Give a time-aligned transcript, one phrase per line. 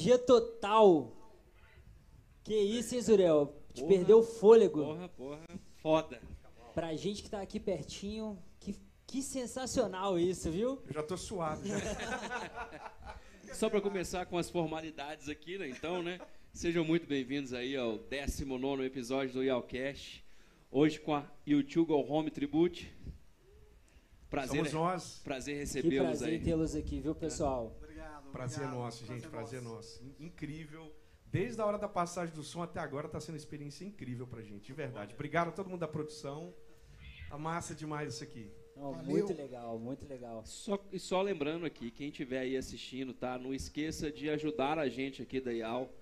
[0.00, 1.12] Energia total.
[2.42, 3.54] Que isso, hein, Zurel?
[3.74, 4.82] Te perdeu o fôlego.
[4.82, 5.46] Porra, porra,
[5.82, 6.22] foda.
[6.74, 8.74] Pra gente que tá aqui pertinho, que,
[9.06, 10.82] que sensacional isso, viu?
[10.86, 11.76] Eu já tô suado, já.
[13.52, 15.68] Só para começar com as formalidades aqui, né?
[15.68, 16.18] Então, né?
[16.52, 20.24] Sejam muito bem-vindos aí ao 19 episódio do Yalcast.
[20.70, 22.90] Hoje com a YouTube Go Home Tribute.
[24.30, 25.20] Prazer, Somos nós.
[25.22, 26.38] Prazer recebê-los aí.
[26.38, 27.79] Prazer tê-los aqui, viu, pessoal?
[28.30, 28.82] Prazer Obrigado.
[28.82, 29.28] nosso, gente.
[29.28, 30.04] Prazer, prazer nosso.
[30.04, 30.22] nosso.
[30.22, 30.92] Incrível.
[31.26, 34.42] Desde a hora da passagem do som até agora está sendo uma experiência incrível pra
[34.42, 35.14] gente, de verdade.
[35.14, 36.52] Obrigado a todo mundo da produção.
[37.28, 38.50] Tá massa demais isso aqui.
[39.04, 40.42] Muito legal, muito legal.
[40.44, 43.38] Só, e só lembrando aqui, quem estiver aí assistindo, tá?
[43.38, 45.92] Não esqueça de ajudar a gente aqui da IAL.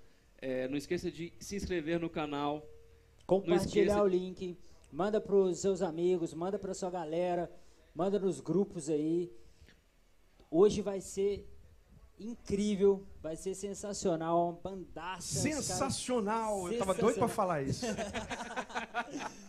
[0.41, 2.65] É, não esqueça de se inscrever no canal.
[3.27, 4.57] Compartilhar o link.
[4.91, 7.51] Manda para os seus amigos, manda para sua galera,
[7.95, 9.31] manda nos grupos aí.
[10.51, 11.47] Hoje vai ser
[12.19, 15.41] incrível, vai ser sensacional, uma bandaça.
[15.41, 16.71] Sensacional!
[16.73, 17.29] Eu tava doido pra Sensacional.
[17.29, 17.87] falar isso.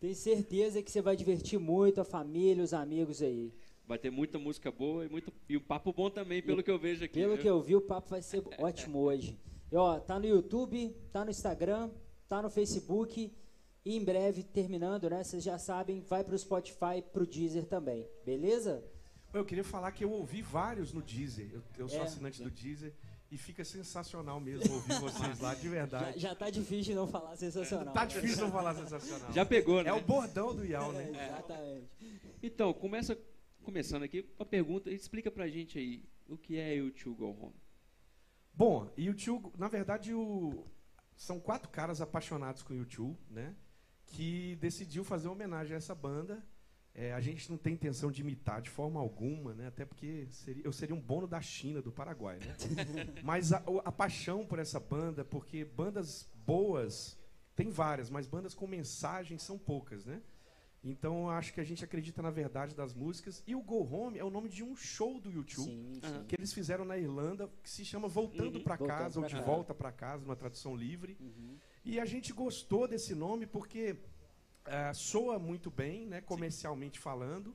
[0.00, 3.52] Tenho certeza que você vai divertir muito a família, os amigos aí.
[3.86, 6.78] Vai ter muita música boa e, muito, e um papo bom também, pelo que eu
[6.78, 7.14] vejo aqui.
[7.14, 7.42] Pelo viu?
[7.42, 9.38] que eu vi, o papo vai ser ótimo hoje.
[9.72, 11.90] E, ó, tá no YouTube, tá no Instagram,
[12.28, 13.32] tá no Facebook
[13.84, 15.24] e em breve, terminando, né?
[15.24, 18.84] Vocês já sabem, vai pro Spotify, pro Deezer também, beleza?
[19.38, 21.50] Eu queria falar que eu ouvi vários no Deezer.
[21.52, 22.02] Eu, eu sou É.
[22.02, 22.92] assinante do Deezer
[23.30, 26.18] e fica sensacional mesmo ouvir vocês lá, de Já, verdade.
[26.18, 27.94] já tá difícil de não falar sensacional.
[27.94, 29.32] Tá difícil não falar sensacional.
[29.32, 29.90] Já pegou, né?
[29.90, 31.26] É o bordão do IAL, É, né?
[31.26, 31.88] exatamente.
[32.42, 33.18] Então, começa,
[33.62, 34.90] começando aqui, uma pergunta.
[34.90, 37.54] Explica pra gente aí, o que é o To Go Home?
[38.54, 40.64] Bom, e o tio, na verdade, o,
[41.16, 43.54] são quatro caras apaixonados com o YouTube, né?
[44.06, 46.42] Que decidiu fazer uma homenagem a essa banda.
[47.00, 49.68] É, a gente não tem intenção de imitar de forma alguma, né?
[49.68, 52.56] Até porque seria- eu seria um bono da China, do Paraguai, né?
[53.22, 57.16] mas a, a paixão por essa banda, porque bandas boas
[57.54, 60.20] tem várias, mas bandas com mensagem são poucas, né?
[60.82, 63.42] Então eu acho que a gente acredita na verdade das músicas.
[63.46, 66.24] E o Go Home é o nome de um show do YouTube Sim, sim.
[66.26, 68.64] que eles fizeram na Irlanda, que se chama Voltando Uhum.
[68.64, 69.46] pra Voltando Casa, ou pra De Casa.
[69.46, 71.16] Volta pra Casa, numa tradução livre.
[71.20, 71.56] Uhum.
[71.84, 73.96] E a gente gostou desse nome porque
[74.68, 77.54] eh, soa muito bem, né, comercialmente falando.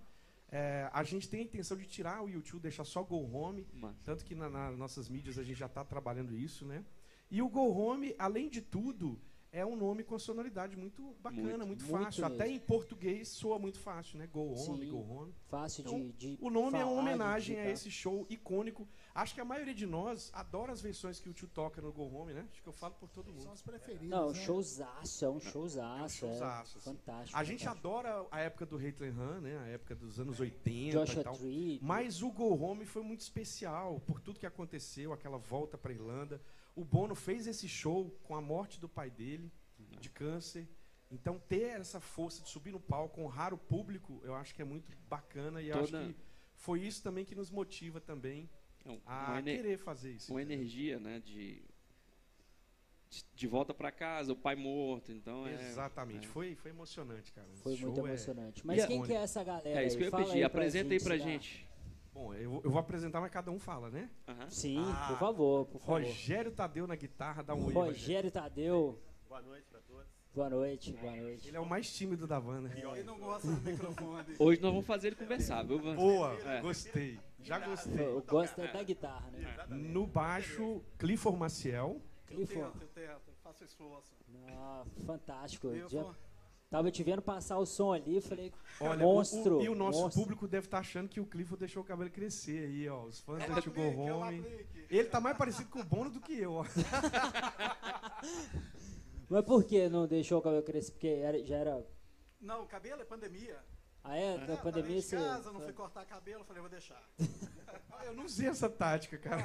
[0.51, 3.97] Eh, a gente tem a intenção de tirar o YouTube, deixar só Go Home, Massa.
[4.03, 6.83] tanto que na- nas nossas mídias a gente já está trabalhando isso, né?
[7.31, 9.19] E o Go Home, além de tudo,
[9.51, 11.67] é um nome com sonoridade muito bacana, Muito.
[11.67, 12.25] muito, Muito fácil.
[12.25, 12.55] Até mesmo.
[12.55, 14.27] em português soa muito fácil, né?
[14.27, 14.91] Go Home, Sim.
[14.91, 15.33] Go Home.
[15.47, 18.87] Fácil Então, de, de O nome é falar, uma de homenagem a esse show icônico.
[19.15, 22.03] Acho que a maioria de nós adora as versões que o tio toca no Go
[22.15, 22.47] Home, né?
[22.51, 23.43] Acho que eu falo por todo mundo.
[23.43, 24.09] São os preferidos.
[24.09, 24.33] Não, né?
[24.43, 25.99] showzaço, é um showzaço.
[25.99, 26.89] É um É showzaço, assim.
[26.97, 27.37] fantástico.
[27.37, 27.87] A gente fantástico.
[27.89, 29.57] adora a época do Hitler Han, né?
[29.59, 31.33] A época dos anos 80 Joshua e tal.
[31.35, 31.79] Tree.
[31.83, 36.41] Mas o Go Home foi muito especial por tudo que aconteceu, aquela volta para Irlanda.
[36.75, 39.51] O Bono fez esse show com a morte do pai dele,
[39.99, 40.67] de câncer.
[41.11, 44.65] Então, ter essa força de subir no palco, honrar o público, eu acho que é
[44.65, 45.61] muito bacana.
[45.61, 46.15] E eu acho Toda- que
[46.55, 48.49] foi isso também que nos motiva também
[48.85, 50.31] É um- a querer fazer isso.
[50.33, 51.21] uma energia, né?
[51.23, 51.61] De,
[53.09, 55.11] de, de volta pra casa, o pai morto.
[55.11, 55.53] Então é.
[55.53, 56.25] Exatamente.
[56.27, 56.29] é.
[56.29, 57.47] Foi, foi emocionante, cara.
[57.61, 58.65] Foi Esse muito show é- emocionante.
[58.67, 60.37] Mas E a- quem que é essa galera É isso que eu ia Fala pedir.
[60.39, 61.67] pra Apresenta aí pra gente.
[62.13, 64.07] Bom, eu, eu vou apresentar, mas cada um fala, né?
[64.27, 64.49] Aham.
[64.49, 66.01] Sim, Ah, por favor, por favor.
[66.03, 67.73] Rogério Tadeu na guitarra, dá um oi.
[67.73, 67.99] Rogério.
[68.01, 69.01] Rogério Tadeu.
[69.27, 70.03] Boa noite pra todos.
[70.35, 71.47] Boa noite, boa noite.
[71.47, 72.71] Ele é o mais tímido da banda.
[72.75, 74.35] Ele não gosta do microfone.
[74.37, 75.79] Hoje nós vamos fazer ele conversar, viu?
[75.79, 75.95] Van?
[75.95, 76.61] Boa, É.
[76.61, 77.19] gostei.
[77.43, 78.05] Já gostei.
[78.07, 79.55] Eu gosto é da guitarra, né?
[79.69, 82.01] No baixo, Clifford Maciel.
[82.29, 82.71] Eu Clifford.
[82.71, 84.07] tento, eu tento, eu faço esforço.
[84.49, 85.67] Ah, fantástico.
[85.67, 86.15] Eu
[86.69, 89.59] tava te vendo passar o som ali, falei, Olha, o- monstro.
[89.59, 90.21] o- e o nosso monstro.
[90.23, 93.03] público deve estar achando que o Clifford deixou o cabelo crescer aí, ó.
[93.03, 94.39] Os fãs É do o Go é o Home.
[94.39, 94.85] aplique.
[94.89, 96.63] Ele tá mais parecido com o Bono do que eu, ó.
[99.29, 100.91] Mas por que não deixou o cabelo crescer?
[100.91, 101.85] Porque era- já era.
[102.41, 103.57] Não, o cabelo é pandemia.
[104.03, 104.33] Ah, é?
[104.33, 105.15] É, Da tava pandemia em você.
[105.15, 107.01] casa, não fui cortar cabelo, falei, vou deixar.
[108.05, 109.41] Eu não usei essa tática, cara.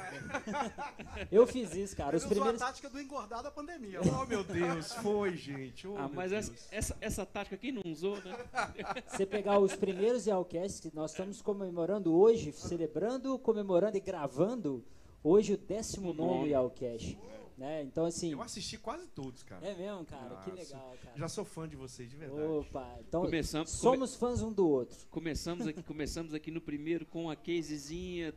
[1.30, 2.16] Eu fiz isso, cara.
[2.16, 2.60] Os usou primeiros.
[2.60, 4.00] a tática do engordar da pandemia.
[4.02, 5.86] Oh, meu Deus, foi, gente.
[5.86, 6.66] Oh, Ah, meu mas essa, Deus.
[6.72, 8.36] essa, essa tática aqui não usou, né?
[9.06, 14.84] Você pegar os primeiros Yalcasts que nós estamos comemorando hoje, celebrando, comemorando e gravando
[15.22, 16.48] hoje o 19 nome.
[16.50, 17.16] Yalcast.
[17.58, 17.82] Né?
[17.82, 18.30] Então, assim.
[18.30, 19.66] Eu assisti quase todos, cara.
[19.66, 20.28] É mesmo, cara?
[20.44, 20.62] que Nossa.
[20.62, 21.18] legal, cara.
[21.18, 22.40] Já sou fã de vocês, de verdade.
[22.40, 24.96] Opa, então Começamos- somos fãs um do outro.
[25.10, 28.32] Começamos aqui, começamos aqui no primeiro com a casezinha,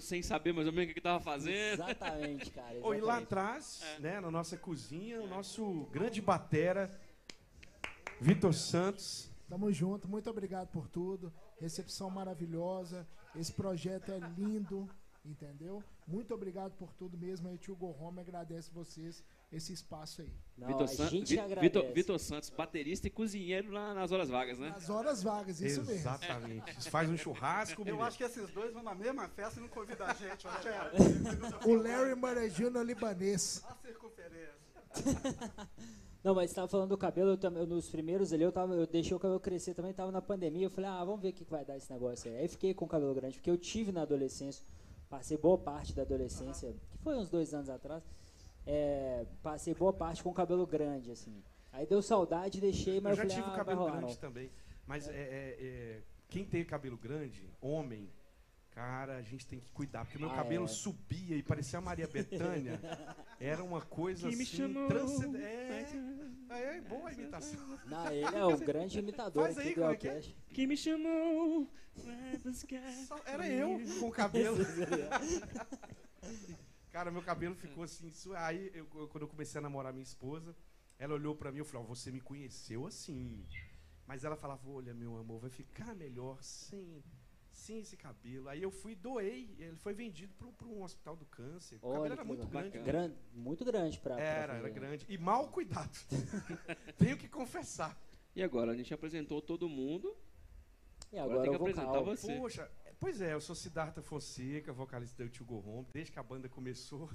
[0.00, 1.82] sem saber mais ou menos o que que tava fazendo.
[1.82, 2.78] Exatamente, cara.
[2.80, 3.22] Oh, e lá exatamente.
[3.24, 6.96] atrás, né, na nossa cozinha, o nosso grande batera,
[8.20, 9.28] Vitor Santos.
[9.48, 11.32] Tamo junto, muito obrigado por tudo.
[11.60, 13.04] Recepção maravilhosa.
[13.34, 14.88] Esse projeto é lindo,
[15.24, 15.82] entendeu?
[16.06, 17.48] Muito obrigado por tudo mesmo.
[17.48, 19.22] Aí, tio Go Home agradece vocês
[19.52, 20.32] esse espaço aí.
[20.56, 21.08] Não, Vitor a San-.
[21.60, 24.70] Vitor, Vitor Santos, baterista e cozinheiro na- nas horas vagas, né?
[24.70, 25.92] Nas horas vagas, isso mesmo.
[25.94, 26.90] Exatamente.
[26.90, 28.02] Faz um churrasco, Eu menino.
[28.04, 30.46] acho que esses dois vão na mesma festa e não convidam a gente.
[31.66, 33.62] O Larry Marejano libanês.
[33.68, 34.54] A circunferência.
[36.24, 38.86] Não, mas você tava falando do cabelo, eu também, nos primeiros ali, eu, tava, eu
[38.88, 41.44] deixei o cabelo crescer também, tava na pandemia, eu falei, ah, vamos ver o que,
[41.44, 42.38] que vai dar esse negócio aí.
[42.38, 44.64] Aí fiquei com o cabelo grande, porque eu tive na adolescência,
[45.08, 48.02] passei boa parte da adolescência, que foi uns dois anos atrás,
[48.66, 51.42] é, passei boa parte com o cabelo grande, assim.
[51.72, 54.12] Aí deu saudade, deixei, mas Eu eu, já falei, tive ah, o cabelo rolar grande
[54.12, 54.20] não.
[54.20, 54.50] também.
[54.86, 58.10] Mas é, é, é, quem tem cabelo grande, homem,
[58.70, 60.04] cara, a gente tem que cuidar.
[60.04, 60.68] Porque meu Ah, cabelo é.
[60.68, 62.80] subia e parecia a Maria Bethânia.
[63.40, 64.56] Era uma coisa Que me assim.
[64.56, 64.88] chamou.
[64.88, 65.86] transcend- É,
[66.50, 67.78] é, é boa a imitação.
[67.86, 70.22] Não, ele é o grande imitador Faz aqui aí, do é que é?
[70.52, 71.70] Que me chamou.
[73.06, 74.56] Só- Era eu com o cabelo.
[74.62, 76.28] é.
[76.90, 78.10] Cara, meu cabelo ficou assim.
[78.36, 80.54] Aí, eu- quando eu comecei a namorar minha esposa,
[80.98, 83.44] ela olhou pra mim e falou: "Ó, Você me conheceu assim.
[84.06, 87.02] Mas ela falava: Olha, meu amor, vai ficar melhor sem,
[87.58, 88.48] sem esse cabelo.
[88.48, 89.54] Aí eu fui e doei.
[89.58, 91.76] Ele foi vendido para um hospital do câncer.
[91.76, 92.78] o cabelo era que muito grande.
[92.78, 94.14] Gran- muito grande pra.
[94.14, 94.74] pra Era, fazer, era né?
[94.74, 95.06] grande.
[95.08, 95.90] E mal cuidado.
[96.96, 97.98] Tenho que confessar.
[98.34, 100.16] E agora, a gente apresentou todo mundo.
[101.12, 102.36] E Agora agora, tem que apresentar você.
[102.36, 106.22] Poxa, pois é, eu sou Siddhartha Fonseca, vocalista do Tio Go Home, desde que a
[106.22, 107.10] banda começou.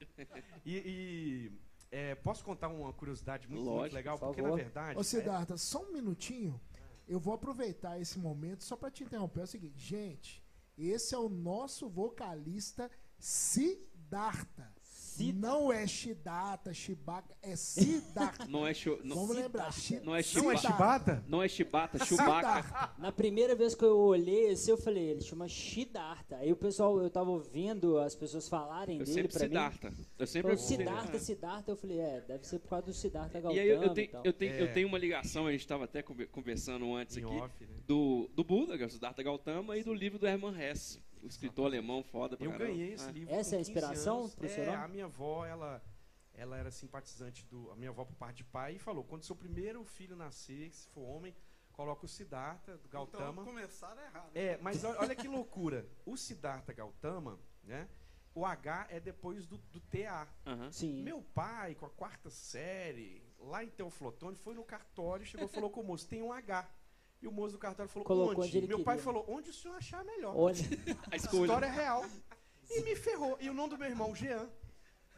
[0.64, 1.52] E, e,
[1.92, 4.18] é, posso contar uma curiosidade muito, muito Lógico, legal?
[4.18, 4.98] por Porque, na verdade.
[4.98, 6.60] Ô, Siddhartha, só um minutinho.
[7.06, 9.40] Eu vou aproveitar esse momento só para te interromper.
[9.40, 10.42] É o seguinte, gente,
[10.76, 12.90] esse é o nosso vocalista
[15.16, 15.40] Siddhartha.
[15.58, 18.46] Não é Shidata, Shibaka, é Siddhartha.
[18.46, 18.98] Não é show.
[19.04, 19.70] Não, Vamos lembrar.
[20.02, 21.24] Não é não é Shibata?
[21.28, 22.62] não é Chibata, Chewbacca.
[22.62, 22.92] Siddhartha.
[23.00, 26.36] Na primeira vez que eu olhei esse, eu falei, ele chama Siddhartha.
[26.36, 29.46] Aí o pessoal, eu tava ouvindo as pessoas falarem Eu dele sempre pra mim.
[29.48, 29.92] Siddhartha.
[30.18, 31.20] Eu sempre Falou Siddhartha, É.
[31.20, 31.70] Siddhartha.
[31.72, 33.94] Eu falei, é, deve ser por causa do Siddhartha E Gautama aí eu, eu e
[33.94, 34.72] tenho, eu, tenho, eu É.
[34.72, 37.74] tenho uma ligação, a gente estava até conver- conversando antes Em aqui, off, né?
[37.86, 42.02] do, do Buda, é Siddhartha Gautama, e do livro do Hermann Hesse, o escritor alemão
[42.02, 42.70] foda pra Eu caramba.
[42.72, 43.12] ganhei esse Ah.
[43.12, 43.32] livro.
[43.34, 44.34] Essa com é a 15 inspiração anos.
[44.34, 44.74] pro é?
[44.74, 45.82] A minha avó, ela,
[46.34, 47.70] ela era simpatizante do.
[47.70, 50.88] A minha avó, por parte de pai, e falou: quando seu primeiro filho nascer, se
[50.88, 51.34] for homem,
[51.72, 53.42] coloca o Siddhartha, do Gautama.
[53.42, 54.30] Então começaram errado.
[54.34, 55.86] É, mas ol- olha que loucura.
[56.04, 57.88] O Siddhartha Gautama, né?
[58.34, 60.26] O H é depois do, do TA.
[60.46, 60.72] Aham.
[60.72, 61.02] Sim.
[61.02, 65.70] Meu pai, com a quarta série, lá em Teoflotone, foi no cartório, chegou e falou
[65.70, 66.66] com o moço, tem um H.
[67.22, 68.48] E o moço do cartório falou, Colocou onde?
[68.48, 69.04] onde ele Meu pai queria.
[69.12, 70.36] falou, onde o senhor achar melhor.
[70.36, 70.56] Olha,
[71.10, 72.04] A história é real.
[72.68, 73.36] E me ferrou.
[73.40, 74.48] E o nome do meu irmão, Jean.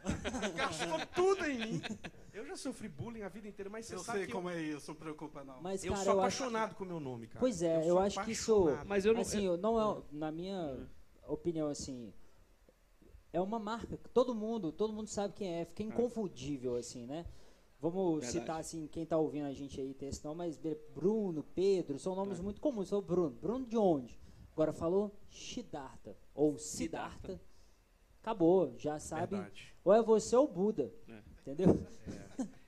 [0.55, 1.81] Gastou tudo em mim.
[2.31, 4.61] Eu já sofri bullying a vida inteira, mas você Eu sabe sei que como é
[4.61, 5.61] isso, não preocupa não.
[5.63, 7.39] mas eu, eu cara, sou eu acho apaixonado com o meu nome, cara.
[7.39, 8.87] Pois é, eu sou acho que isso- apaixonado.
[8.87, 9.21] Mas eu não.
[9.21, 10.87] assim, eu- não é, na minha
[11.27, 12.13] opinião, assim,
[13.33, 17.25] é uma marca que todo mundo, todo mundo sabe quem é, fica inconfundível, assim, né?
[17.89, 18.31] Vamos Verdade.
[18.31, 20.59] citar, assim, quem tá ouvindo a gente aí tem esse nome, mas
[20.93, 22.89] Bruno, Pedro, são nomes muito comuns.
[22.89, 23.31] Sou Bruno.
[23.31, 24.19] Bruno de onde?
[24.53, 27.39] Agora falou Siddhartha, ou Siddhartha.
[28.21, 29.35] Acabou, já sabe.
[29.35, 29.75] Verdade.
[29.83, 31.21] Ou é você ou Buda, É.
[31.41, 31.67] entendeu?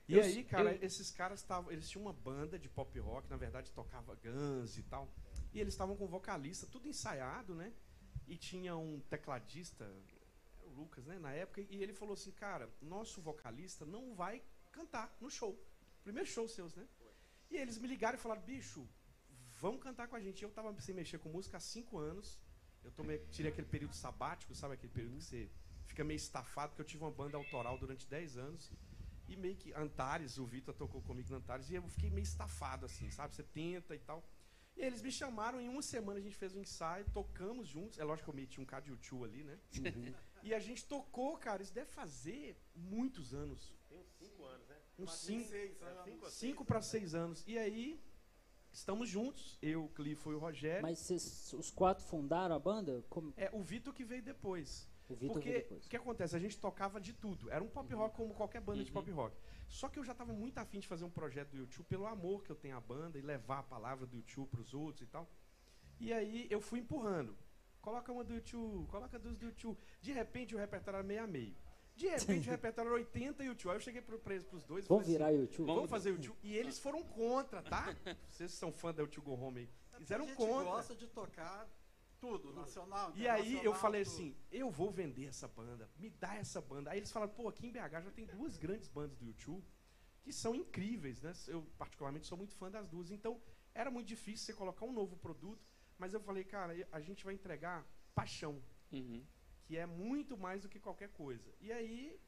[0.08, 1.72] E Eu- aí, cara, eu- esses caras estavam.
[1.72, 5.08] Eles tinham uma banda de pop rock, na verdade tocava Guns e tal.
[5.52, 7.72] E eles estavam com vocalista, tudo ensaiado, né?
[8.26, 9.90] E tinha um tecladista,
[10.64, 14.42] o Lucas, né, na época, e ele falou assim: cara, nosso vocalista não vai
[14.78, 15.52] cantar no show.
[16.06, 16.86] Primeiro show seus, né?
[17.50, 18.80] E eles me ligaram e falaram: bicho,
[19.64, 20.42] vamos cantar com a gente.
[20.42, 22.38] Eu tava sem mexer com música há cinco anos.
[22.84, 25.50] Eu tomei, tirei aquele período sabático, sabe aquele período que você
[25.84, 28.70] fica meio estafado, porque eu tive uma banda autoral durante 10 anos.
[29.28, 32.86] E meio que Antares, o Vitor tocou comigo no Antares, e eu fiquei meio estafado,
[32.86, 33.34] assim, sabe?
[33.34, 34.22] Você tenta e tal.
[34.76, 37.98] E eles me chamaram, em uma semana a gente fez um ensaio, tocamos juntos.
[37.98, 39.58] É lógico que eu meti um K de U2 ali, né?
[40.42, 43.74] E a gente tocou, cara, isso deve fazer muitos anos.
[43.88, 44.76] Tem uns 5 anos, né?
[44.98, 46.04] Uns Mas 5 seis anos.
[46.04, 47.44] Cinco ou seis, cinco para seis anos.
[47.46, 48.00] E aí,
[48.72, 50.82] estamos juntos, eu, o Clifford e o Rogério.
[50.82, 53.04] Mas vocês- os quatro fundaram a banda?
[53.08, 54.88] Como, É o Vitor que veio depois.
[55.08, 56.34] o Vitor Porque veio o que acontece?
[56.36, 57.50] A gente tocava de tudo.
[57.50, 58.94] Era um pop rock como qualquer banda de Uhum.
[58.94, 59.36] pop rock.
[59.68, 62.42] Só que eu já estava muito afim de fazer um projeto do YouTube pelo amor
[62.42, 65.10] que eu tenho à banda e levar a palavra do YouTube para os outros e
[65.10, 65.30] tal.
[66.00, 67.36] E aí eu fui empurrando.
[67.80, 69.78] Coloca uma do YouTube, coloca duas do YouTube.
[70.00, 71.56] De repente o repertório era meio a meio.
[71.98, 73.70] De repente o repertório era 80 YouTube.
[73.70, 74.14] Aí eu cheguei para
[74.52, 75.66] os dois e Vamos falei virar assim, YouTube?
[75.66, 76.38] Vamos Vamos- fazer YouTube.
[76.42, 77.94] E eles foram contra, tá?
[78.30, 79.68] Vocês são fã da YouTube Go Home aí.
[79.96, 80.64] Eles eram a gente contra.
[80.64, 81.68] gosta de tocar
[82.20, 84.12] tudo, nacional, E aí eu falei tudo.
[84.14, 86.90] assim, eu vou vender essa banda, me dá essa banda.
[86.90, 89.64] Aí eles falaram, pô, aqui em BH já tem duas grandes bandas do YouTube
[90.22, 91.32] que são incríveis, né?
[91.48, 93.10] Eu particularmente sou muito fã das duas.
[93.10, 93.40] Então
[93.74, 95.64] era muito difícil você colocar um novo produto,
[95.98, 98.62] mas eu falei, cara, a gente vai entregar paixão,
[98.92, 99.22] Uhum.
[99.68, 101.52] Que é muito mais do que qualquer coisa.
[101.60, 102.18] E aí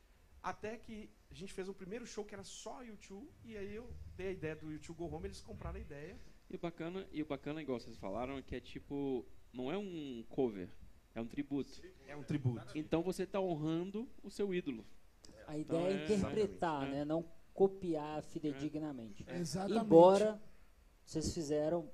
[0.43, 3.91] até que a gente fez o primeiro show que era só YouTube, e aí eu
[4.15, 6.19] dei a ideia do YouTube Go Home, eles compraram a ideia.
[6.51, 9.27] E o bacana, e o bacana, igual vocês falaram, é que é tipo.
[9.53, 10.69] Não é um cover,
[11.15, 11.83] é um tributo.
[12.07, 12.67] É um tributo.
[12.75, 14.85] Então você está honrando o seu ídolo.
[15.47, 16.93] A ideia é é- interpretar, exatamente.
[16.93, 17.05] né?
[17.07, 19.25] Não copiar fidedignamente.
[19.29, 19.85] Exatamente.
[19.85, 20.41] Embora
[21.05, 21.91] vocês fizeram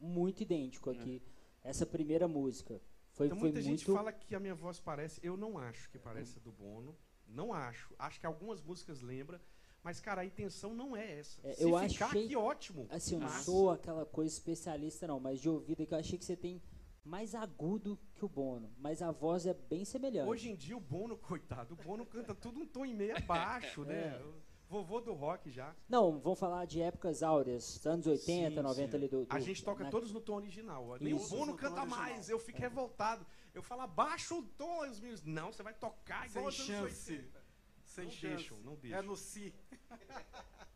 [0.00, 0.94] muito idêntico É.
[0.94, 1.22] aqui.
[1.62, 2.80] Essa primeira música
[3.18, 3.94] foi, Então, foi muita gente muito.
[3.98, 5.20] fala que a minha voz parece.
[5.22, 6.96] Eu não acho que parece a do Bono.
[7.26, 7.94] Não acho.
[7.98, 9.38] Acho que algumas músicas lembram.
[9.82, 11.38] Mas, cara, a intenção não é essa.
[11.46, 12.86] É, Se eu ficar achei- aqui, ótimo.
[12.90, 16.18] Assim, eu não sou aquela coisa especialista não, mas de ouvido é que eu achei
[16.18, 16.60] que você tem
[17.04, 20.28] mais agudo que o Bono, mas a voz é bem semelhante.
[20.28, 23.84] Hoje em dia, o Bono, coitado, o Bono canta tudo um tom e meio abaixo,
[23.86, 23.94] né?
[23.94, 24.22] É.
[24.68, 25.74] Vovô do rock já.
[25.88, 28.96] Não, vamos falar de épocas áureas, anos 80, Sim, 90 sim.
[28.96, 30.86] ali do, do A gente toca na- todos no tom original.
[30.88, 30.96] ó.
[31.00, 31.28] Nem o.
[31.28, 33.26] Bono canta mais, eu fico revoltado.
[33.54, 37.12] Eu falo, abaixa o tom, e os meninos, não, você vai tocar igual Sem chance.
[37.12, 37.48] 80."
[37.84, 38.26] Sem Não chance.
[38.36, 38.98] deixam, não deixam.
[38.98, 39.54] É no si.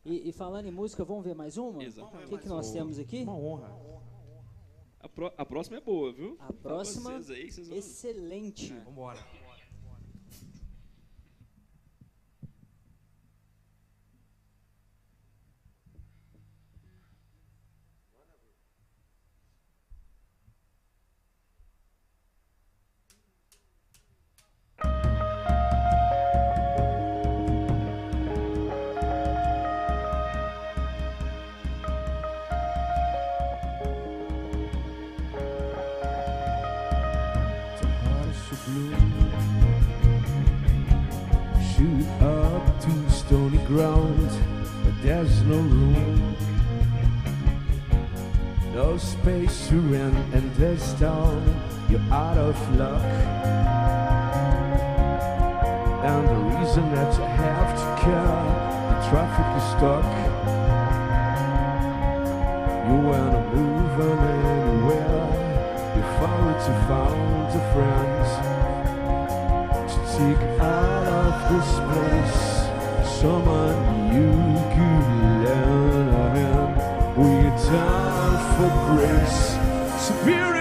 [0.05, 1.85] E, e falando em música, vamos ver mais uma?
[1.85, 2.27] Exatamente.
[2.27, 3.23] O que, que nós temos aqui?
[3.23, 3.71] Uma honra.
[4.99, 6.37] A, pró- a próxima é boa, viu?
[6.41, 8.73] A próxima, vocês aí, vocês vão- excelente.
[8.73, 9.19] Vambora.
[45.23, 46.37] There's no room.
[48.75, 51.41] No space to rent, and this town,
[51.89, 53.05] you're out of luck.
[56.11, 58.43] And the reason that you have to care,
[58.91, 60.11] the traffic is stuck.
[62.89, 65.27] You wanna move on anywhere.
[65.95, 68.25] You found to found a friend
[69.89, 72.52] to take out of this place
[73.23, 74.33] someone you
[74.75, 75.07] could
[75.47, 76.77] love.
[77.17, 79.43] We are time for grace.
[80.09, 80.52] Severe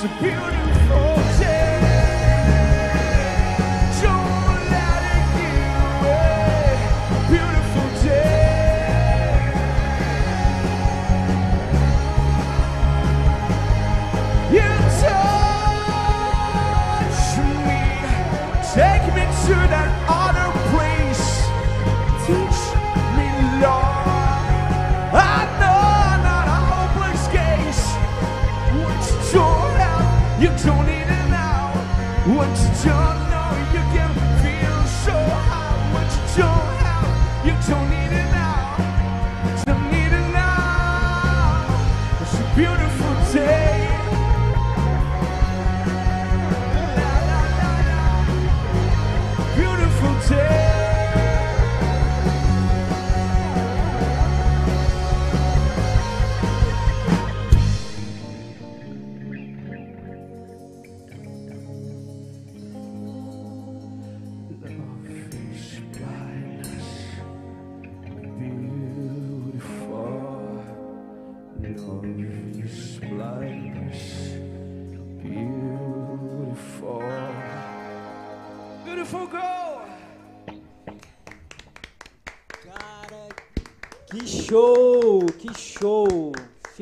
[0.00, 1.37] It was a beautiful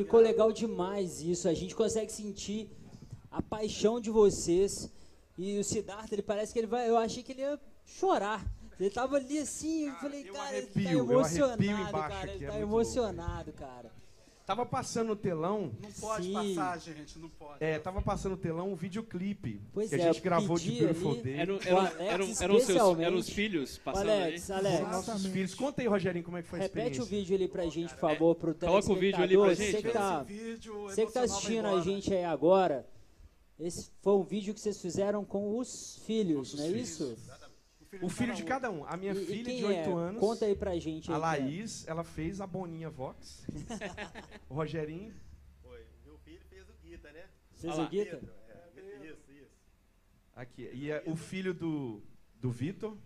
[0.07, 1.49] Ficou legal demais isso.
[1.49, 2.71] A gente consegue sentir
[3.29, 4.89] a paixão de vocês.
[5.37, 6.89] E o Siddhartha, ele parece que ele vai.
[6.89, 8.41] Eu achei que ele ia chorar.
[8.79, 11.63] Ele tava ali assim, eu Cara, falei, eu cara, arrepio, ele eu tá arrepio emocionado,
[11.65, 12.31] embaixo cara.
[12.31, 13.91] Ele é tá emocionado, cara.
[14.47, 15.73] Tava passando no telão.
[15.83, 16.31] Não pode Sim.
[16.55, 17.61] passar, gente, não pode.
[17.61, 21.11] É, tava passando no telão um videoclipe Pois que é, a gente gravou de Beautiful
[21.11, 21.33] ali- Day.
[21.33, 24.57] Eram, O eram, Alex, eram, eram, seus, eram os filhos passando Alex, aí?
[24.57, 25.31] Alex, Nossos Exatamente.
[25.33, 25.53] filhos.
[25.53, 27.17] Conta aí, Rogerinho, como é que foi a repete o experiência.
[27.17, 29.89] vídeo ali pra gente, por favor, pro Coloca o vídeo ali pra gente, Você que
[29.89, 32.87] tá, você que tá assistindo a gente aí agora,
[33.59, 36.89] esse foi um vídeo que vocês fizeram com os filhos, não é filhos.
[36.89, 37.17] isso?
[38.01, 38.83] O filho de cada um.
[38.85, 39.93] A minha E- e filha quem de 8 é?
[39.93, 40.19] anos.
[40.19, 41.11] Conta aí pra gente.
[41.11, 43.45] A aí, Laís, ela fez a Boninha Vox.
[44.49, 45.13] o Rogerinho.
[45.61, 45.85] Foi.
[46.05, 47.25] Meu filho fez o Guita, né?
[47.53, 47.87] Fez o.
[47.87, 48.21] Guita?
[48.75, 49.51] É, isso, isso.
[50.35, 50.69] Aqui.
[50.73, 52.01] E é o filho do,
[52.35, 52.97] do Vitor.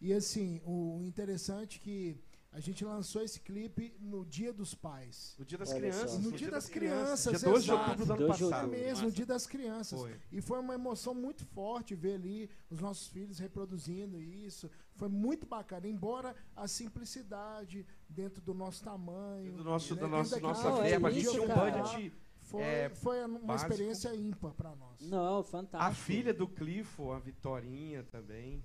[0.00, 2.20] E assim, o interessante é que
[2.54, 5.34] a gente lançou esse clipe no Dia dos Pais.
[5.36, 6.10] No Dia das Olha Crianças.
[6.12, 6.18] só.
[6.20, 8.68] No Dia das Crianças, Dia 12 de outubro do ano 12 de passado.
[8.70, 9.06] mesmo, Massa.
[9.06, 10.00] o Dia das Crianças.
[10.00, 10.16] Foi.
[10.30, 14.70] E foi uma emoção muito forte ver ali os nossos filhos reproduzindo isso.
[14.94, 19.52] Foi muito bacana, embora a simplicidade dentro do nosso tamanho.
[19.54, 21.08] Do nosso, né, da dentro nossa, verba.
[21.08, 22.12] A gente tinha um budget.
[22.38, 23.72] Foi, é, foi uma básico.
[23.72, 25.00] experiência ímpar para nós.
[25.00, 25.90] Não, fantástico.
[25.90, 28.62] A filha do Cliffo, a Vitorinha também.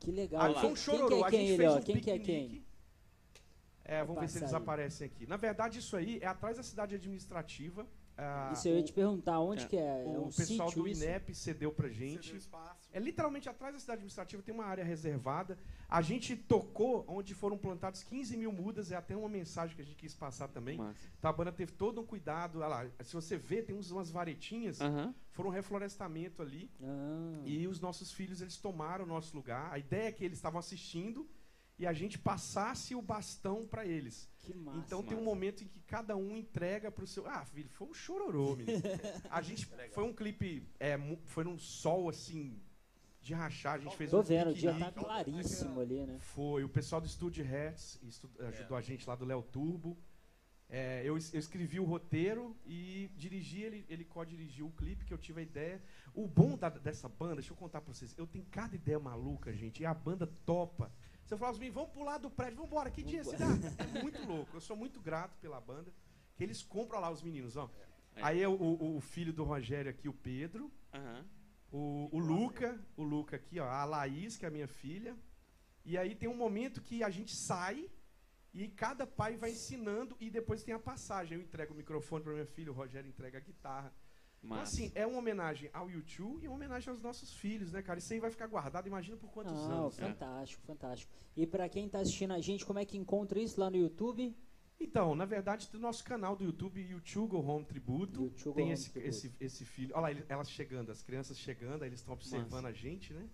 [0.00, 0.40] Que legal.
[0.42, 1.08] Ah, quem, foi um quem chororô.
[1.08, 1.76] que é a quem gente ele, fez ó?
[1.76, 2.48] um Quem que é piquenique.
[2.60, 2.65] quem?
[3.88, 4.56] É, vamos ver se eles aí.
[4.56, 5.26] aparecem aqui.
[5.26, 7.86] Na verdade, isso aí é atrás da cidade administrativa.
[8.18, 10.02] Ah, Isso eu ia o- te perguntar, onde é, que é?
[10.02, 11.04] É o um pessoal sítio do isso?
[11.04, 12.34] INEP cedeu pra Cedeu gente.
[12.34, 12.88] espaço.
[12.90, 15.58] É literalmente atrás da cidade administrativa, tem uma área reservada.
[15.86, 19.84] A gente tocou onde foram plantados 15 mil mudas, é até uma mensagem que a
[19.84, 20.78] gente quis passar também.
[20.78, 20.98] Massa.
[21.22, 22.56] A banda teve todo um cuidado.
[22.60, 24.78] Olha lá, se você vê, tem uns, umas varetinhas,
[25.32, 26.70] foram um reflorestamento ali.
[26.82, 29.70] Ah, E os nossos filhos, eles tomaram o nosso lugar.
[29.70, 31.28] A ideia é que eles estavam assistindo
[31.78, 34.28] e a gente passasse o bastão para eles.
[34.38, 34.78] que massa.
[34.78, 35.24] então tem um massa.
[35.34, 37.26] momento em que cada um entrega pro seu.
[37.26, 38.80] Ah, filho, foi um chororô, menino.
[39.30, 42.60] A gente foi um clipe, é, foi num sol assim
[43.20, 43.74] de rachar.
[43.74, 46.18] A gente fez Tô um vendo, o dia tá claríssimo ali, né?
[46.20, 49.98] Foi o pessoal do Studio Hertz estu- ajudou a gente lá do Léo Turbo.
[50.68, 55.18] É, eu, eu escrevi o roteiro e dirigi, ele, ele co-dirigiu o clipe, que eu
[55.18, 55.80] tive a ideia.
[56.14, 59.52] O bom da- dessa banda, deixa eu contar pra vocês, eu tenho cada ideia maluca,
[59.52, 60.90] gente, e a banda topa.
[61.26, 63.46] Se eu falar assim, vamos pular do prédio, vamos embora, que dia se dá?
[63.78, 65.92] É muito louco, eu sou muito grato pela banda,
[66.36, 67.68] que eles compram lá os meninos, ó.
[68.14, 68.22] É.
[68.22, 71.24] Aí é o, o- o filho do Rogério aqui, o Pedro, Aham.
[71.72, 75.16] o, o Luca, o Luca aqui, ó, a Laís, que é a minha filha.
[75.84, 77.90] E aí tem um momento que a gente sai
[78.54, 81.36] e cada pai vai ensinando e depois tem a passagem.
[81.38, 83.92] Eu entrego o microfone para minha filha, o Rogério entrega a guitarra.
[84.46, 84.72] Então, Massa.
[84.76, 87.98] assim, é uma homenagem ao YouTube e uma homenagem aos nossos filhos, né, cara?
[87.98, 89.98] Isso aí vai ficar guardado, imagina por quantos Não, anos.
[89.98, 90.08] né?
[90.08, 91.12] fantástico, fantástico.
[91.36, 94.34] E pra quem tá assistindo a gente, como é que encontra isso lá no YouTube?
[94.78, 98.90] Então, na verdade, do nosso canal do YouTube, YouTube Home Tributo, YouTube tem Home esse,
[98.90, 99.08] Tributo.
[99.08, 99.92] esse, esse filho.
[99.94, 103.28] Olha lá, ele- elas chegando, as crianças chegando, aí eles estão observando a gente, né?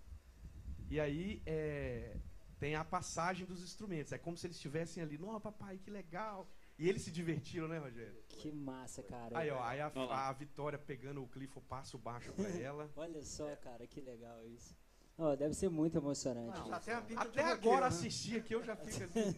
[0.89, 2.17] E aí é,
[2.61, 4.13] tem a passagem dos instrumentos.
[4.13, 6.49] É como se eles estivessem ali, não, papai, que legal.
[6.83, 8.21] E eles se divertiram, né, Rogério?
[8.29, 9.39] Que massa, cara.
[9.39, 12.91] Aí, ó, aí a, a Vitória pegando o Cliffo passo baixo pra ela.
[12.97, 14.77] Olha só, cara, que legal isso.
[15.17, 16.59] Ó, deve ser muito emocionante.
[16.59, 17.87] Não, Até roqueiro, agora né?
[17.87, 19.37] assistir aqui eu já fico assim.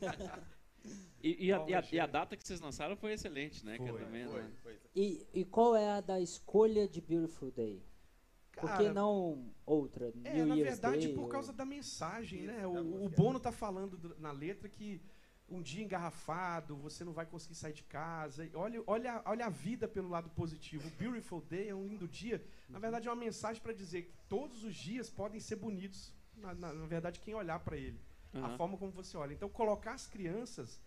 [1.23, 3.77] E, e a, e a- e a data que vocês lançaram foi excelente, né?
[3.79, 4.51] que Foi, vendo, Foi, né?
[4.63, 4.79] foi.
[4.97, 7.83] E, e qual é a da escolha de Beautiful Day?
[8.53, 10.13] Por que Cara, não outra?
[10.25, 12.67] É, New na Year's verdade, Day, por ou- causa da mensagem, né?
[12.67, 13.09] O, o.
[13.11, 15.03] Bono tá falando do- na letra que
[15.49, 18.49] um dia engarrafado, você não vai conseguir sair de casa.
[18.55, 20.89] Olha, olha, olha a vida pelo lado positivo.
[20.89, 22.45] O Beautiful Day é um lindo dia.
[22.69, 26.13] Na verdade, é uma mensagem para dizer que todos os dias podem ser bonitos.
[26.37, 28.01] Na, na- na verdade, quem olhar para ele.
[28.33, 28.57] A Aham.
[28.57, 29.33] forma como você olha.
[29.35, 30.81] Então, colocar as crianças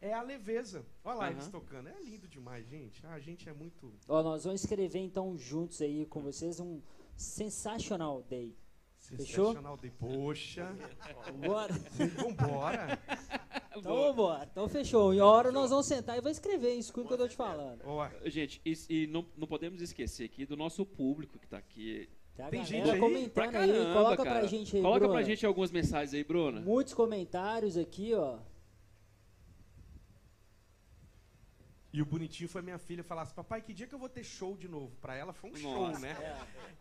[0.00, 0.86] é a leveza.
[1.02, 1.32] Olha lá Aham.
[1.32, 1.88] eles tocando.
[1.88, 3.04] É lindo demais, gente.
[3.06, 3.92] A gente é muito.
[4.06, 6.80] Ó, nós vamos escrever então juntos aí com vocês um
[7.16, 8.54] Sensational Day.
[9.08, 9.54] Fechou?
[9.76, 9.90] Day.
[9.98, 10.74] Poxa,
[11.46, 11.72] Bora?
[12.16, 12.98] vambora.
[13.76, 14.48] Então vambora.
[14.50, 15.12] Então fechou.
[15.12, 17.80] Em hora nós vamos sentar e vou escrever isso, tudo que eu tô te falando.
[17.84, 22.08] Ó, Gente, e, e não, não podemos esquecer aqui do nosso público que tá aqui.
[22.36, 22.98] Tem Tem gente aí?
[22.98, 23.52] comentando Pra aí.
[23.52, 24.38] caramba, Coloca cara.
[24.40, 25.14] pra gente aí, Coloca Bruna.
[25.14, 26.60] pra gente algumas mensagens aí, Bruna.
[26.60, 28.38] Muitos comentários aqui, ó.
[31.94, 34.24] E o bonitinho foi minha filha falar assim, papai, que dia que eu vou ter
[34.24, 34.96] show de novo?
[35.00, 35.62] Pra ela foi um Nossa.
[35.92, 36.16] show, né?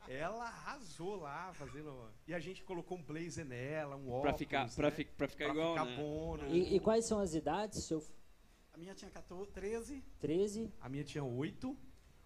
[0.08, 2.10] Ela arrasou lá fazendo.
[2.28, 4.21] E a gente colocou um blazer nela, um óculos.
[4.23, 4.95] Pra ficar, pra, né?
[4.95, 5.97] fi- pra ficar Pra igual, ficar né?
[5.97, 6.49] bom, né?
[6.49, 7.84] E, e quais são as idades?
[7.84, 8.04] Seu
[8.73, 10.04] A minha tinha 14, 13.
[10.19, 10.73] 13?
[10.82, 11.78] A minha tinha oito,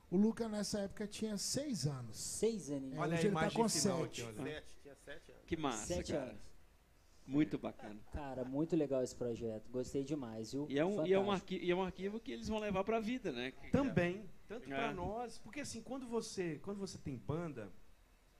[0.09, 2.17] O Luca nessa época tinha seis anos.
[2.17, 2.95] Seis aninhos.
[2.95, 4.21] É, Olha a tá imagem com final sete.
[4.21, 4.43] aqui, olha.
[4.53, 5.43] Sete, tinha sete anos.
[5.45, 6.23] Que massa, Sete cara.
[6.29, 6.41] anos.
[7.27, 7.99] Muito bacana.
[8.13, 9.69] Cara, muito legal esse projeto.
[9.69, 10.65] Gostei demais, viu?
[10.69, 12.85] E é um, e é um, arquivo, e é um arquivo que eles vão levar
[12.85, 13.51] pra vida, né?
[13.51, 14.75] Que- Também, tanto É.
[14.75, 17.69] pra nós, porque assim, quando você, quando você tem banda,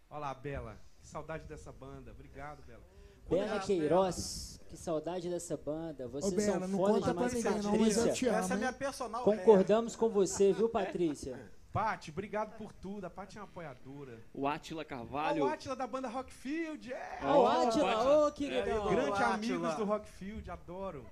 [0.10, 2.12] olha lá, Bela, que saudade dessa banda.
[2.12, 2.82] Obrigado, Bela.
[3.26, 6.08] A Bela Queiroz, que saudade dessa banda.
[6.08, 8.32] Vocês Ô, Bela, são não foda demais, não, Patrícia.
[8.32, 11.38] Essa é minha personal Concordamos com você, viu, Patrícia?
[11.78, 13.06] Pati, obrigado por tudo.
[13.06, 14.20] A Pati é uma apoiadora.
[14.34, 15.44] O Átila Olha Carvalho.
[15.44, 17.20] o Átila da banda Rockfield, é!
[17.24, 18.26] O Átila.
[18.28, 18.64] ô, que É.
[18.64, 21.06] Grande amigos do Rockfield, adoro.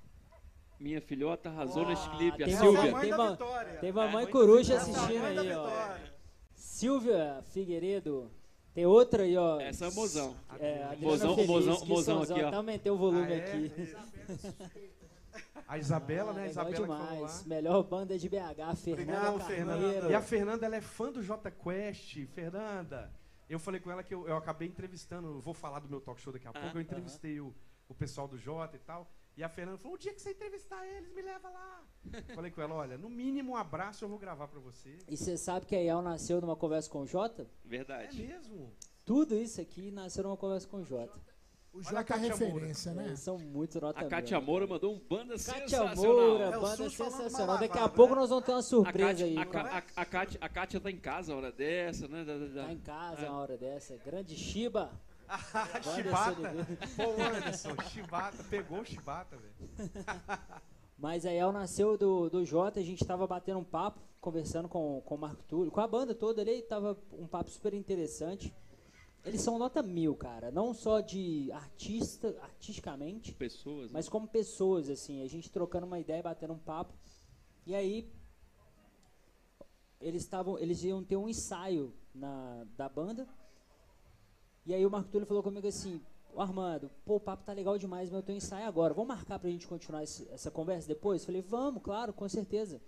[0.80, 2.42] Minha filhota arrasou Ah, nesse clipe.
[2.44, 2.92] A tem Silvia.
[2.92, 3.74] mãe Tem da uma- Vitória.
[3.80, 5.70] Tem mamãe coruja é a assistindo aí, ó.
[6.56, 8.32] Silvia Figueiredo.
[8.74, 9.60] Tem outra aí, ó.
[9.62, 10.36] Essa é mozão.
[10.60, 12.48] É, Mozão- Feliz, mozão- mozão aqui, ó.
[12.48, 13.38] Até aumentei o volume Ah, é?
[13.38, 13.96] aqui.
[15.68, 16.44] A Isabela, né?
[16.44, 17.14] A legal Isabela que falou lá.
[17.16, 17.46] demais.
[17.46, 19.42] Melhor banda de BH, Fernanda Obrigado.
[19.42, 20.10] Fernanda.
[20.12, 22.26] E a Fernanda, ela é fã do J Quest.
[22.28, 23.12] Fernanda,
[23.50, 26.34] eu falei com ela que eu, eu acabei entrevistando, vou falar do meu talk show
[26.34, 27.54] daqui a pouco, eu entrevistei o,
[27.88, 29.10] o pessoal do Jota e tal.
[29.38, 31.84] E a Fernanda falou: o dia que você entrevistar eles, me leva lá.
[32.34, 34.98] falei com ela: olha, no mínimo um abraço eu vou gravar pra você.
[35.08, 37.44] E você sabe que a Yel nasceu numa conversa com o Jota?
[37.44, 38.22] É Verdade.
[38.22, 38.74] mesmo?
[39.04, 41.20] Tudo isso aqui nasceu numa conversa com o Jota.
[41.76, 43.06] O Olha a Jota é Kátia referência, É, né?
[43.08, 44.40] Eles são muito nota A Kátia?
[44.40, 45.96] Moura mandou um banda Kátia sensacional.
[45.98, 47.58] Moura, É, banda sensacional.
[47.60, 48.22] Daqui a pouco né?
[48.22, 49.38] nós vamos ter uma A surpresa Kátia, aí.
[49.38, 49.62] a, Ká-
[49.96, 52.24] a, a, Kátia, a Kátia tá em casa uma hora dessa, né?
[52.24, 53.30] Da- da- da- Tá em casa É.
[53.30, 53.98] uma hora dessa.
[54.06, 54.90] Grande Shiba.
[55.96, 56.42] Chibata.
[56.96, 59.90] Pô, Anderson, Chibata, pegou o Chibata, velho.
[60.98, 65.02] Mas a El nasceu do, do Jota, a gente tava batendo um papo, conversando com,
[65.06, 68.54] com o Marco Túlio, com a banda toda ali, tava um papo super interessante.
[69.26, 70.52] Eles são nota mil, cara.
[70.52, 73.92] Não só de artista, artisticamente, pessoas.
[73.92, 73.98] né?
[73.98, 75.22] mas como pessoas, assim.
[75.24, 76.94] A gente trocando uma ideia, batendo um papo.
[77.66, 78.08] E aí,
[80.00, 83.28] eles estavam, eles iam ter um ensaio na, da banda.
[84.66, 86.02] E aí o Marco Túlio falou comigo assim,
[86.34, 88.94] "Ô, Armando, pô, o papo tá legal demais, mas eu tenho ensaio agora.
[88.94, 91.26] Vamos marcar pra gente continuar esse- essa conversa depois?
[91.26, 92.80] Falei, vamos, claro, com certeza.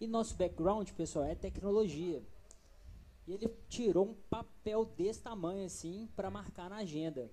[0.00, 2.22] E nosso background, pessoal, é tecnologia.
[3.30, 7.30] E ele tirou um papel desse tamanho assim pra marcar na agenda.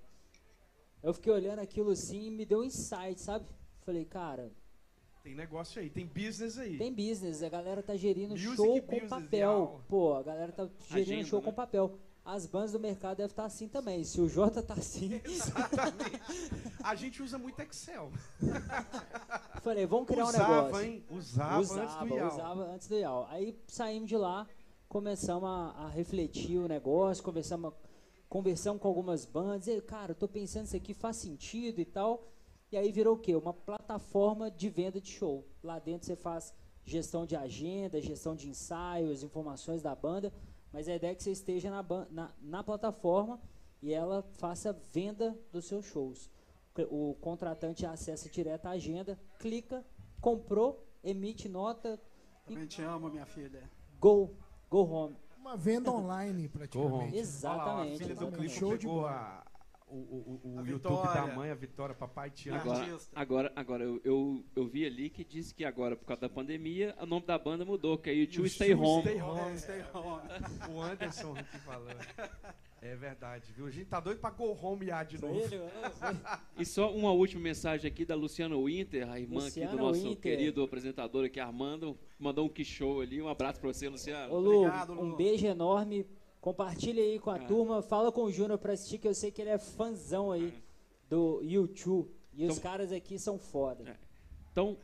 [1.01, 3.47] Eu fiquei olhando aquilo assim e me deu um insight, sabe?
[3.79, 4.51] Falei, cara,
[5.23, 6.77] Tem negócio aí, tem business aí.
[6.77, 9.81] tem business, a galera tá gerindo Music show com papel.
[9.87, 11.45] Pô, a galera tá gerindo Agenda, show né?
[11.45, 11.97] com papel.
[12.23, 14.03] As bandas do mercado devem estar assim também.
[14.03, 16.21] Se o Jota tá assim, Exatamente.
[16.83, 18.11] A gente usa muito Excel.
[19.63, 20.85] falei, vamos criar um usava, negócio.
[20.85, 21.05] hein?
[21.09, 22.27] Usava, antes do usava, IAL.
[22.33, 23.27] usava antes do IAL.
[23.29, 24.45] Aí saímos de lá,
[24.87, 27.73] começamos a, a refletir o negócio, conversamos,
[28.29, 29.67] conversamos com algumas bandas.
[29.67, 32.27] E, cara, eu tô pensando isso aqui faz sentido e tal.
[32.71, 33.35] E aí virou o quê?
[33.35, 35.45] Uma plataforma de venda de show.
[35.63, 40.33] Lá dentro você faz gestão de agenda, gestão de ensaios, informações da banda.
[40.71, 43.39] Mas a ideia é que você esteja na, na, na plataforma
[43.81, 46.29] e ela faça venda dos seus shows.
[46.89, 49.83] O contratante acessa direto a agenda, clica,
[50.21, 51.99] comprou, emite nota,
[52.45, 53.69] Também te amo, minha filha.
[53.99, 54.35] go,
[54.69, 55.15] go home.
[55.37, 56.67] Uma venda online, Go home.
[56.67, 57.17] praticamente.
[57.17, 57.69] Exatamente.
[57.69, 58.31] Olha lá, a filha do.
[58.37, 59.09] Clico Show de bola.
[59.11, 59.47] a,
[59.89, 61.21] o, o, o, o A YouTube Vitória.
[61.21, 62.59] da mãe, a Vitória, papai te ama.
[62.59, 66.29] Agora, agora, agora eu, eu, eu vi ali que disse que agora, por causa da
[66.29, 69.01] pandemia, o nome da banda mudou, que é YouTube You Stay Home.
[69.03, 69.57] Stay É, Home.
[69.57, 70.21] stay home.
[70.75, 71.97] O Anderson aqui falando.
[72.81, 73.65] É verdade, viu?
[73.65, 75.39] A gente tá doido pra go home já de novo.
[75.47, 75.59] Foi.
[76.57, 80.01] E só uma última mensagem aqui da Luciana Winter, a irmã aqui do Luciana nosso
[80.03, 80.17] Winter.
[80.21, 81.97] querido apresentador aqui, Armando.
[82.19, 83.21] Mandou um que show ali.
[83.21, 84.33] Um abraço pra você, Luciano.
[84.33, 85.01] Ô Lu, Obrigado, Lu.
[85.03, 86.05] um beijo enorme.
[86.39, 87.45] Compartilha aí com a É.
[87.45, 87.81] turma.
[87.81, 90.53] Fala com o Júnior pra assistir, que eu sei que ele é fãzão aí
[91.09, 92.09] do YouTube.
[92.33, 93.89] E os Então- caras aqui são foda.
[93.89, 93.95] É.
[94.51, 94.77] Então,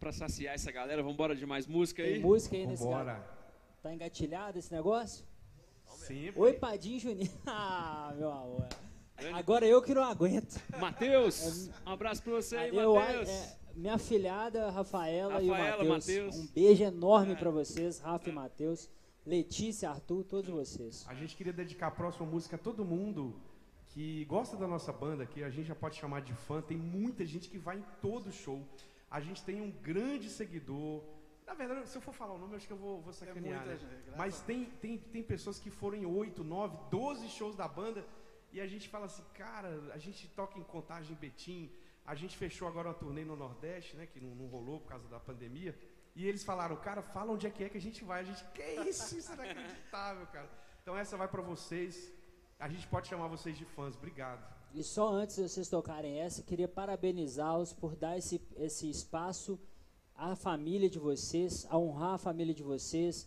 [0.00, 2.20] pra saciar essa galera, vamos embora de mais música Tem aí?
[2.20, 3.14] música aí nesse cara.
[3.14, 3.38] Vambora.
[3.82, 5.24] Tá engatilhado esse negócio?
[5.96, 6.40] Sempre.
[6.40, 7.30] Oi, Padinho Juninho.
[7.46, 8.68] Ah, meu amor.
[9.34, 10.60] Agora eu que não aguento.
[10.78, 13.28] Matheus, um abraço pra você aí, Matheus.
[13.28, 16.36] é, minha filhada, Rafaela, e Rafaela, o Matheus.
[16.36, 17.36] Um beijo enorme É.
[17.36, 18.88] pra vocês, Rafa e Matheus.
[19.26, 21.04] Letícia, Arthur, todos vocês.
[21.08, 23.34] A gente queria dedicar a próxima música a todo mundo
[23.88, 26.62] que gosta da nossa banda, que a gente já pode chamar de fã.
[26.62, 28.62] Tem muita gente que vai em todo show.
[29.10, 31.02] A gente tem um grande seguidor.
[31.48, 33.64] Na verdade, se eu for falar o nome, eu acho que eu vou, vou sacanear.
[33.64, 33.78] muita né?
[33.78, 38.04] gente, Mas tem, tem, tem pessoas que foram em 8, 9, 12 shows da banda
[38.52, 41.72] e a gente fala assim, cara, a gente toca em Contagem Betim,
[42.04, 45.08] a gente fechou agora uma turnê no Nordeste, né, que não, não rolou por causa
[45.08, 45.74] da pandemia.
[46.14, 48.20] E eles falaram, cara, fala onde é que é que a gente vai.
[48.20, 49.16] A gente, que isso?
[49.16, 50.50] Isso é inacreditável, cara.
[50.82, 52.12] Então essa vai pra vocês.
[52.58, 53.96] A gente pode chamar vocês de fãs.
[53.96, 54.44] Obrigado.
[54.74, 59.58] E só antes de vocês tocarem essa, queria parabenizá-los por dar esse, esse espaço
[60.18, 63.26] à família de vocês, a honrar a família de vocês,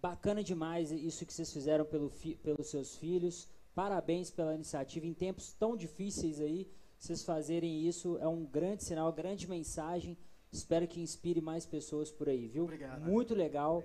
[0.00, 3.48] Bacana demais isso que vocês fizeram pelo fi, pelos seus filhos.
[3.74, 5.06] Parabéns pela iniciativa.
[5.06, 10.16] Em tempos tão difíceis aí, vocês fazerem isso é um grande sinal, grande mensagem.
[10.52, 12.64] Espero que inspire mais pessoas por aí, viu?
[12.64, 13.00] Obrigado.
[13.02, 13.82] Muito legal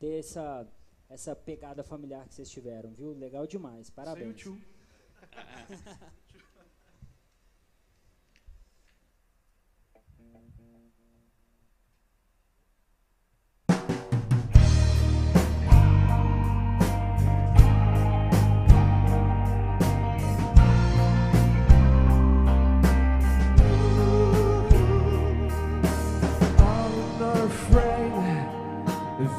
[0.00, 0.68] ter essa,
[1.08, 3.12] essa pegada familiar que vocês tiveram, viu?
[3.12, 3.88] Legal demais.
[3.88, 4.44] Parabéns.
[4.44, 4.66] YouTube.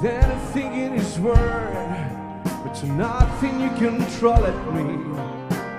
[0.03, 1.37] of anything in His Word,
[2.63, 4.97] but you're nothing you control at me.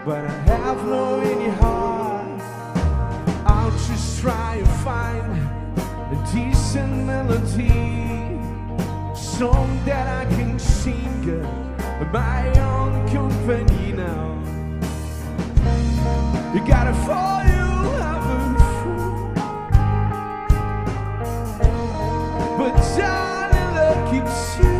[0.04, 2.40] But I have no any heart.
[3.46, 5.32] I'll just try to find
[6.12, 7.68] a decent melody,
[9.14, 14.40] song that I can sing uh, my own company now.
[16.54, 17.64] You gotta fall, you
[18.80, 19.34] fool.
[22.58, 23.33] But darling,
[24.18, 24.76] at you.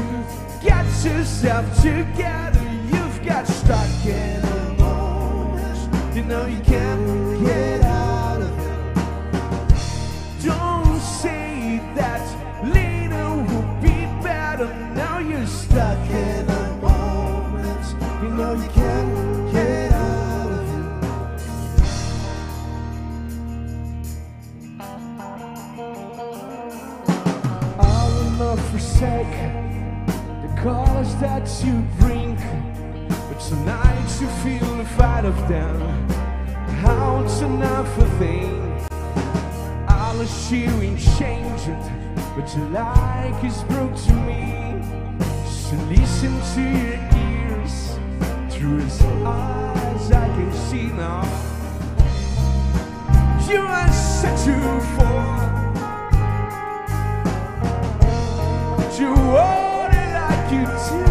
[0.62, 2.66] get yourself together.
[2.92, 5.78] You've got stuck in a moment.
[6.14, 6.75] You know you can't
[31.46, 32.38] that you drink,
[33.08, 35.80] But tonight you feel the fight of them.
[36.82, 38.62] How it's enough a thing.
[39.88, 41.84] I'll assure you change it,
[42.34, 44.82] but your like is broke to me.
[45.46, 47.98] So listen to your ears,
[48.50, 51.22] through his eyes I can see now.
[53.48, 55.36] You are set to fall.
[58.98, 61.05] You want it like you do.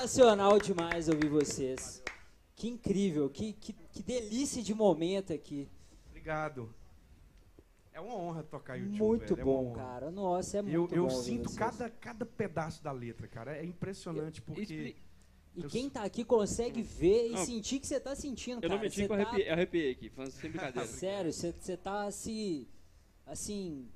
[0.00, 2.02] Sensacional demais ouvir vocês.
[2.54, 5.68] Que incrível, que, que, que delícia de momento aqui.
[6.08, 6.72] Obrigado.
[7.92, 8.98] É uma honra tocar YouTube.
[8.98, 9.76] muito velho, é bom, honra.
[9.84, 10.10] cara.
[10.10, 11.12] Nossa, é Eu, muito eu bom.
[11.14, 11.58] ouvir sinto vocês.
[11.58, 13.56] cada, cada pedaço da letra, cara.
[13.56, 14.60] É impressionante porque.
[14.62, 14.96] Expli-
[15.54, 17.44] E eu quem tá aqui consegue ver e Não.
[17.44, 18.74] sentir que você tá sentindo, Eu cara.
[18.74, 20.86] não menti que eu tá- arrepiei, arrepiei aqui, falando sem brincadeira.
[20.88, 22.68] Sério, você tá se.
[23.26, 23.88] Assim.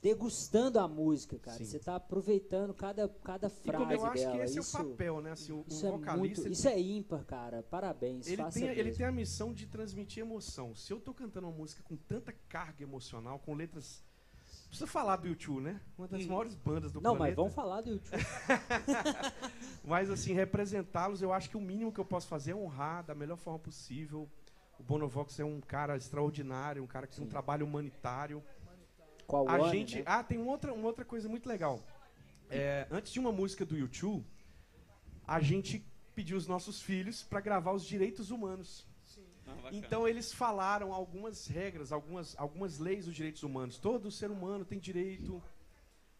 [0.00, 1.58] Degustando a música, cara.
[1.58, 1.64] Sim.
[1.64, 4.36] Você tá aproveitando cada, cada E frase como eu acho dela.
[4.36, 5.32] que esse isso, é o papel, né?
[5.32, 6.18] Assim, o, o isso é vocalista.
[6.18, 6.40] muito.
[6.42, 7.62] ele Isso é ímpar, cara.
[7.64, 8.26] Parabéns.
[8.28, 10.72] ele faça tem, ele tem a missão de transmitir emoção.
[10.76, 14.04] Se eu tô cantando uma música com tanta carga emocional, com letras.
[14.68, 15.80] Precisa falar do YouTube, né?
[15.96, 16.28] Uma das Hum.
[16.28, 17.36] maiores bandas do Não, mas planeta.
[17.36, 18.22] vamos falar do YouTube.
[19.82, 23.14] Mas assim, representá-los, eu acho que o mínimo que eu posso fazer é honrar da
[23.14, 24.28] melhor forma possível.
[24.78, 27.30] O Bonovox é um cara extraordinário, um cara que tem um Sim.
[27.30, 28.42] trabalho humanitário.
[29.28, 29.96] Qual A ano, gente.
[29.96, 30.02] né?
[30.06, 31.84] Ah, tem uma outra, uma outra coisa muito legal.
[32.50, 34.26] É, antes de uma música do YouTube,
[35.26, 38.86] a gente pediu os nossos filhos para gravar os direitos humanos.
[39.46, 39.68] Ah.
[39.70, 43.76] Então eles falaram algumas regras, algumas, algumas leis dos direitos humanos.
[43.76, 45.42] Todo ser humano tem direito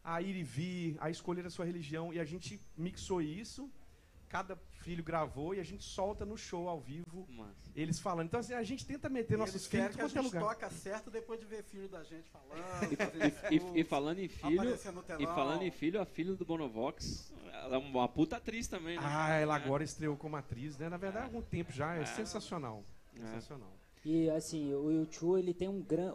[0.05, 2.13] a ir e vir, a escolher a sua religião.
[2.13, 3.71] E a gente mixou isso,
[4.29, 7.71] cada filho gravou e a gente solta no show ao vivo Massa.
[7.75, 8.27] eles falando.
[8.27, 10.43] Então assim, a gente tenta meter E nossos filhos em que a qualquer gente lugar.
[10.55, 12.59] toca certo depois de ver filho da gente falando.
[13.51, 14.75] E, e- e falando em filho,
[15.19, 19.03] e falando em filho, a filha do Bonovox, ela é uma puta atriz também, né?
[19.05, 20.89] Ah, ela agora estreou como atriz, né?
[20.89, 21.97] Na verdade, há algum tempo já.
[21.97, 22.07] É É.
[22.07, 22.85] sensacional.
[23.15, 23.21] É.
[23.21, 23.73] Sensacional.
[24.05, 26.15] E assim, o YouTube ele tem um grande.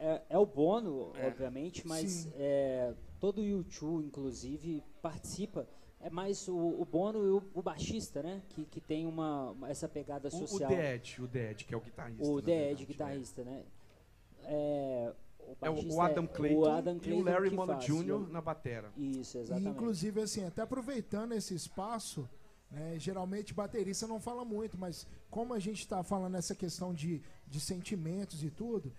[0.00, 1.26] É, é o Bono, É.
[1.26, 5.66] obviamente, mas é, todo o YouTube, inclusive, participa.
[6.00, 8.40] É mais o, o Bono e o, o baixista, né?
[8.50, 10.70] Que, que tem uma, uma- essa pegada O, o social.
[10.70, 12.24] Dead, o Dead, que é o guitarrista.
[12.24, 13.64] O The verdade, Ed, guitarrista, né?
[14.44, 17.24] É, o, É, É o- baixista o Adam é Clayton, o Adam e o Clayton
[17.24, 17.84] Larry Mullen faz.
[17.86, 18.30] Jr.
[18.30, 18.92] na batera.
[18.96, 19.68] Isso, E, exatamente.
[19.70, 22.28] inclusive, assim, até aproveitando esse espaço,
[22.70, 27.22] né, geralmente baterista não fala muito, mas como a gente está falando essa questão de,
[27.46, 28.92] de sentimentos e tudo,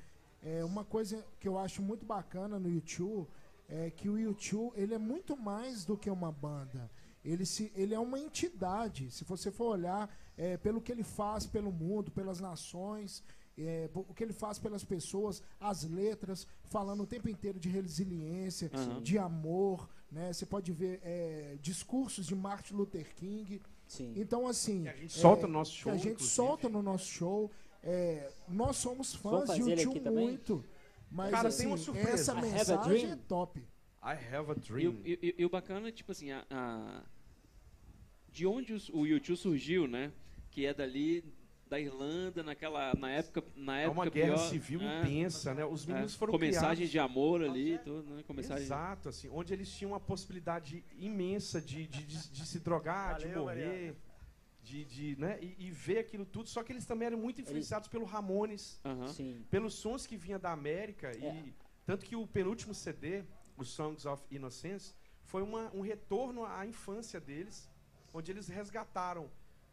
[0.43, 3.28] é uma coisa que eu acho muito bacana no YouTube
[3.70, 6.89] é que o YouTube ele é muito mais do que uma banda.
[7.24, 9.11] Ele, se, ele é uma entidade.
[9.11, 13.24] Se você for olhar é, pelo que ele faz pelo mundo, pelas nações,
[13.57, 18.72] é, o que ele faz pelas pessoas, as letras, falando o tempo inteiro de resiliência,
[18.74, 19.01] Aham.
[19.01, 20.32] de amor, né?
[20.34, 23.61] Você pode ver é, discursos de Martin Luther King.
[23.88, 24.13] Sim.
[24.15, 25.91] Então, assim, Que a gente é, solta no nosso que show.
[25.91, 26.36] a gente inclusive.
[26.36, 27.51] solta no nosso show.
[27.84, 30.39] É, nós somos fãs de YouTube aqui também?
[31.12, 32.10] Mas Cara, assim, tem uma surpresa.
[32.14, 33.60] essa mensagem é top.
[34.01, 34.91] I have a E, dream.
[34.93, 37.03] o- e- e- e o bacana, tipo assim, a, a-
[38.32, 40.12] de onde os- o YouTube surgiu, né?
[40.51, 41.24] Que é dali
[41.68, 45.64] da Irlanda, naquela, na época, na É época uma guerra pior, civil é, intensa, né?
[45.66, 46.91] Os meninos é, foram com mensagem criados...
[46.91, 48.24] de amor ali, tudo, né?
[48.26, 52.60] Com mensagem Exato, assim, onde eles tinham uma possibilidade imensa de, de, de- de se
[52.60, 53.95] drogar, de Valeu, morrer, Mariana.
[54.62, 55.39] De, de, né?
[55.41, 56.49] E, e ver aquilo tudo.
[56.49, 58.80] Só que eles também eram muito influenciados pelo Ramones,
[59.49, 61.10] pelos sons que vinha da América.
[61.10, 61.18] É.
[61.18, 61.53] E
[61.86, 63.24] tanto que o penúltimo CD,
[63.57, 64.93] o Songs of Innocence,
[65.24, 67.70] foi uma, um retorno à infância deles,
[68.14, 69.30] onde eles resgataram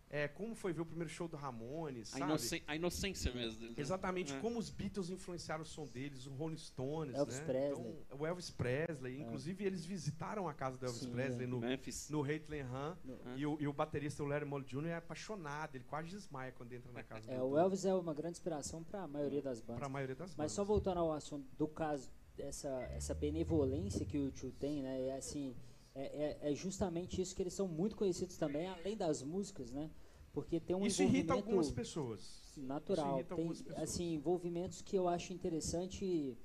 [0.08, 2.30] é, como foi ver o primeiro show do Ramones, A, sabe?
[2.30, 3.76] inocen- a inocência mesmo deles.
[3.76, 3.82] né?
[3.82, 4.38] Exatamente, É.
[4.40, 7.44] como os Beatles influenciaram o som deles, o Rolling Stones, Elvis né?
[7.44, 7.96] Presley.
[8.06, 11.46] Então, o Elvis Presley, inclusive eles visitaram a casa do Elvis Sim, Presley é.
[11.48, 12.08] no, Memphis.
[12.08, 13.36] no Han, No- É.
[13.36, 14.86] e, o, e o baterista o Larry Mullen Jr.
[14.86, 18.14] é apaixonado, ele quase desmaia quando entra na casa É, do o Elvis é uma
[18.14, 19.76] grande inspiração para a maioria das bandas.
[19.78, 20.52] para a maioria das Mas bandas.
[20.52, 25.08] só voltando ao assunto do caso, essa, essa benevolência que o YouTube tem, né?
[25.08, 25.54] É assim,
[26.02, 29.90] é, é, é justamente isso que eles são muito conhecidos também, além das músicas, né?
[30.32, 32.52] Porque tem um Isso irrita envolvimento algumas pessoas.
[32.56, 33.14] natural.
[33.14, 33.78] irrita Tem pessoas.
[33.78, 36.36] assim envolvimentos que eu acho interessante,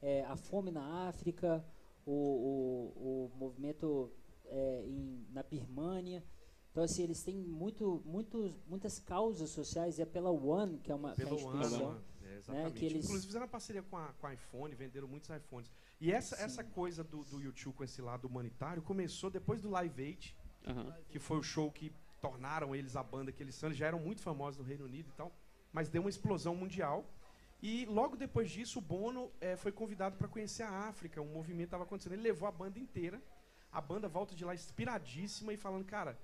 [0.00, 1.64] é, a fome na África,
[2.06, 4.10] o, o, o movimento
[4.46, 6.24] é, em, na Birmânia.
[6.70, 10.94] Então assim eles têm muito, muito, muitas causas sociais e é pela One que é
[10.94, 11.88] uma, que é a Pelo instituição.
[11.90, 12.72] ano, é, exatamente.
[12.78, 15.70] que eles- Inclusive fizeram uma parceria com a, com a iPhone, venderam muitos iPhones.
[16.00, 16.42] E essa, Sim.
[16.42, 20.36] essa coisa do, do YouTube com esse lado humanitário começou depois do Live Aid,
[21.08, 23.68] que foi o show que tornaram eles a banda que eles são.
[23.68, 25.32] Eles já eram muito famosos no Reino Unido e tal,
[25.72, 27.08] mas deu uma explosão mundial.
[27.62, 31.22] E logo depois disso, o Bono eh, foi convidado para conhecer a África.
[31.22, 32.12] Um movimento estava acontecendo.
[32.12, 33.22] Ele levou a banda inteira.
[33.72, 36.18] A banda volta de lá inspiradíssima e falando, cara,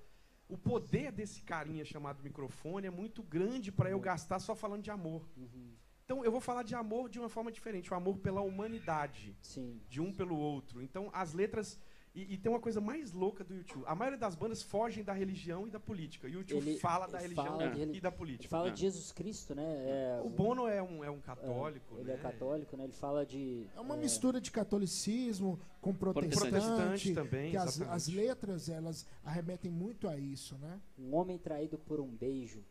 [0.47, 4.91] o poder desse carinha chamado microfone é muito grande para eu gastar só falando de
[4.91, 5.27] amor.
[5.35, 5.73] Uhum,
[6.05, 9.79] Então eu vou falar de amor de uma forma diferente, o amor pela humanidade sim.
[9.89, 10.81] de um pelo outro.
[10.81, 11.79] Então, as letras
[12.15, 13.83] E, e tem uma coisa mais louca do YouTube.
[13.87, 16.27] A maioria das bandas fogem da religião e da política.
[16.27, 18.49] E o YouTube Ele- fala da ele religião fala e da Ele política.
[18.49, 18.71] fala É.
[18.71, 19.63] de Jesus Cristo, né?
[19.65, 21.95] É, O Bono é um, é um católico.
[21.97, 22.13] Ele né?
[22.13, 22.83] é católico, né?
[22.83, 23.65] Ele fala de.
[23.75, 26.37] É uma mistura de catolicismo com Protestante.
[26.51, 30.79] protestante, Protestante também, que as, as letras elas arremetem muito a isso, né?
[30.99, 32.63] Um homem traído por um beijo.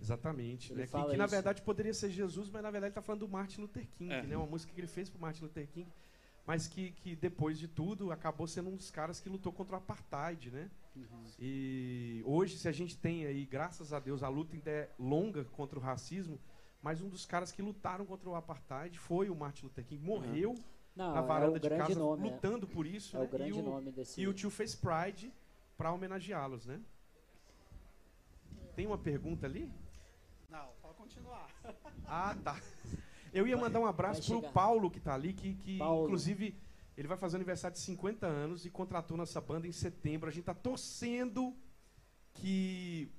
[0.00, 0.72] Exatamente.
[0.74, 0.86] Né?
[0.86, 3.62] Que, que, na verdade poderia ser Jesus, mas na verdade ele está falando do Martin
[3.62, 4.22] Luther King, É.
[4.22, 4.36] né?
[4.36, 5.88] Uma música que ele fez pro Martin Luther King,
[6.46, 9.78] mas que, que depois de tudo acabou sendo um dos caras que lutou contra o
[9.78, 10.70] apartheid, né?
[11.38, 15.44] E hoje, se a gente tem aí, graças a Deus, a luta ainda é longa
[15.44, 16.40] contra o racismo,
[16.80, 20.02] mas um dos caras que lutaram contra o apartheid foi o Martin Luther King.
[20.02, 20.54] Morreu
[20.94, 22.28] Não, na é varanda o de casa nome.
[22.28, 22.32] é.
[22.32, 23.16] lutando por isso.
[23.16, 23.26] É né?
[23.26, 24.20] o grande e, o, nome desse.
[24.20, 25.32] e o tio fez Pride
[25.76, 26.80] para homenageá-los, né?
[28.74, 29.70] Tem uma pergunta ali?
[30.50, 31.48] Não, pode continuar.
[32.06, 32.60] Ah, tá.
[33.32, 34.50] Eu ia mandar um abraço pro.
[34.52, 36.04] Paulo que tá ali, que, que Paulo.
[36.04, 36.56] inclusive
[36.96, 40.28] ele vai fazer aniversário de 50 anos e contratou nossa banda em setembro.
[40.28, 41.54] A gente tá torcendo
[42.34, 43.10] que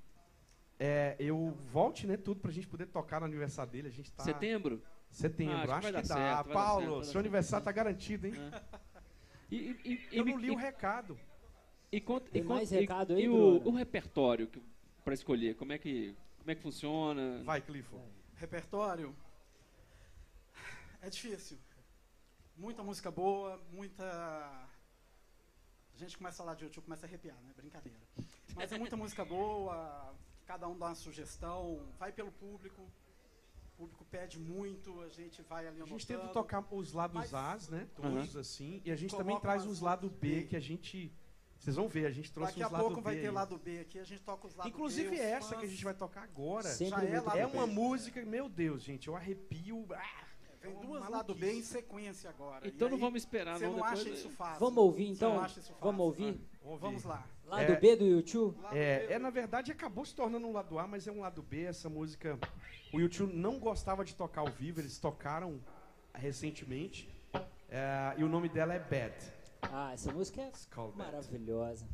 [0.80, 3.88] é, eu volte, né, tudo pra gente poder tocar no aniversário dele.
[3.88, 4.82] A gente tá Setembro?
[5.12, 6.16] setembro, Ah, acho que acho que, dar dá.
[6.44, 7.20] certo, Paulo, certo, seu certo.
[7.20, 8.34] aniversário tá garantido, hein?
[9.50, 11.18] E, e- e- e Eu não li o recado.
[11.92, 14.62] e conta- e mais e- recado aí, E o, o repertório que,
[15.06, 16.16] pra escolher, como é que,
[16.48, 17.44] como é que funciona?
[17.44, 18.10] Vai, Clifford.
[18.36, 19.14] Repertório
[21.02, 21.58] é difícil.
[22.56, 24.06] Muita música boa, muita.
[25.94, 27.52] A gente começa a falar de YouTube, começa a arrepiar, né?
[27.54, 28.00] Brincadeira.
[28.56, 32.82] Mas é muita música boa, cada um dá uma sugestão, vai pelo público.
[33.74, 37.34] O público pede muito, a gente vai ali A gente tenta tocar os lados Mas-
[37.34, 37.90] As, né?
[37.94, 38.82] Todos assim.
[38.86, 40.44] E a gente também traz os lados lados B B.
[40.44, 41.14] que a gente.
[41.60, 43.02] Vocês vão ver, a gente trouxe Daqui a pouco B.
[43.02, 43.32] vai ter aí.
[43.32, 45.16] lado B aqui, a gente toca os lados Inclusive B.
[45.16, 45.60] os essa fãs.
[45.60, 46.70] que a gente vai tocar agora.
[46.70, 49.86] Sempre já é É uma música, meu Deus, gente, eu arrepio.
[49.92, 50.24] Ah,
[50.62, 51.36] Vem é duas lado.
[51.36, 52.68] B em sequência agora.
[52.68, 53.72] Então E não aí, vamos esperar, Você não.
[53.74, 54.60] não depois, acha isso fácil.
[54.60, 55.34] Vamos ouvir Você então?
[55.36, 56.42] não acha isso Vamos ouvir?
[56.80, 57.26] Vamos lá.
[57.46, 57.76] Lado É.
[57.76, 58.58] B do YouTube?
[58.74, 61.42] É, B, é, na verdade, acabou se tornando um lado A, mas é um lado
[61.42, 61.64] B.
[61.64, 62.38] Essa música.
[62.94, 65.60] O YouTube não gostava de tocar ao vivo, eles tocaram
[66.14, 67.10] recentemente.
[67.70, 69.14] É, e o nome dela é Bad.
[69.62, 70.52] Ah, essa música é
[70.96, 71.86] maravilhosa.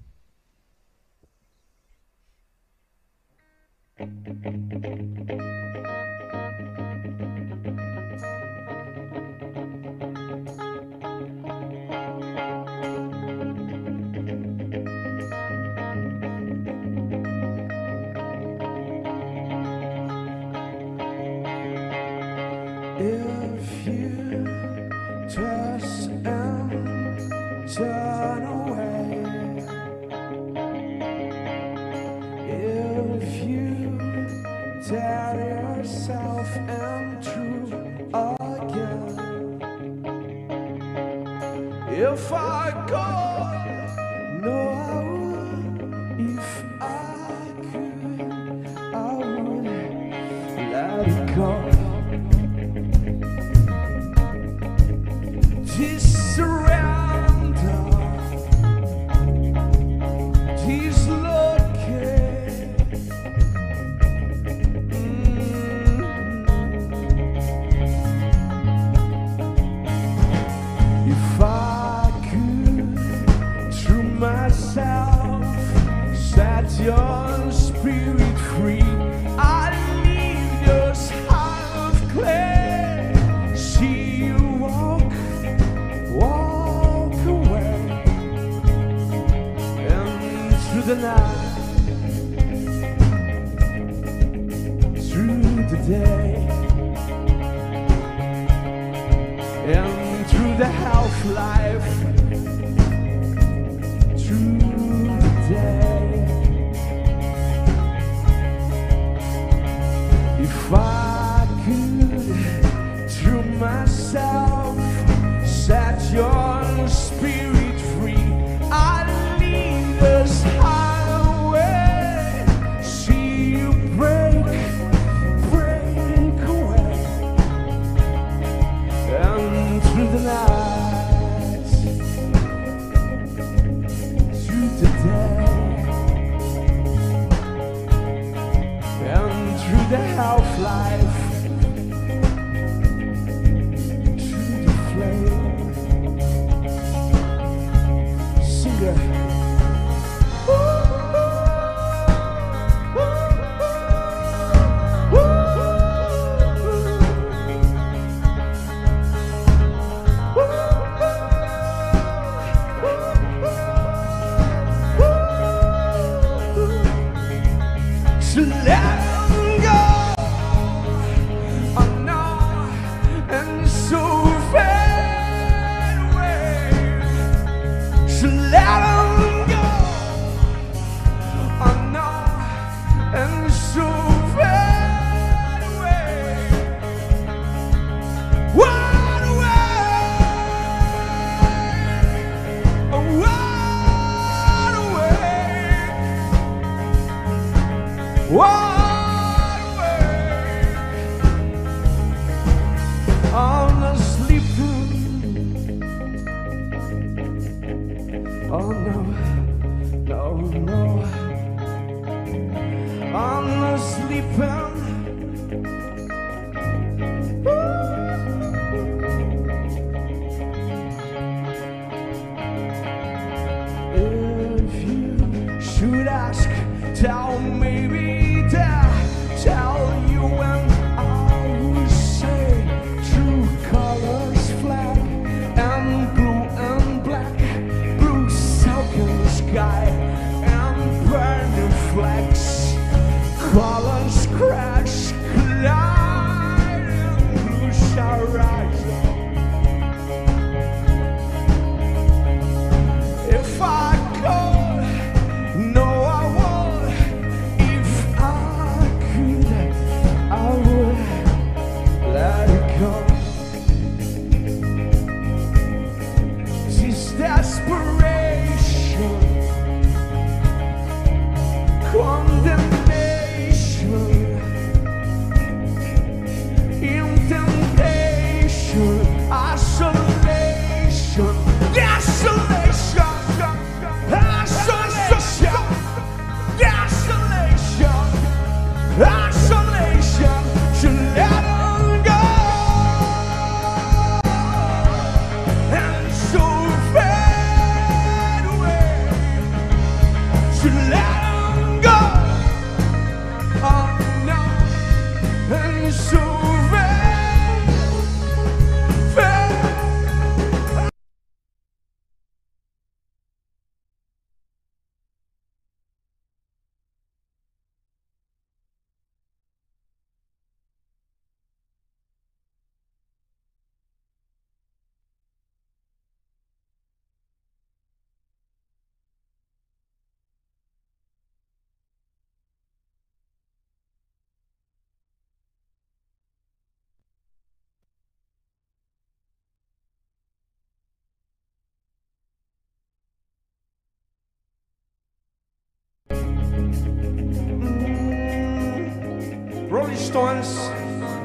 [350.13, 350.69] Stones,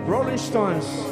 [0.09, 1.07] Rolling Stones.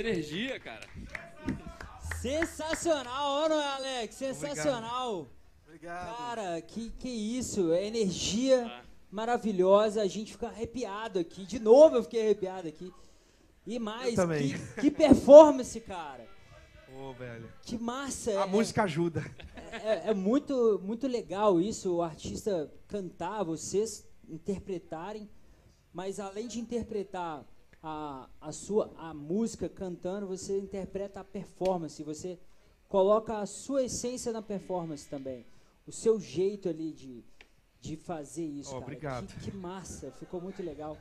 [0.00, 0.86] energia, cara.
[2.20, 4.14] Sensacional, não é, Alex?
[4.14, 5.28] Sensacional.
[5.64, 6.16] Obrigado.
[6.16, 8.82] Cara, que, que isso, é energia ah.
[9.10, 11.46] maravilhosa, a gente fica arrepiado aqui.
[11.46, 12.92] De novo eu fiquei arrepiado aqui.
[13.66, 16.26] E mais, que, que, performance, cara.
[16.92, 17.50] Ô, oh, velho.
[17.62, 18.30] Que massa.
[18.30, 18.46] A é, né?
[18.46, 19.24] música ajuda.
[19.70, 25.30] É, é, é, muito, muito legal isso, o artista cantar, vocês interpretarem.
[25.92, 27.44] Mas além de interpretar
[27.82, 32.38] a, a sua a música cantando, você interpreta a performance, você
[32.88, 35.46] coloca a sua essência na performance também.
[35.86, 37.24] O seu jeito ali de,
[37.80, 38.84] de fazer isso, oh, cara.
[38.84, 39.26] Obrigado.
[39.26, 40.96] Que, que, massa, ficou muito legal.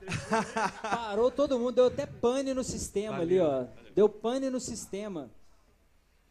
[0.82, 3.64] Parou todo mundo, deu até pane no sistema valeu, ali, ó.
[3.64, 3.92] Valeu.
[3.94, 5.30] Deu pane no sistema.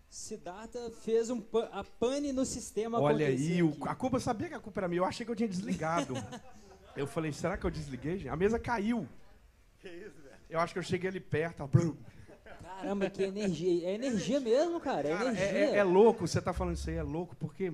[0.09, 2.99] Siddhartha fez um pan, a pane no sistema.
[2.99, 5.35] Olha aí, o, a culpa, sabia que a culpa era minha, eu achei que eu
[5.35, 6.13] tinha desligado.
[6.97, 8.17] eu falei, será que eu desliguei?
[8.17, 8.29] gente?
[8.29, 9.07] A mesa caiu.
[9.79, 10.35] Que isso, velho?
[10.49, 11.61] Eu acho que eu cheguei ali perto.
[11.63, 11.95] ó, brum.
[12.61, 13.87] Caramba, que energia.
[13.89, 15.07] É energia mesmo, cara.
[15.07, 15.45] É Cara, energia.
[15.45, 17.73] é, é- é louco, você tá falando isso aí, é louco, porque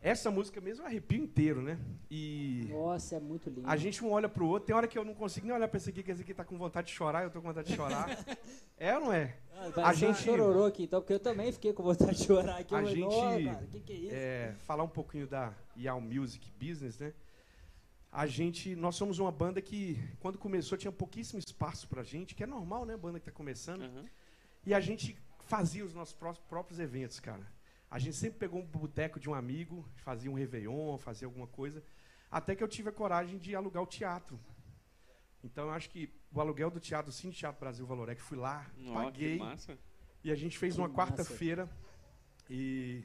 [0.00, 1.78] essa música mesmo eu arrepio inteiro, né?
[2.10, 3.68] E Nossa, é muito lindo.
[3.68, 5.78] a gente um olha pro outro, tem hora que eu não consigo nem olhar pra
[5.78, 7.74] esse aqui, que esse aqui tá com vontade de chorar, eu tô com vontade de
[7.76, 8.06] chorar.
[8.78, 9.34] é ou não é?
[9.56, 12.16] Ah, Vai a ser um gente- chororô aqui, então, porque eu também fiquei com vontade
[12.18, 12.74] de chorar aqui.
[12.74, 14.14] Eu A falei, gente- "Nossa, cara, que que é isso?
[14.14, 17.12] é, falar um pouquinho da Yao Music Business, né?
[18.16, 22.44] A gente, nós somos uma banda que, quando começou, tinha pouquíssimo espaço pra gente, que
[22.44, 22.96] é normal, né?
[22.96, 23.82] Banda que tá começando.
[23.82, 24.04] Aham.
[24.64, 27.44] E a gente fazia os nossos pró- próprios eventos, cara.
[27.90, 31.82] A gente sempre pegou um boteco de um amigo, fazia um Réveillon, fazia alguma coisa.
[32.30, 34.38] Até que eu tive a coragem de alugar o teatro.
[35.42, 39.38] Então eu acho que o aluguel do teatro, Cine Teatro Brasil Valorec, fui lá, paguei.
[39.38, 39.76] massa.
[40.22, 41.68] E a gente fez Que uma quarta-feira.
[42.48, 43.04] E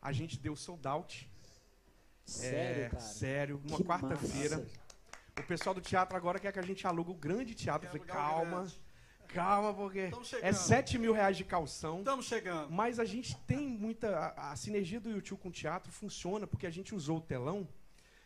[0.00, 1.30] a gente deu sold out.
[2.28, 3.02] Sério, É, cara.
[3.02, 4.66] Sério, numa Que quarta-feira.
[5.38, 7.86] O pessoal do teatro agora quer que a gente alugue o grande teatro.
[7.86, 8.80] Eu falei, calma, grande.
[9.28, 10.54] calma, porque é chegando.
[10.54, 12.00] 7 mil reais de calção.
[12.00, 12.70] Estamos chegando.
[12.70, 14.14] Mas a gente tem muita.
[14.16, 17.66] A, a sinergia do YouTube com o teatro funciona porque a gente usou o telão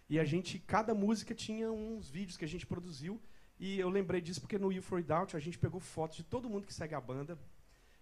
[0.08, 0.58] e a gente.
[0.58, 3.20] Cada música tinha uns vídeos que a gente produziu.
[3.60, 6.24] E eu lembrei disso porque no You For It Out a gente pegou fotos de
[6.24, 7.38] todo mundo que segue a banda.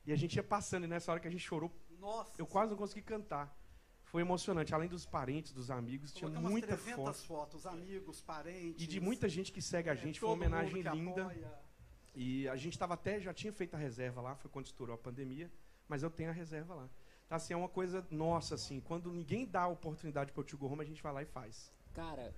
[0.07, 2.33] E a gente ia passando, e nessa hora que a gente chorou, Nossa.
[2.39, 3.55] eu quase não consegui cantar.
[4.11, 4.75] Foi emocionante.
[4.75, 7.15] Além dos parentes, dos amigos, tinha muita 300 foto.
[7.27, 8.83] fotos, amigos, parentes.
[8.83, 10.19] E de muita gente que segue a é, gente.
[10.19, 11.23] Foi uma homenagem linda.
[11.23, 11.61] apoia.
[12.15, 14.99] E a gente estava até, já tinha feito a reserva lá, foi quando estourou a
[14.99, 15.51] pandemia,
[15.87, 16.91] mas eu tenho a reserva lá.
[17.25, 20.59] Então, assim, é uma coisa nossa, assim, quando ninguém dá a oportunidade para o Tio
[20.65, 21.73] Home, a gente vai lá e faz.
[21.95, 22.35] Cara,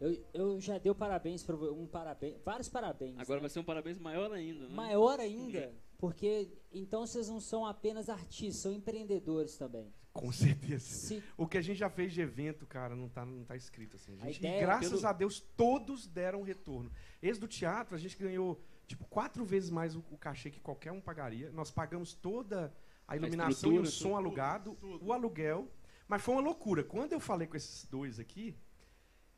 [0.00, 3.18] eu, eu já dei parabéns para um parabéns, vários parabéns.
[3.18, 3.42] Agora né?
[3.42, 4.74] vai ser um parabéns maior ainda, né?
[4.74, 9.86] Maior ainda, porque então vocês não são apenas artistas, são empreendedores também.
[10.12, 10.84] Com certeza.
[10.84, 13.94] Se, O que a gente já fez de evento, cara, não tá, não tá escrito
[13.96, 14.18] assim.
[14.20, 16.90] A A gente, ideia e é graças pelo- a Deus, todos deram retorno.
[17.22, 20.90] Esse do teatro, a gente ganhou, tipo, quatro vezes mais o, o cachê que qualquer
[20.90, 21.52] um pagaria.
[21.52, 22.74] Nós pagamos toda
[23.06, 25.04] a iluminação e o som tudo, alugado, tudo.
[25.06, 25.68] o aluguel.
[26.08, 26.82] Mas foi uma loucura.
[26.82, 28.54] Quando eu falei com esses dois aqui,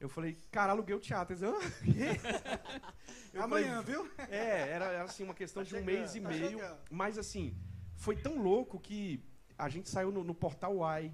[0.00, 1.34] eu falei, cara, aluguei o teatro.
[1.34, 1.54] Eles, "Hã?
[3.34, 4.10] Quê?" Eu Amanhã, falei, viu?
[4.30, 6.48] é, era, assim uma questão Tá de um chegando, mês e tá meio.
[6.50, 6.78] chegando.
[6.90, 7.56] Mas assim,
[7.96, 9.22] foi tão louco que
[9.56, 11.12] a gente saiu no, no Portal Y,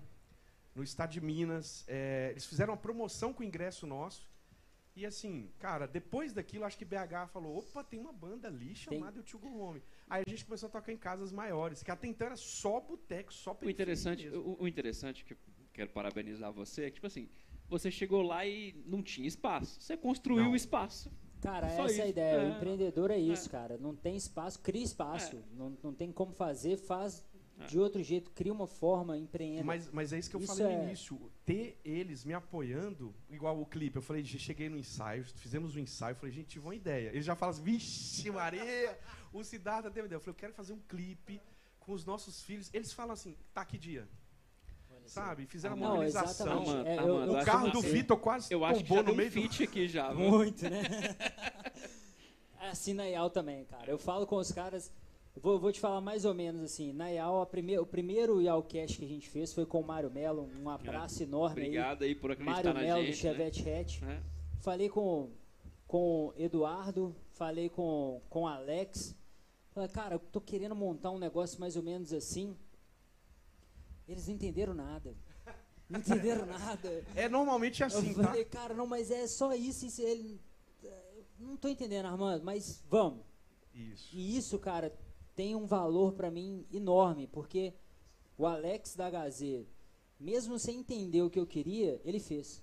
[0.75, 1.85] no Estado de Minas.
[1.89, 4.29] é, eles fizeram uma promoção com o ingresso nosso.
[4.97, 9.21] E assim, cara, depois daquilo, acho que BH falou: opa, tem uma banda ali chamada
[9.21, 9.83] O Tio Go Home.
[10.09, 13.33] Aí a gente começou a tocar em casas maiores, que até então era só boteco,
[13.33, 15.39] só O interessante, o, o interessante que eu
[15.73, 17.29] quero parabenizar você é que, tipo assim,
[17.69, 19.81] você chegou lá e não tinha espaço.
[19.81, 21.11] Você construiu o espaço.
[21.41, 22.07] Cara, Só essa é a isso.
[22.09, 22.37] ideia.
[22.37, 22.45] É.
[22.45, 23.77] O empreendedor é isso, cara.
[23.79, 25.37] Não tem espaço, cria espaço.
[25.37, 25.43] É.
[25.57, 27.25] Não, não tem como fazer, faz
[27.59, 27.67] É.
[27.67, 29.65] de outro jeito, cria uma forma, empreenda.
[29.65, 31.31] Mas, mas é isso que eu Isso falei no é- início.
[31.45, 33.97] Ter eles me apoiando, igual o clipe.
[33.97, 37.09] Eu falei, cheguei no ensaio, fizemos o ensaio, falei, gente, tive uma ideia.
[37.11, 38.99] Eles já falam assim, vixe, Maria,
[39.33, 40.17] o Siddhartha teve uma ideia.
[40.17, 41.41] Eu falei, eu quero fazer um clipe
[41.81, 42.71] com os nossos filhos.
[42.73, 44.09] Eles falam assim, tá que dia?
[45.11, 45.45] Sabe?
[45.47, 46.53] Fizeram uma Não, mobilização.
[46.63, 48.89] Amanda, É, eu- Amanda, eu- O carro que do você- Vitor quase Eu acho que
[48.89, 49.33] tombou já no meio do...
[49.33, 50.13] feat aqui já.
[50.15, 50.31] viu?
[50.31, 50.83] Muito, né?
[52.61, 53.91] assim na IAL também, cara.
[53.91, 54.93] Eu falo com os caras.
[55.41, 56.93] Vou, vou te falar mais ou menos assim.
[56.93, 60.11] Na IAL, a prime, o primeiro IALcast que a gente fez foi com o Mário
[60.11, 60.49] Melo.
[60.61, 62.35] Um abraço enorme Obrigado aí por aí.
[62.35, 63.27] acreditar Mário na Melo do gente.
[63.27, 63.33] né?
[63.33, 64.03] Chevette Hatch.
[64.03, 64.21] É.
[64.61, 65.31] Falei com
[65.87, 69.17] com Eduardo, falei com com Alex.
[69.73, 72.57] Falei, cara, eu tô querendo montar um negócio mais ou menos assim.
[74.11, 75.15] Eles não entenderam nada.
[75.89, 77.05] Não entenderam nada.
[77.15, 78.25] É normalmente assim, eu tá?
[78.25, 80.41] falei, cara, não, mas é só isso, isso ele,
[81.39, 83.25] não tô entendendo, Armando, mas vamos.
[83.73, 84.09] Isso.
[84.13, 84.93] E isso, cara,
[85.37, 87.73] tem um valor pra mim enorme, porque
[88.37, 89.65] o Alex da Gazê,
[90.19, 92.63] mesmo sem entender o que eu queria, ele fez.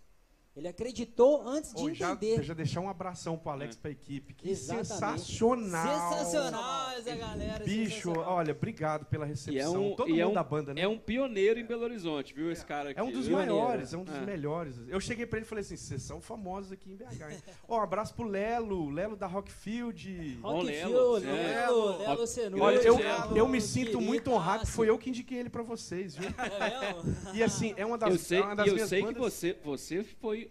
[0.57, 2.43] Ele acreditou antes de Ô, já, entender.
[2.43, 4.33] já deixar um abração pro Alex, pra equipe.
[4.33, 4.87] Que Exatamente.
[4.87, 6.17] sensacional!
[6.17, 7.63] Sensacional essa galera.
[7.63, 9.91] Bicho, olha, obrigado pela E é recepção.
[9.91, 10.81] um, Todo e mundo é um, da banda, né?
[10.81, 12.51] é um pioneiro em Belo Horizonte, viu?
[12.51, 12.99] Esse cara aqui.
[12.99, 13.37] É um dos viu?
[13.37, 13.61] Maneiro.
[13.61, 14.21] maiores, é um dos É.
[14.21, 14.75] melhores.
[14.87, 17.31] Eu cheguei pra ele e falei assim: vocês são famosos aqui em BH.
[17.31, 17.37] hein?"
[17.67, 20.37] Ó, um abraço pro Lelo, Lelo da Rockfield.
[20.41, 21.19] Bom, Rock Lelo, é.
[21.19, 22.63] Lelo, Lelo Rock- Cenoura.
[22.65, 25.63] Olha, eu, Lelo, eu me sinto muito honrado que foi eu que indiquei ele pra
[25.63, 26.29] vocês, viu?
[26.37, 27.35] É mesmo?
[27.35, 29.21] E assim, é uma das, Eu sei, é uma das eu minhas sei que bandas-
[29.33, 30.46] você, você foi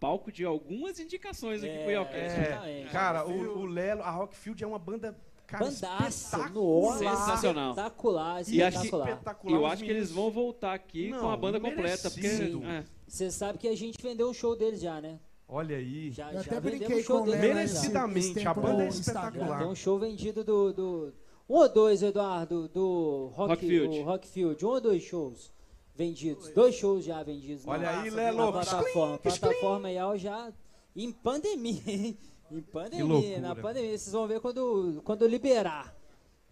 [0.00, 2.38] palco de algumas indicações aqui É, pro Yelcast.
[2.40, 5.14] É, cara, o, o Lelo, a Rockfield é uma banda
[5.46, 6.52] Cara, Bandaça, espetacular.
[6.52, 7.70] no Sensacional.
[7.70, 9.08] Espetacular, E acho que- espetacular.
[9.10, 9.56] Espetacular.
[9.58, 12.08] eu acho que eles vão voltar aqui Não, com a banda completa.
[12.08, 15.18] Porque, é, Você sabe que a gente vendeu um show deles já, né?
[15.48, 16.12] Olha aí.
[16.12, 17.40] Já, Eu já até brinquei um show com o deles.
[17.40, 18.86] Merecidamente, a banda é.
[18.86, 19.66] Já tem espetacular.
[19.66, 21.14] um show vendido do, do.
[21.48, 23.98] Um ou dois, Eduardo, do Rock, Rockfield.
[23.98, 24.64] o Rockfield.
[24.64, 25.52] Um ou dois shows
[26.04, 26.48] vendidos.
[26.50, 27.66] Dois shows já vendidos.
[27.66, 28.52] Olha na, aí, na Lelo.
[28.52, 29.18] plataforma.
[29.18, 30.50] plataforma real já
[30.96, 32.18] em pandemia, hein?
[32.50, 33.90] Em pandemia, na pandemia.
[33.96, 35.94] Vocês vão ver quando, quando liberar.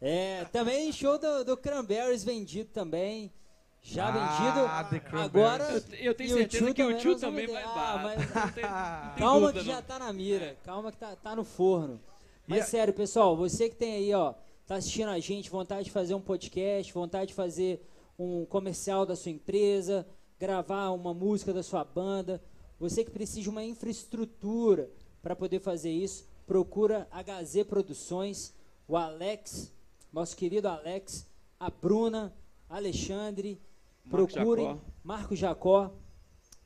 [0.01, 3.33] É, também show do, do Cranberries vendido também.
[3.81, 5.19] Já Ah, vendido.
[5.19, 5.65] Agora.
[5.71, 8.65] eu, eu tenho o certeza tio que o tio também vai Ah, mas- Não tem-
[8.65, 9.83] não tem Calma que já não.
[9.83, 10.57] tá na mira.
[10.65, 11.99] Calma que tá, tá no forno.
[12.47, 14.35] Mas E sério, pessoal, você que tem aí, ó,
[14.67, 17.81] tá assistindo a gente, vontade de fazer um podcast, vontade de fazer
[18.19, 20.07] um comercial da sua empresa,
[20.39, 22.43] gravar uma música da sua banda,
[22.79, 24.91] você que precisa de uma infraestrutura
[25.23, 28.53] para poder fazer isso, procura HZ Produções,
[28.89, 29.73] o Alex,
[30.13, 31.27] nosso querido Alex,
[31.61, 32.35] a Bruna,
[32.69, 33.61] Alexandre,
[34.05, 34.67] Marco procurem.
[34.67, 34.81] Jacó.
[35.05, 35.95] Marco Jacó,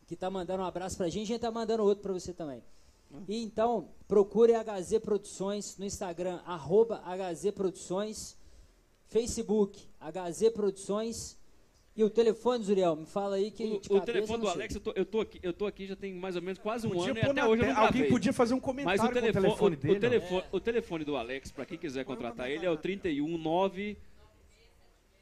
[0.06, 2.62] que tá mandando um abraço pra gente, a gente tá mandando outro pra você também.
[3.28, 8.36] E então, procure HZ Produções no Instagram, arroba HZ Produções,
[9.06, 11.36] Facebook, HZ Produções,
[11.94, 14.48] e o telefone, Zuriel, me fala aí que O, o telefone do.
[14.48, 16.86] Alex, eu tô, eu, tô aqui, eu tô aqui já tem mais ou menos quase
[16.86, 19.06] um Podia ano e até hoje eu não Alguém podia fazer um Mas comentário o
[19.08, 19.96] com telefone, o telefone o, dele.
[19.96, 23.98] o, telefone, o telefone do Alex, pra quem quiser contratar ele, é o 319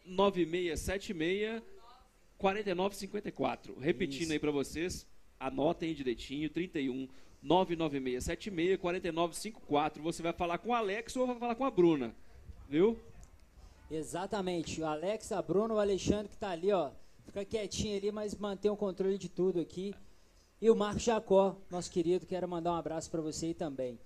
[0.07, 1.63] 9676
[2.39, 3.79] 4954.
[3.81, 4.33] Repetindo Isso.
[4.33, 5.07] aí pra vocês,
[5.39, 7.09] anotem direitinho, 31
[7.43, 10.03] 99676 4954.
[10.03, 12.15] Você vai falar com o Alex ou vai falar com a Bruna,
[12.69, 12.97] viu?
[13.91, 16.91] Exatamente, o Alex, a Bruna, o Alexandre que tá ali, ó,
[17.25, 19.95] fica quietinho ali, mas mantém o controle de tudo aqui.
[20.61, 23.99] E o Marco Jacó, nosso querido, quero mandar um abraço para você aí também.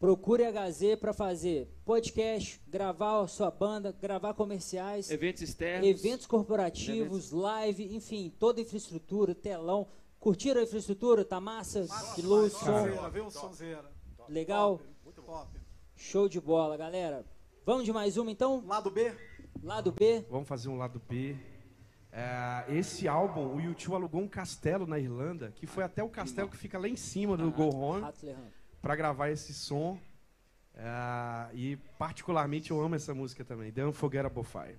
[0.00, 5.86] Procure a HZ para fazer podcast, gravar a sua banda, gravar comerciais, Eventos externos.
[5.88, 9.86] eventos corporativos, live, enfim, toda a infraestrutura, telão.
[10.20, 11.24] Curtiram a infraestrutura?
[11.24, 11.86] Tá massa?
[12.16, 12.86] De luz, som,
[14.28, 14.78] legal?
[14.78, 15.58] Top, Muito top.
[15.96, 17.24] Show de bola, galera.
[17.66, 18.64] Vamos de mais uma então?
[18.66, 19.12] Lado B?
[19.62, 20.24] Lado B.
[20.30, 21.36] Vamos fazer um lado B.
[22.10, 26.48] É, esse álbum, o YouTube alugou um castelo na Irlanda, que foi até o castelo
[26.48, 28.04] que fica lá em cima do Go Home,
[28.80, 29.98] para gravar esse som.
[30.74, 34.78] É, e particularmente eu amo essa música também, The Unforgettable Fire.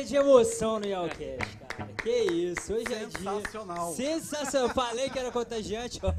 [0.00, 1.92] Dia de emoção no Yalcast, cara.
[2.02, 3.18] Que isso, hoje é dia.
[3.18, 3.94] Sensacional.
[3.94, 4.74] Sensacional.
[4.74, 6.12] Falei que era contagiante, ó.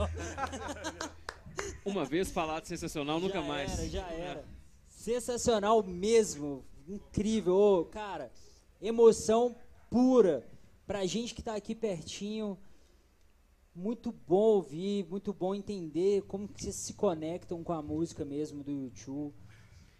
[1.83, 3.79] Uma vez falado sensacional, nunca já mais.
[3.79, 4.45] Era, já era.
[4.87, 6.63] Sensacional mesmo.
[6.87, 7.55] Incrível.
[7.55, 8.31] Ô, cara,
[8.81, 9.55] emoção
[9.89, 10.47] pura.
[10.85, 12.57] Pra gente que tá aqui pertinho.
[13.73, 18.61] Muito bom ouvir, muito bom entender como que vocês se conectam com a música mesmo
[18.63, 19.33] do YouTube.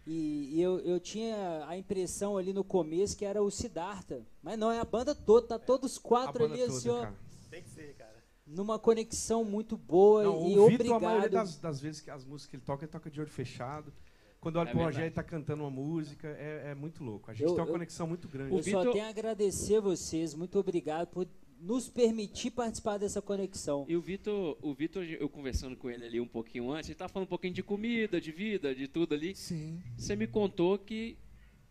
[0.05, 4.25] E, e eu, eu tinha a impressão ali no começo que era o Siddhartha.
[4.41, 7.01] Mas não, é a banda toda, tá todos os A quatro ali toda, assim, ó.
[7.01, 7.15] cara.
[7.49, 8.11] Tem que ser, cara.
[8.47, 11.01] Numa conexão muito boa Não, e o Vitor, a obrigado.
[11.01, 13.93] maioria das, das vezes que as músicas que ele toca, ele toca de olho fechado.
[14.41, 14.95] Quando olha É pro verdade.
[14.95, 17.29] Rogério e tá cantando uma música, é, é muito louco.
[17.29, 18.53] A gente Eu- tem uma eu- conexão muito grande.
[18.55, 21.27] O Eu só Vitor- tenho a agradecer vocês, muito obrigado por
[21.61, 23.85] nos permitir participar dessa conexão.
[23.87, 27.13] E o Vitor, o Vitor, eu conversando com ele ali um pouquinho antes, ele tava
[27.13, 29.35] falando um pouquinho de comida, de vida, de tudo ali.
[29.35, 29.79] Sim.
[29.95, 31.17] Você me contou que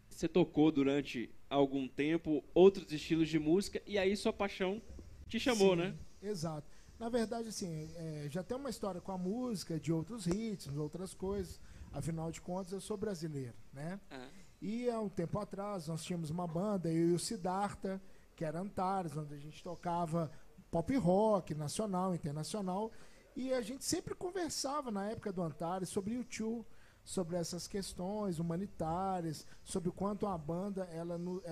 [0.09, 4.81] você tocou durante algum tempo outros estilos de música e aí sua paixão
[5.29, 5.95] te chamou, Sim, né?
[6.23, 6.69] Exato.
[6.99, 11.15] Na verdade, assim, é, já tem uma história com a música, de outros ritmos, outras
[11.15, 11.59] coisas.
[11.93, 13.99] Afinal de contas, eu sou brasileiro, né?
[14.11, 14.29] Ah.
[14.63, 18.01] E há um tempo atrás, nós tínhamos uma banda, eu e o Siddhartha,
[18.41, 20.31] que era Antares, onde a gente tocava
[20.71, 22.91] pop rock, nacional, internacional.
[23.37, 26.65] E a gente sempre conversava na época do Antares sobre o YouTube,
[27.05, 31.43] sobre essas questões humanitárias, sobre o quanto a banda ela, no-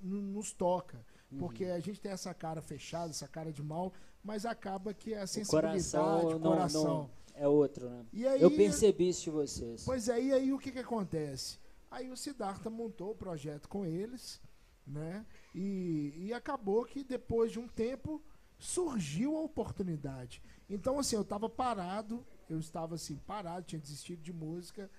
[0.00, 1.04] nos toca.
[1.36, 3.92] Porque a gente tem essa cara fechada, essa cara de mal,
[4.22, 6.84] mas acaba que a O sensibilidade, coração, o não, coração.
[6.84, 8.06] não é outro, né?
[8.14, 9.84] Aí, Eu percebi isso de vocês.
[9.84, 11.58] Pois é, e aí o que, que acontece?
[11.90, 14.40] Aí o Siddhartha montou o projeto com eles,
[14.86, 15.26] né?
[15.58, 18.22] E, e acabou que depois de um tempo
[18.58, 20.42] surgiu a oportunidade.
[20.68, 24.90] Então, assim, eu estava parado, eu estava assim, parado, tinha desistido de música,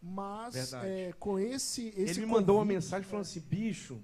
[0.00, 2.12] mas é, com esse, esse.
[2.12, 4.00] Ele me mandou uma convite, mensagem falando assim, bicho,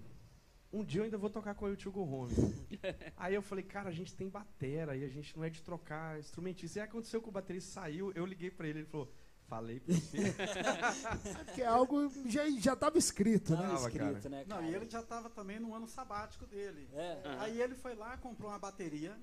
[0.72, 2.34] um dia eu ainda vou tocar com o Tio Home.
[3.16, 6.18] aí eu falei, cara, a gente tem batera e a gente não é de trocar
[6.18, 6.80] instrumentista.
[6.80, 9.12] E aí aconteceu que o baterista saiu, eu liguei pra ele, ele falou,
[9.50, 10.18] falei pra você.
[10.18, 13.68] É porque é algo já já estava escrito, Não, né?
[13.68, 14.28] Tava, escrito, cara.
[14.28, 16.88] né, Não, e ele já estava também no ano sabático dele.
[16.94, 17.20] É.
[17.24, 17.42] Ah.
[17.42, 19.18] Aí ele foi lá, comprou uma bateria.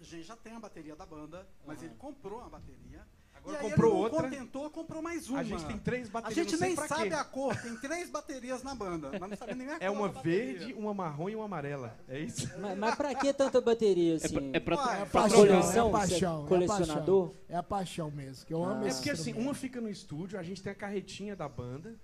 [0.00, 3.06] A gente já tem a bateria da banda, mas ele comprou uma bateria.
[3.44, 4.22] Agora e aí comprou ele não outra.
[4.22, 5.40] contentou, comprou mais uma.
[5.40, 7.14] A gente tem três A baterias, gente não sei nem pra sabe quê.
[7.14, 10.08] a cor, tem três baterias na banda, mas não sabe nem a cor É uma
[10.08, 11.96] verde, uma marrom e uma amarela.
[12.08, 12.48] É isso?
[12.60, 14.50] Mas, mas pra que tanta bateria assim?
[14.52, 15.86] É pra, É a pra paixão, coleção?
[15.86, 17.34] é a paixão, Você é colecionador?
[17.48, 18.84] É a paixão mesmo, que eu amo Ah.
[18.84, 21.96] É esse porque assim, uma fica no estúdio, a gente tem a carretinha da banda,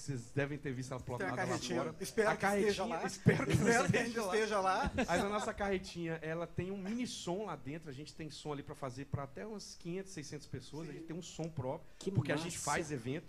[0.00, 1.94] que vocês devem ter visto ela a plotada lá fora.
[2.00, 3.04] Espero a que esteja carretinha, lá.
[3.06, 4.34] espero que Espero que esteja lá.
[4.34, 4.90] esteja lá.
[4.94, 7.90] Mas a nossa carretinha, ela tem um mini som lá dentro.
[7.90, 10.88] A gente tem som ali pra fazer pra até umas 500, 600 pessoas.
[10.88, 12.48] A gente tem um som próprio, Que porque a massa.
[12.48, 13.26] gente faz evento.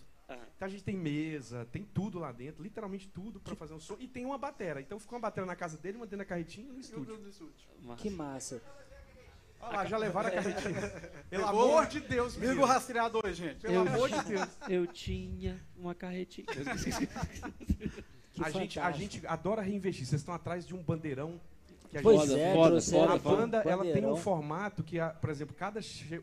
[0.55, 3.97] Então a gente tem mesa, tem tudo lá dentro, literalmente tudo pra fazer um som.
[3.99, 4.79] E tem uma batera.
[4.79, 7.19] Então ficou uma batera na casa dele, uma dentro da carretinha e no estúdio.
[7.97, 8.61] Que massa.
[9.61, 10.81] Olha lá, já levaram a carretinha.
[11.29, 11.47] Pelo Pegou.
[11.71, 13.61] amor de Deus, Liga o rastreador, gente.
[13.61, 14.49] Pelo amor de Deus.
[14.67, 16.47] Eu tinha uma carretinha.
[18.41, 20.05] A gente, a gente adora reinvestir.
[20.05, 21.39] Vocês estão atrás de um bandeirão
[21.89, 23.35] que a Pois gente é, foda, foda, A aqui foda.
[23.35, 25.79] banda ela tem um formato que, a- por exemplo, cada,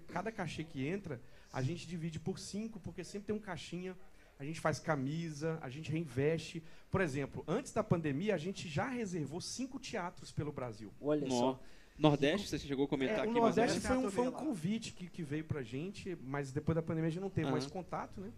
[0.09, 1.21] cada cachê que entra,
[1.53, 3.95] a gente divide por cinco, porque sempre tem um caixinha
[4.41, 6.63] a gente faz camisa, a gente reinveste.
[6.93, 10.93] Por exemplo, antes da pandemia, a gente já reservou cinco teatros pelo Brasil.
[11.01, 11.35] Olha Nó.
[11.39, 11.61] só.
[11.99, 14.33] Nordeste, você chegou a comentar É, aqui o mais Nordeste foi um, Teatro foi um
[14.33, 17.65] convite que, que veio pra gente, mas depois da pandemia a gente não teve mais
[17.65, 17.73] Aham.
[17.73, 18.31] contato, né?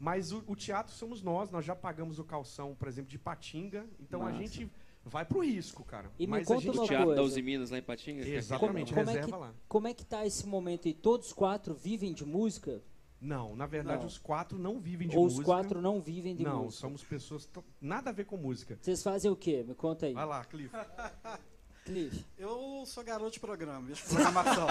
[0.00, 3.86] Mas o, o teatro somos nós, nós já pagamos o calção, por exemplo, de Patinga,
[4.00, 4.36] então Massa.
[4.36, 4.70] a gente
[5.04, 6.10] vai pro risco, cara.
[6.18, 7.20] E me mas conta a gente O uma Teatro coisa.
[7.20, 8.24] da Uzi Minas lá em Patinga?
[8.24, 9.54] é Exatamente, Como- como é reserva que- lá.
[9.68, 10.94] Como é que tá esse momento aí?
[10.94, 12.82] Todos quatro vivem de música?
[13.20, 14.06] Não, na verdade Não.
[14.06, 15.40] os quatro não vivem de Ou música.
[15.42, 16.80] os quatro não vivem de Não, música?
[16.80, 17.48] somos pessoas
[17.80, 18.76] nada a ver com música.
[18.80, 19.64] Vocês fazem o quê?
[19.66, 20.12] Me conta aí.
[20.12, 20.74] Vai lá, Cliff.
[21.84, 22.24] Cliff.
[22.38, 24.66] Eu sou garoto de programa, mexo de programação.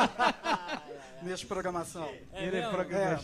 [1.21, 2.05] mexo de programação.
[2.31, 3.23] É Ele é programa-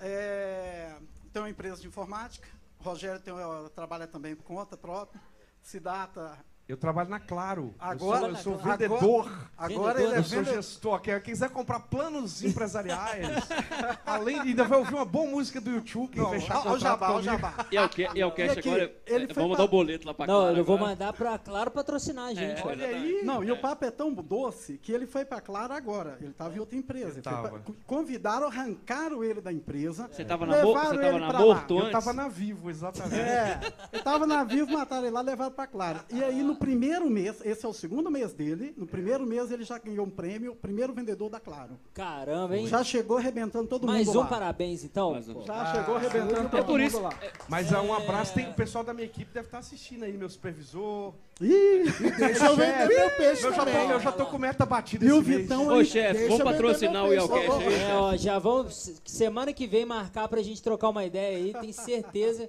[0.00, 0.96] É,
[1.32, 2.46] tenho uma empresa de informática.
[2.78, 3.34] Rogério tem,
[3.74, 5.20] trabalha também por conta própria.
[5.62, 7.74] Sidata, Eu trabalho na Claro.
[7.78, 9.50] Agora- eu sou, eu sou agora- vendedor.
[9.58, 10.54] agora Vendedor ele é Eu sou vendedor.
[10.62, 11.00] gestor.
[11.02, 13.26] Quem quiser comprar planos empresariais,
[14.06, 17.10] além de, ainda vai ouvir uma boa música do YouTube, quem Não, fechar ó, jabá,
[17.12, 17.52] ó jabá.
[17.70, 18.94] E é o que, e é o cash aqui, agora.
[19.06, 20.90] ele é, vamos pra- dar o boleto lá pra Não, Clara eu vou agora.
[20.92, 22.62] mandar pra Claro patrocinar a gente.
[22.62, 22.66] É.
[22.66, 23.20] Olha aí.
[23.24, 26.16] Não, e o papo é tão doce que ele foi pra Claro agora.
[26.18, 27.20] Ele estava em outra empresa.
[27.20, 27.62] Pra- tava.
[27.86, 30.08] convidaram, arrancaram ele da empresa.
[30.10, 31.32] Você tava na, Mo- você levaram tava ele na.
[31.38, 31.92] Morto Eu antes?
[31.92, 33.20] tava na Vivo, exatamente.
[33.20, 33.60] É,
[33.92, 36.00] ele tava na Vivo, mataram ele lá, levaram pra Claro.
[36.10, 39.64] E aí, no primeiro mês, esse é o segundo mês dele, no primeiro mês ele
[39.64, 41.78] já ganhou um prêmio, primeiro vendedor da Claro.
[41.92, 42.66] Caramba, hein?
[42.66, 44.26] Já chegou arrebentando todo Mais mundo um lá.
[44.26, 45.12] parabéns, então.
[45.12, 45.44] Um.
[45.44, 47.00] Já chegou arrebentando todo É por mundo isso.
[47.00, 47.10] lá.
[47.48, 50.28] Mas ah, um abraço, tem o pessoal da minha equipe deve estar assistindo aí, meu
[50.28, 51.12] supervisor.
[51.40, 51.82] Ih,
[52.16, 53.90] Deixa eu vender meu peixe Eu já, tô, também.
[53.90, 55.42] eu já tô com meta batida E o mês.
[55.42, 57.26] Vitão Ô, chefe, vender patrocinar o peixe.
[57.26, 57.74] Yelcast aí.
[57.90, 59.00] É, ó, já vamos.
[59.04, 61.52] Semana que vem marcar pra gente trocar uma ideia aí.
[61.52, 62.48] Tenho certeza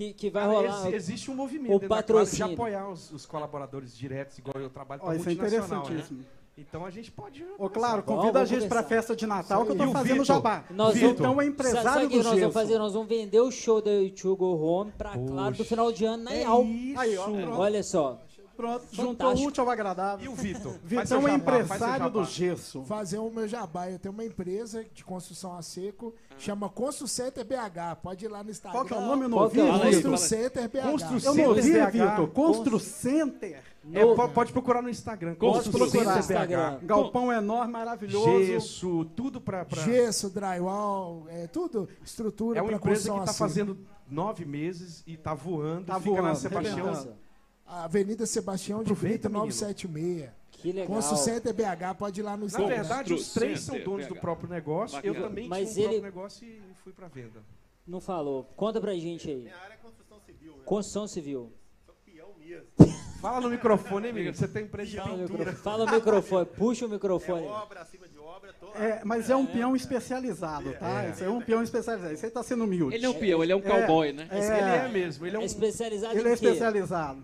[0.00, 0.86] que, que vai Cara, rolar.
[0.86, 2.52] ex- existe um movimento o da Claro de patrocínio.
[2.54, 5.32] apoiar os, os colaboradores diretos, igual eu trabalho para isso é né?
[5.34, 6.24] interessantíssimo.
[6.56, 7.44] Então a gente pode...
[7.58, 8.88] Ô, claro, Vamos, convida a gente pra conversar.
[8.88, 10.24] festa de Natal que eu E tô o fazendo Vitor?
[10.26, 10.64] jabá.
[10.70, 12.78] Nós Vitão vamos- é Sabe empresário o que do nós vamos fazer?
[12.78, 16.24] Nós vamos vender o show da YouTube Go Home pra Claro do final de ano
[16.24, 16.64] na É IAL.
[16.64, 17.00] isso.
[17.00, 17.52] Aí, ó, pronto.
[17.60, 18.18] Olha só.
[18.60, 20.24] Pronto, juntou o útil ao agradável.
[20.24, 20.74] E o Vitor?
[20.84, 22.84] Vitão é empresário do gesso.
[22.84, 23.90] Fazer o meu jabá.
[23.90, 27.96] Eu tenho uma empresa de construção a seco, chama Constru Center BH.
[28.02, 28.78] Pode ir lá no Instagram.
[28.78, 29.22] Qual que é o nome?
[29.24, 29.48] Eu não?
[29.48, 29.80] Vitor.
[29.80, 30.18] Constru.
[30.18, 30.82] Center BH.
[30.90, 31.54] Constru Eu não.
[31.54, 32.28] Vitor.
[32.28, 33.62] Constru Center.
[33.94, 35.34] É, po- pode procurar no Instagram.
[35.36, 35.88] Constru.
[35.88, 36.78] Center Instagram.
[36.80, 36.84] BH.
[36.86, 38.44] Galpão enorme, maravilhoso.
[38.44, 39.64] Gesso, tudo pra...
[39.64, 45.02] pra- Gesso, drywall, é tudo estrutura É uma para empresa que está fazendo nove meses
[45.06, 45.86] e está voando.
[45.86, 47.20] Tá fica na voando, Sebastião.
[47.70, 49.44] Avenida Sebastião de Aproveita, Brito, menino.
[49.46, 50.30] 976.
[50.50, 50.86] Que legal.
[50.88, 52.68] Constru Center BH, pode ir lá no Na Instagram.
[52.76, 55.00] verdade, os três são donos do próprio negócio.
[55.02, 57.40] Eu também Mas tinha um ele- próprio negócio e fui para venda.
[57.86, 58.44] Não falou.
[58.56, 59.42] Conta pra gente aí.
[59.44, 60.62] Minha área é construção civil, né?
[60.64, 61.52] Construção civil.
[61.86, 62.66] Sou peão mesmo.
[63.22, 64.34] Fala no microfone, hein, menino?
[64.34, 65.38] Você tem empresa de Fala no pintura.
[65.38, 65.62] microfone.
[65.62, 66.46] Fala o microfone.
[66.46, 67.46] Puxa o É microfone.
[67.46, 68.66] obra acima de obra, tô.
[68.74, 71.04] É, mas é um peão especializado, tá?
[71.04, 71.10] É.
[71.10, 72.14] Esse é um peão especializado.
[72.22, 72.94] Aí tá sendo humilde.
[72.94, 74.28] Ele é um peão, ele é um cowboy, né?
[74.30, 74.36] É.
[74.38, 74.46] Ele
[74.86, 77.22] é mesmo, ele é É um especializado Ele é especializado.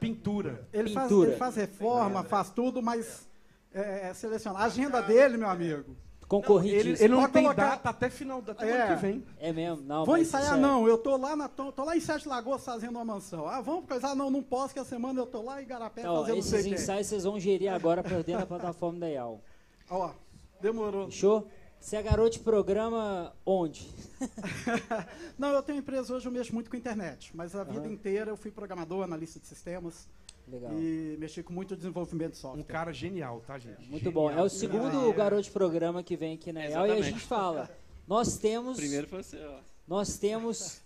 [0.00, 0.66] Pintura.
[0.72, 1.30] Ele faz, Pintura.
[1.30, 3.28] ele faz reforma, faz tudo, mas
[3.72, 4.62] é, é selecionar.
[4.62, 5.96] A agenda dele, meu amigo.
[6.28, 6.74] Concorrente.
[6.74, 8.82] Ele, ele não tem colocar- data até final da até É.
[8.82, 9.24] ano que vem.
[9.38, 9.84] É mesmo?
[9.84, 10.88] Não, Vou ensaiar, é- não.
[10.88, 13.46] Eu tô lá, na, tô, tô lá em Sete Lagoas fazendo uma mansão.
[13.46, 14.14] Ah, vamos coisar?
[14.14, 17.06] Não, não posso, que a semana eu tô lá em Garapé Então, fazendo esses ensaios
[17.06, 19.42] vocês vão gerir agora por dentro da plataforma da IAL.
[19.90, 20.10] Ó,
[20.60, 21.06] demorou.
[21.06, 21.46] Fechou?
[21.82, 23.90] Você é garoto de programa onde?
[25.36, 27.32] Não, eu tenho empresa hoje, eu mexo muito com internet.
[27.34, 27.90] Mas a vida Aham.
[27.92, 30.08] inteira eu fui programador, analista de sistemas
[30.46, 30.70] Legal.
[30.78, 32.60] e mexi com muito desenvolvimento de software.
[32.60, 33.80] Um cara genial, tá, gente?
[33.90, 34.12] Muito Genial.
[34.12, 34.30] bom.
[34.30, 35.12] É o segundo É.
[35.12, 37.68] garoto de programa que vem aqui na IAL e a gente fala.
[38.06, 38.76] Nós temos.
[38.76, 39.58] Primeiro foi você, ó.
[39.88, 40.80] Nós temos.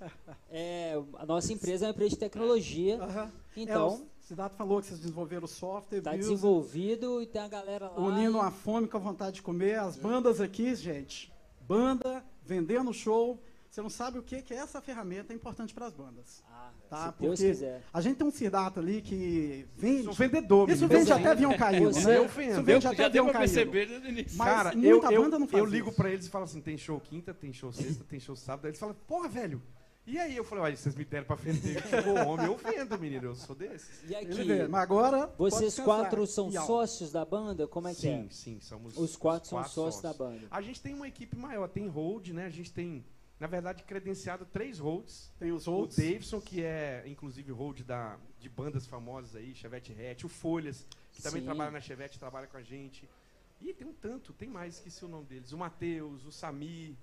[0.51, 2.97] é, a nossa empresa é uma empresa de tecnologia.
[3.03, 3.33] Aham.
[3.55, 6.19] Então, É, o Sidato falou que vocês desenvolveram o software, tá viu?
[6.19, 7.97] desenvolvido e tem a galera lá.
[8.01, 9.79] unindo e- uma fome com a vontade de comer.
[9.79, 13.41] As bandas aqui, gente, banda, vendendo show.
[13.71, 16.43] Você não sabe o que, que essa ferramenta é importante para as bandas.
[16.51, 16.97] Ah, Tá?
[17.13, 17.83] se Deus Porque quiser.
[17.93, 20.05] A gente tem um Sidato ali que vende.
[20.05, 21.91] Sou vendedor, Isso vende até avião caído.
[21.93, 22.17] Né?
[22.17, 23.53] Eu Isso vende Eu, até já deu avião pra caído.
[23.55, 24.39] perceber desde o início.
[24.39, 26.61] Mas Cara, muita eu, banda eu, não faz eu ligo pra eles e falo assim,
[26.61, 28.65] tem show quinta, tem show sexta, tem show sábado.
[28.67, 29.63] Aí eles falam, porra, velho.
[30.07, 30.37] E aí?
[30.37, 31.83] Eu falei, olha, vocês me deram pra vender.
[31.89, 33.25] Chegou o homem, eu vendo, menino.
[33.25, 34.09] Eu sou desses.
[34.09, 34.69] E aqui.
[34.69, 35.27] Mas agora.
[35.37, 37.67] vocês quatro são E, ó, sócios da banda?
[37.67, 38.31] Como é que sim, é?
[38.31, 40.47] sim, somos Os quatro são quatro sócios da banda.
[40.49, 42.47] A gente tem uma equipe maior, tem hold, né?
[42.47, 43.05] A gente tem,
[43.41, 45.33] na verdade, credenciado três holds.
[45.41, 45.99] Tem os O outros.
[45.99, 51.21] Davidson, que é, inclusive, hold da, de bandas famosas aí, Chevette Hatch, o Folhas, que
[51.21, 51.47] também Sim.
[51.47, 53.09] trabalha na Chevette, trabalha com a gente.
[53.61, 55.51] E tem um tanto, tem mais, esqueci o nome deles.
[55.51, 56.97] O Matheus, o Sami.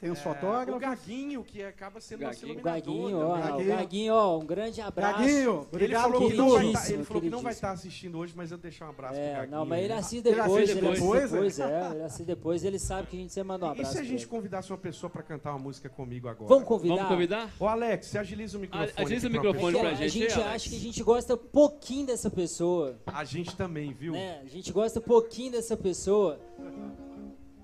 [0.00, 0.80] Tem os É, o fotógrafos.
[0.80, 2.54] Gaguinho, que acaba sendo nosso Gaguinho.
[2.54, 3.16] O iluminador.
[3.16, 3.42] Gaguinho, ó, também.
[3.42, 3.76] o Gaguinho.
[3.78, 5.18] Gaguinho, ó, um grande abraço.
[5.18, 6.72] Gaguinho, Ele obrigado falou, por que não vai tudo.
[6.72, 9.22] tá- ele falou que não vai estar assistindo hoje, mas eu deixei um abraço pro
[9.22, 9.50] É, Gaguinho.
[9.58, 12.64] não, mas ele assiste Ele depois, assiste ele assiste depois, depois, é, ele assiste depois,
[12.64, 13.90] ele sabe que a gente sempre manda um E abraço.
[13.90, 14.30] se a pra gente ele.
[14.30, 16.48] convidasse uma pessoa pra cantar uma música comigo agora?
[16.48, 16.94] Vamos convidar?
[16.94, 17.50] Vamos convidar?
[17.58, 18.92] Ô Alex, você agiliza o microfone.
[18.96, 19.82] agiliza o pra microfone pessoa.
[19.82, 20.48] pra a gente, gente Alex.
[20.54, 24.12] acha que a gente gosta pouquinho dessa pessoa, A gente também, viu?
[24.12, 24.42] né?
[24.44, 26.38] A gente gosta pouquinho dessa pessoa.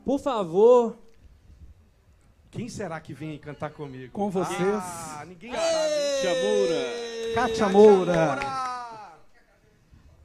[0.05, 0.99] Por favor,
[2.55, 4.13] Quem será que vem cantar comigo?
[4.13, 4.61] Com vocês.
[4.61, 6.23] Ah, ninguém sabe.
[6.23, 7.35] Chamura.
[7.35, 8.39] Kátia Moura.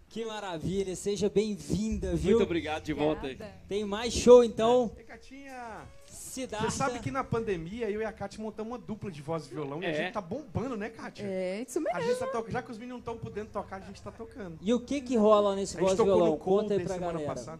[0.07, 2.31] que maravilha, seja bem-vinda, viu?
[2.38, 3.34] Muito obrigado de volta aí.
[3.34, 3.53] Obrigada.
[3.68, 4.91] Tem mais show então.
[4.97, 6.69] Ei, Catinha, Siddhartha.
[6.69, 9.49] você sabe que na pandemia eu e a Kátia montamos uma dupla de voz e
[9.49, 9.93] violão e a É.
[9.93, 11.23] gente tá bombando, né, Kátia?
[11.26, 12.01] É, isso A mesmo.
[12.10, 14.57] gente tá tocando, já que os meninos não estão podendo tocar, a gente tá tocando.
[14.61, 16.31] E o que que rola nesse A gente voz e tocou violão?
[16.34, 17.34] no Conta aí pra semana galera.
[17.34, 17.60] passada.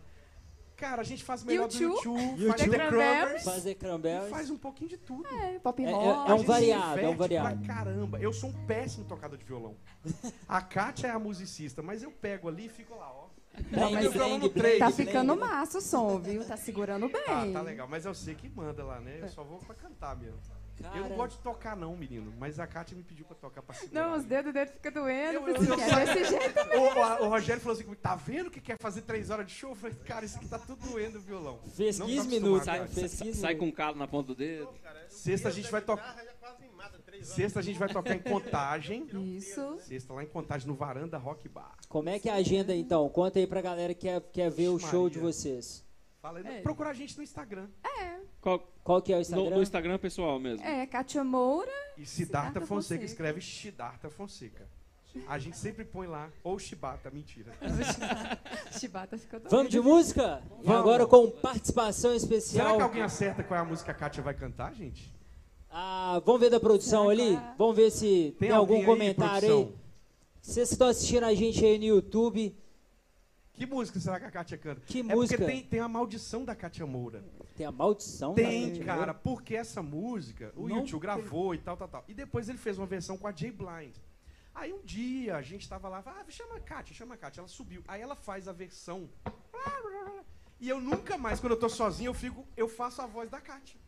[0.80, 2.72] Cara, a gente faz melhor do YouTube, YouTube, faz YouTube.
[2.72, 2.90] The Cranberries.
[2.90, 4.30] Cranberries Fazer e cranberries.
[4.30, 5.28] faz um pouquinho de tudo.
[5.28, 6.08] É, pop É- rock.
[6.08, 7.58] é A um gente se variado, é um variado.
[7.66, 8.20] Pra caramba.
[8.20, 9.76] Eu sou um péssimo tocador de violão.
[10.48, 13.28] A Kátia é a musicista, mas eu pego ali e fico lá, ó.
[13.72, 14.14] Mas.
[14.80, 14.96] Tá bling.
[14.96, 16.46] ficando massa o som, viu?
[16.46, 17.24] Tá segurando bem.
[17.26, 17.88] Tá, tá legal.
[17.90, 19.20] Mas eu sei que manda lá, né?
[19.22, 20.40] Eu só vou pra cantar mesmo.
[20.80, 22.34] Eu Cara, não gosto de tocar, não, menino.
[22.40, 24.02] Mas a Kátia me pediu pra tocar pra segurar.
[24.10, 25.34] Não, os dedos dele ficam doendo.
[25.34, 26.60] Eu- Eu, eu- eu é desse jeito.
[26.80, 29.54] O, a- o Rogério falou assim: comigo, tá vendo que quer fazer três horas de
[29.54, 29.72] show?
[29.72, 31.60] Eu falei, cara, isso aqui tá tudo doendo o violão.
[31.76, 32.88] Fez Não 15 tá minutos, cara.
[32.88, 34.70] Fez 15 Sai com um calo na ponta do dedo.
[35.10, 36.16] Sexta a gente vai tocar.
[37.22, 39.08] Sexta a gente vai tocar em Contagem.
[39.38, 39.78] Isso.
[39.82, 41.76] Sexta lá em Contagem, no Varanda Rock Bar.
[41.90, 43.08] Como é que é a agenda então?
[43.10, 45.34] Conta aí pra galera que quer, quer ver o Ixi, show de Maria.
[45.34, 45.86] vocês.
[46.22, 46.62] Fala aí, É.
[46.62, 47.68] Procura a gente no Instagram.
[48.42, 49.56] Qual- Qual que é o no, Instagram?
[49.56, 50.66] no Instagram pessoal mesmo.
[50.66, 51.70] É, Kátia Moura.
[51.98, 52.68] E Siddhartha Siddhartha Fonseca
[53.02, 53.06] Fonseca.
[53.06, 54.68] escreve Siddhartha Fonseca.
[55.28, 57.52] A gente sempre põe lá, ou Shibata, mentira.
[58.80, 59.52] Chibata ficou doido.
[59.52, 60.42] Vamos de música?
[60.62, 60.80] E Vamos.
[60.82, 62.66] agora com participação especial.
[62.68, 65.12] Será que alguém acerta qual é a música que a Kátia vai cantar, gente?
[65.72, 67.40] Ah, vamos ver da produção ali?
[67.58, 69.76] Vamos ver se tem, algum alguém aí, comentário aí.
[70.42, 72.56] Vocês estão assistindo a gente aí no YouTube,
[73.60, 74.80] Que música será que a Kátia canta?
[74.86, 75.38] que é música?
[75.38, 77.22] porque tem, tem a maldição da Kátia Moura.
[77.58, 79.14] Tem a maldição da Tem, Kátia cara, Moura?
[79.16, 82.06] porque essa música o Não YouTube gravou e tal, tal, tal.
[82.08, 83.98] E depois ele fez uma versão com a Jay Blind.
[84.56, 87.42] Aí um dia a gente tava lá, ah, chama a Kátia, chama a Kátia.
[87.42, 87.84] Ela subiu.
[87.86, 89.10] Aí ela faz a versão.
[90.60, 93.40] E eu nunca mais, quando eu tô sozinho, eu fico, eu faço a voz da
[93.40, 93.80] Kátia.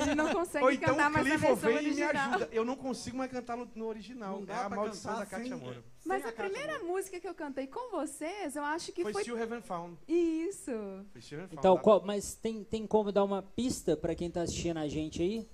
[0.00, 2.30] Ele não consegue Ou então cantar mais na Clifford versão vem e me original.
[2.30, 2.48] ajuda.
[2.52, 4.36] Eu não consigo mais cantar no, no original.
[4.36, 5.84] Não É dá a maldição cantar da Kátia sem- Moura.
[6.04, 9.22] Mas a a primeira música que eu cantei com vocês, eu acho que Foi, foi.
[9.22, 9.96] Still Heaven Found.
[10.08, 10.72] Isso.
[11.12, 11.82] Foi Still Heaven Então, Found.
[11.84, 15.48] qual- mas tem, tem como dar uma pista pra quem tá assistindo a gente aí?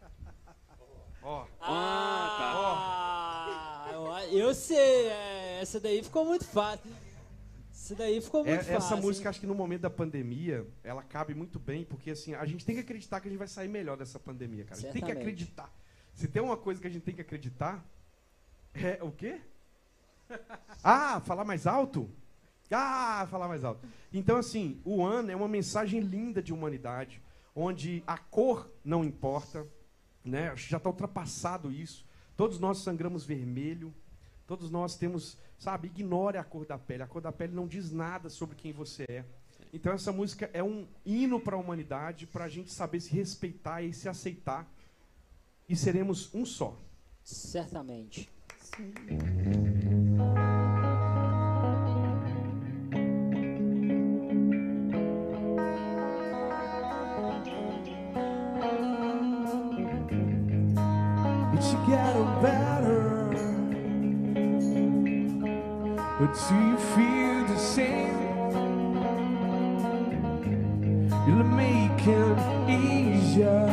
[1.22, 4.06] Ó, Ah, eu,
[4.38, 6.90] eu sei, é, essa daí ficou muito fácil.
[7.90, 8.76] Essa daí ficou É, muito fácil.
[8.76, 9.00] essa hein?
[9.02, 12.64] música, acho que no momento da pandemia, ela cabe muito bem, porque assim, a gente
[12.64, 14.76] tem que acreditar que a gente vai sair melhor dessa pandemia, cara.
[14.78, 15.72] A gente tem que acreditar.
[16.14, 17.84] Se tem uma coisa que a gente tem que acreditar,
[18.74, 19.40] é o quê?
[20.84, 22.08] Ah, falar mais alto?
[22.70, 23.84] Ah, falar mais alto.
[24.12, 27.20] Então, assim, o ano é uma mensagem linda de humanidade,
[27.54, 29.66] onde a cor não importa,
[30.24, 30.54] né?
[30.54, 32.06] Já está ultrapassado isso.
[32.36, 33.92] Todos nós sangramos vermelho,
[34.50, 37.04] todos nós temos, sabe, ignore a cor da pele.
[37.04, 39.24] A cor da pele não diz nada sobre quem você é.
[39.72, 43.80] Então essa música é um hino para a humanidade, para a gente saber se respeitar
[43.80, 44.68] e se aceitar.
[45.68, 46.76] E seremos um só.
[47.22, 48.28] Certamente.
[48.50, 49.89] It's
[66.32, 68.18] do you feel the same?
[71.26, 72.38] You'll make it
[72.70, 73.66] easier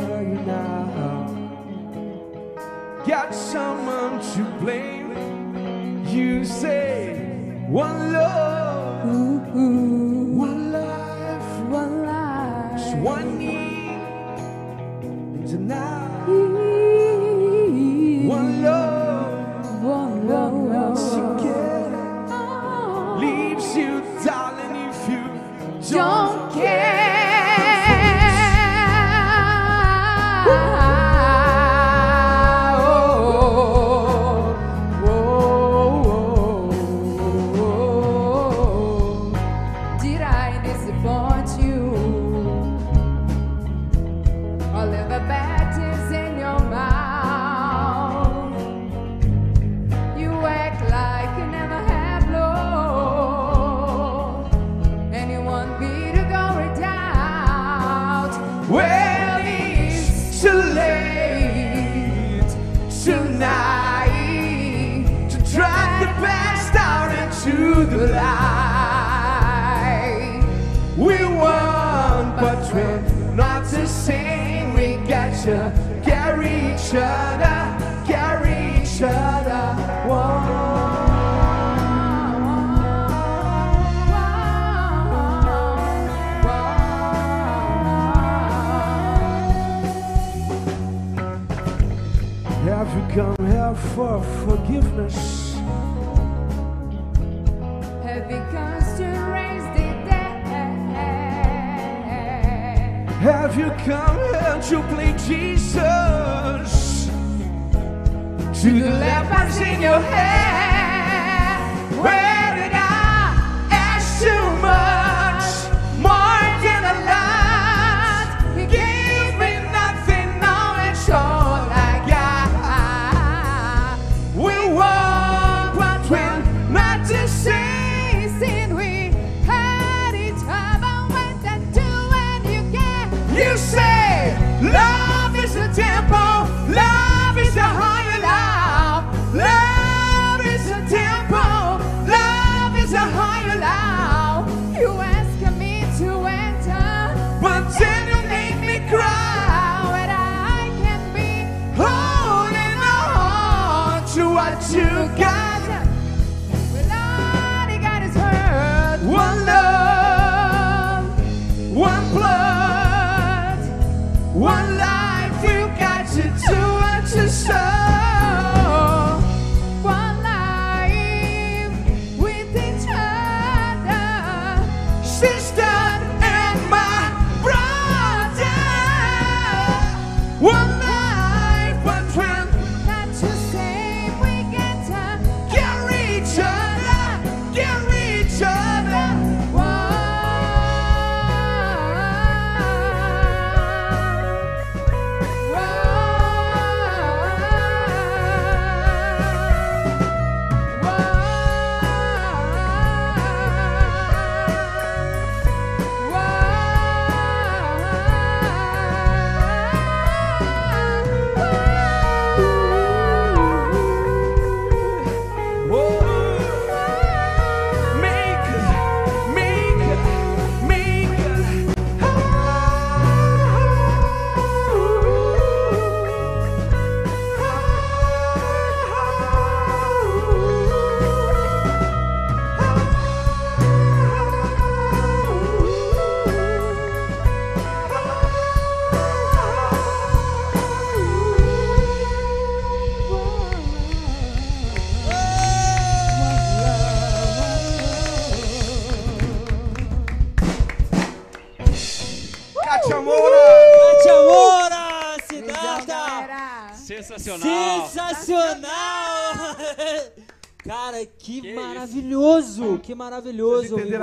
[0.44, 1.26] now.
[3.06, 6.04] Got someone to blame.
[6.06, 7.14] You say
[7.68, 8.27] one love,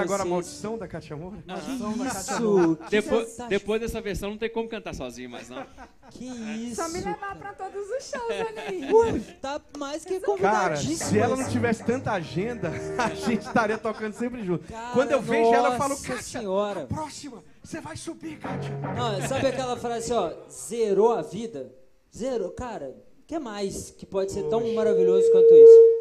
[0.10, 0.14] maravilhoso!
[0.14, 0.32] Vocês entenderam ouvir agora a vocês.
[0.32, 1.44] maldição da Kátia Moura?
[1.48, 2.76] Isso!
[2.78, 5.66] Que Depois, depois dessa versão não tem como cantar sozinho mais, não.
[6.12, 6.76] Que isso!
[6.76, 8.94] Só me levar pra todos os shows, olha aí.
[8.94, 14.14] Ué, tá mais que Cara, se ela não tivesse tanta agenda, a gente estaria tocando
[14.14, 14.68] sempre junto.
[14.68, 16.86] Cara, Quando eu vejo ela, eu falo, nossa Kátia, senhora.
[16.86, 18.72] próxima, você vai subir, Kátia.
[18.96, 21.74] Não, sabe aquela frase assim, ó, zerou a vida?
[22.16, 25.95] Zerou, cara, o que mais que pode ser tão maravilhoso quanto isso?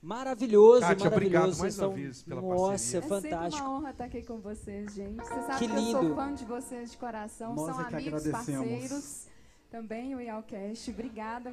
[0.00, 1.60] Maravilhoso, Kátia, obrigado maravilhoso.
[1.60, 3.62] mais vocês uma são- vez pela Nossa, É sempre fantástico.
[3.66, 5.16] uma honra estar aqui com vocês, gente.
[5.16, 6.00] Você sabe Que que, eu lindo.
[6.00, 7.54] sou fã de vocês de coração.
[7.56, 9.26] Nós São é amigos, parceiros.
[9.70, 10.90] Também o Ialcast.
[10.90, 11.50] Obrigada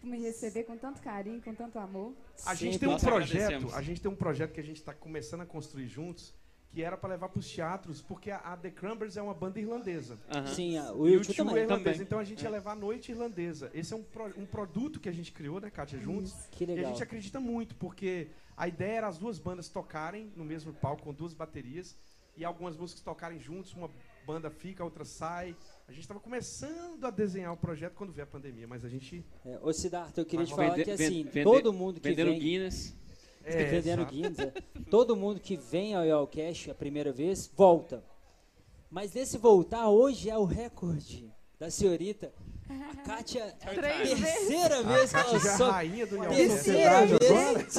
[0.00, 2.14] por me receber com tanto carinho, com tanto amor.
[2.46, 2.88] A gente Sempre.
[2.88, 5.86] tem um projeto, a gente tem um projeto que a gente está começando a construir
[5.86, 6.34] juntos,
[6.74, 9.60] que era para levar para os teatros, porque a, a The Crumbers é uma banda
[9.60, 10.18] irlandesa.
[10.56, 11.62] Sim, a- o YouTube tio é também.
[11.62, 12.02] irlandês, Também.
[12.06, 13.70] então a gente ia levar a noite irlandesa.
[13.72, 16.34] Esse é um, pro- um produto que a gente criou, né, Kátia, juntos.
[16.50, 16.90] Que E a legal.
[16.90, 18.26] gente acredita muito, porque
[18.56, 21.96] a ideia era as duas bandas tocarem no mesmo palco, com duas baterias,
[22.36, 23.88] e algumas músicas tocarem juntos, uma
[24.26, 25.54] banda fica, a outra sai.
[25.86, 29.24] A gente estava começando a desenhar o projeto quando veio a pandemia, mas a gente.
[29.46, 32.30] É, ô Siddhartha, eu queria te Vende- falar que assim, vende- todo mundo que Vendendo
[32.32, 32.40] vem...
[32.40, 32.96] Guinness.
[33.44, 34.04] É, exato.
[34.06, 34.52] Guinness, é.
[34.90, 38.02] todo mundo que vem ao Yalcast a primeira vez, volta.
[38.90, 42.32] Mas nesse voltar, hoje é o recorde da senhorita.
[42.68, 45.70] A Kátia, é a terceira A vez que Kátia ela é a só...
[45.70, 46.36] rainha do Yalcast.
[46.36, 47.74] Terceira vez,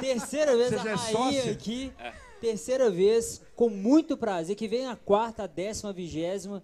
[0.00, 1.92] terceira vez Você a já é rainha aqui,
[2.40, 6.62] terceira vez, com muito prazer, que vem a quarta, a décima, a vigésima,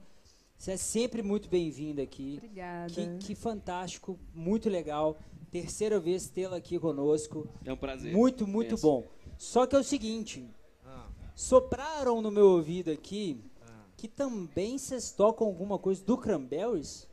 [0.63, 2.35] você é sempre muito bem-vinda aqui.
[2.37, 2.93] Obrigada.
[2.93, 5.19] Que, que fantástico, muito legal.
[5.53, 7.47] Terceira vez tê-la aqui conosco.
[7.65, 8.13] É um prazer.
[8.13, 8.83] Muito, muito Penso.
[8.87, 9.07] bom.
[9.39, 10.49] Só que é o seguinte,
[10.85, 11.07] Ah,
[11.37, 13.85] sopraram no meu ouvido aqui ah.
[13.97, 17.07] que também vocês tocam alguma coisa do Cranberries?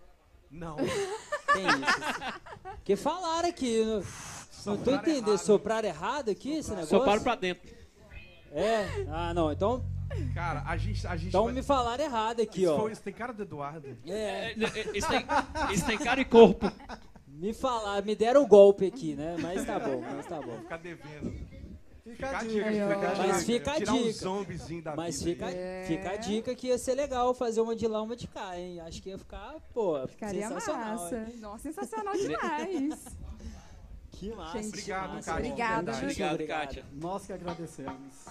[0.50, 0.78] Não.
[1.54, 2.72] Tem isso.
[2.78, 3.84] Porque falaram aqui.
[4.66, 5.28] Não, não tô entendendo.
[5.30, 5.38] errado.
[5.40, 6.98] Sopraram errado aqui esse negócio?
[6.98, 7.70] Só paro pra dentro.
[8.52, 9.06] É.
[9.10, 9.52] Ah, não.
[9.52, 9.84] Então,
[10.34, 11.06] Cara, a gente.
[11.06, 12.80] A gente então vai- me falaram errado aqui, isso, ó.
[12.80, 13.96] foi- isso tem cara do Eduardo.
[14.08, 14.12] É.
[14.12, 15.26] É, é, Isso tem,
[15.74, 16.66] isso tem cara e corpo.
[17.40, 19.38] Me falaram, me deram o golpe aqui, né?
[19.40, 20.58] Mas tá bom, mas tá bom.
[20.60, 21.32] Ficar devendo.
[22.04, 22.66] Fica Fica a dica.
[22.72, 23.74] fica a Mas dica.
[23.76, 24.12] fica a um dica.
[24.14, 25.58] zombizinho da Mas vida fica.
[25.58, 25.84] É.
[25.86, 28.80] fica a dica que ia ser legal fazer uma de lá, uma de cá, hein?
[28.82, 30.86] Acho que ia ficar, pô, Ficaria sensacional.
[30.98, 31.16] massa.
[31.18, 31.38] hein?
[31.40, 33.06] Nossa, sensacional demais.
[34.12, 34.58] Que massa.
[34.58, 35.32] Gente, Obrigado, massa.
[35.32, 35.46] Kátia.
[35.46, 36.60] Obrigada, Muito Obrigado, obrigado.
[36.68, 36.86] Kátia.
[36.92, 38.26] Nós que agradecemos.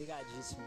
[0.00, 0.60] Obrigadíssimo.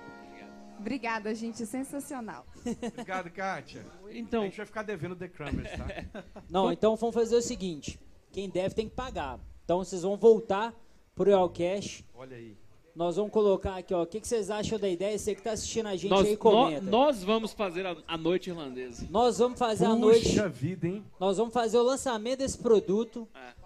[0.80, 1.64] Obrigada, gente.
[1.66, 2.46] Sensacional.
[2.66, 3.86] Obrigado, Kátia.
[4.08, 6.24] A Então, gente vai ficar devendo The Crumbers, tá?
[6.50, 8.00] Não, então vamos fazer o seguinte:
[8.32, 9.40] quem deve tem que pagar.
[9.66, 10.74] Então vocês vão voltar
[11.14, 12.04] pro Realcash.
[12.16, 12.58] Olha aí.
[12.96, 14.02] Nós vamos colocar aqui, ó.
[14.02, 15.18] O que, que vocês acham da ideia?
[15.18, 16.82] Você que tá assistindo a gente nós, aí, comenta.
[16.82, 19.06] nós vamos fazer a, a noite irlandesa.
[19.12, 20.00] Nós vamos fazer a Puxa
[20.44, 20.50] noite.
[20.50, 21.06] vida, hein?
[21.20, 23.59] Nós vamos fazer o lançamento desse produto É.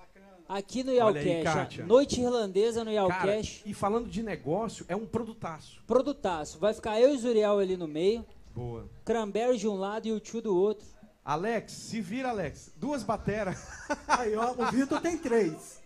[0.47, 1.79] aqui no Yalcash.
[1.85, 3.61] Noite irlandesa no Yalcash.
[3.65, 5.81] e falando de negócio, é um produtaço.
[5.85, 6.59] Produtaço.
[6.59, 8.25] Vai ficar eu e o Zuriel ali no meio.
[8.55, 8.87] Boa.
[9.03, 10.85] Cranberry de um lado e o tio do outro.
[11.25, 12.71] Alex, se vira, Alex.
[12.75, 13.65] Duas bateras.
[14.07, 15.81] Aí, ó, o Vitor tem três.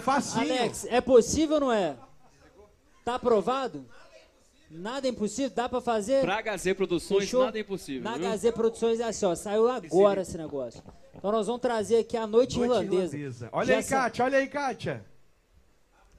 [0.00, 0.50] Facinho.
[0.50, 1.96] Alex, é possível ou não é?
[3.04, 3.84] Tá aprovado?
[4.74, 5.50] Nada é impossível?
[5.54, 6.22] Dá pra fazer?
[6.22, 7.44] Pra HZ Produções, Fechou?
[7.44, 8.02] nada é impossível.
[8.02, 8.26] Na viu?
[8.30, 9.34] HZ Produções é assim, ó.
[9.34, 10.82] Saiu agora esse negócio.
[11.14, 13.16] Então nós vamos trazer aqui a Noite, Noite Irlandesa.
[13.16, 13.48] irlandesa.
[13.52, 14.24] Olha Já aí, sa- Kátia.
[14.24, 15.04] Olha aí, Kátia.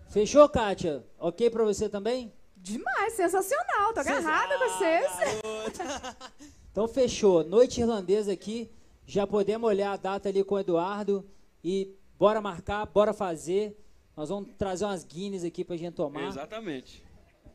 [0.10, 1.04] Fechou, Kátia?
[1.18, 2.32] Ok pra você também?
[2.56, 3.92] Demais, sensacional.
[3.94, 5.12] Tô agarrada com vocês.
[6.72, 7.44] Então fechou.
[7.44, 8.68] Noite Irlandesa aqui.
[9.06, 11.24] Já podemos olhar a data ali com o Eduardo.
[11.64, 13.78] E bora marcar, bora fazer.
[14.18, 16.28] Nós vamos trazer umas Guinness aqui pra gente tomar.
[16.28, 17.04] Exatamente.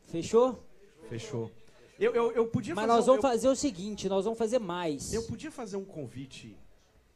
[0.07, 0.63] Fechou?
[1.09, 1.51] Fechou.
[1.99, 4.39] Eu, eu, eu podia Mas fazer nós um- vamos eu- fazer o seguinte, nós vamos
[4.39, 5.13] fazer mais.
[5.13, 6.57] Eu podia fazer um convite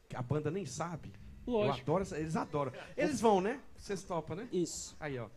[0.09, 1.13] que a banda nem sabe.
[1.47, 1.91] Lógico.
[1.91, 2.73] Eu adoro, eles adoram.
[2.97, 3.61] Eles vão, né?
[3.77, 4.49] Vocês topam, né?
[4.53, 4.97] Isso.
[4.99, 5.29] Aí, ó.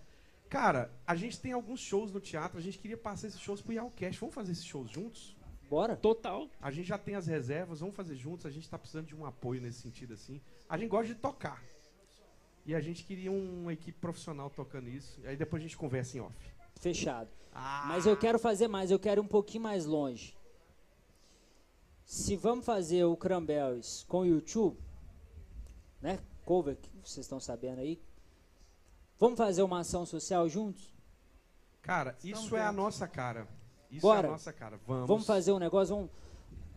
[0.50, 3.74] Cara, a gente tem alguns shows no teatro, a gente queria passar esses shows pro
[3.74, 4.20] Yalcast.
[4.20, 5.36] Vamos fazer esses shows juntos?
[5.70, 5.96] Bora?
[5.96, 6.48] Total.
[6.62, 8.46] A gente já tem as reservas, vamos fazer juntos.
[8.46, 10.40] A gente tá precisando de um apoio nesse sentido, assim.
[10.70, 11.64] A gente gosta de tocar.
[12.66, 15.20] E a gente queria uma equipe profissional tocando isso.
[15.26, 16.36] Aí depois a gente conversa em off.
[16.80, 17.30] Fechado.
[17.58, 17.86] Ah.
[17.88, 20.38] Mas eu quero fazer mais, eu quero ir um pouquinho mais longe.
[22.04, 24.78] Se vamos fazer o Cranberries com o YouTube,
[26.02, 26.20] né?
[26.44, 28.00] Cover, que vocês estão sabendo aí.
[29.18, 30.94] Vamos fazer uma ação social juntos?
[31.82, 33.48] Cara, isso é a nossa cara.
[33.90, 34.28] Isso Bora.
[34.28, 34.78] é a nossa cara.
[34.86, 35.08] Vamos.
[35.08, 35.96] Vamos fazer um negócio?
[35.96, 36.12] Vamos...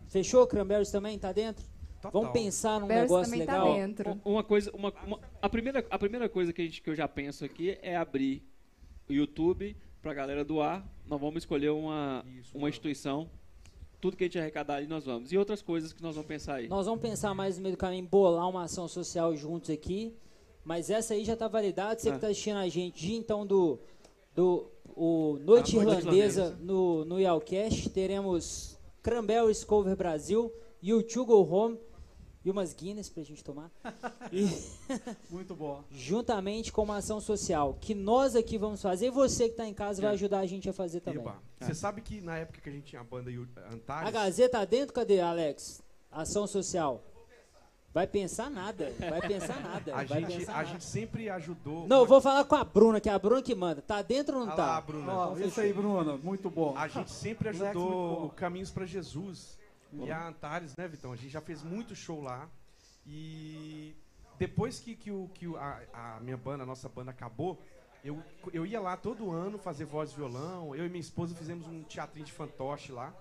[0.07, 0.47] Fechou?
[0.47, 1.19] Cranberries também?
[1.19, 1.63] Tá dentro?
[2.01, 2.21] Total.
[2.21, 3.73] Vamos pensar num Bears negócio tá legal?
[3.73, 4.21] dentro.
[4.23, 7.07] Uma coisa, uma, uma- a, primeira, a primeira coisa que, a gente, que eu já
[7.07, 8.41] penso aqui é abrir
[9.09, 10.85] o YouTube pra galera doar.
[11.07, 13.29] Nós vamos escolher uma, Isso, uma instituição.
[14.01, 15.31] Tudo que a gente arrecadar ali nós vamos.
[15.31, 16.67] E outras coisas que nós vamos pensar aí.
[16.69, 20.15] Nós vamos pensar mais no meio do caminho, bolar uma ação social juntos aqui.
[20.63, 21.99] Mas essa aí já tá validada.
[21.99, 22.13] Você Ah.
[22.13, 23.79] que tá assistindo a gente, dia então do,
[24.33, 26.57] do o Noite A Noite Irlandesa Irlandesa.
[26.63, 30.51] no, no Yalcast, teremos Cranberries Cover Brasil,
[30.83, 31.77] U2 Go Home
[32.43, 33.69] e umas Guinness pra gente tomar.
[34.31, 34.47] E,
[35.29, 35.83] Muito boa.
[35.89, 39.73] juntamente com uma ação social que nós aqui vamos fazer e você que tá em
[39.73, 41.19] casa vai ajudar a gente a fazer também.
[41.21, 41.35] Eba.
[41.59, 44.59] Você sabe que na época que a gente tinha a banda Yu- A Antares, Gazeta
[44.59, 44.93] tá dentro?
[44.93, 45.81] Cadê, Alex?
[46.11, 47.03] Ação social.
[47.91, 48.93] Vai pensar nada.
[48.99, 49.91] Vai pensar nada.
[49.95, 50.69] a vai gente, pensar a nada.
[50.69, 51.87] gente sempre ajudou.
[51.87, 53.81] Não, eu vou falar com a Bruna, que é a Bruna que manda.
[53.81, 54.81] Tá dentro ou não Ah tá?
[54.81, 55.11] Bruna.
[55.11, 56.19] Ó, isso aí, Bruno.
[56.19, 56.77] Muito bom.
[56.77, 57.89] A gente sempre muito ajudou
[58.19, 58.25] bom.
[58.27, 59.57] o Caminhos para Jesus
[59.93, 61.11] e a Antares, né, Vitão?
[61.11, 62.49] A gente já fez muito show lá.
[63.05, 63.95] E
[64.37, 67.59] depois que, que, o, que o- a, a minha banda, a nossa banda acabou,
[68.03, 68.21] eu,
[68.53, 70.75] eu ia lá todo ano fazer voz e violão.
[70.75, 73.13] Eu e minha esposa fizemos um teatrinho de fantoche lá.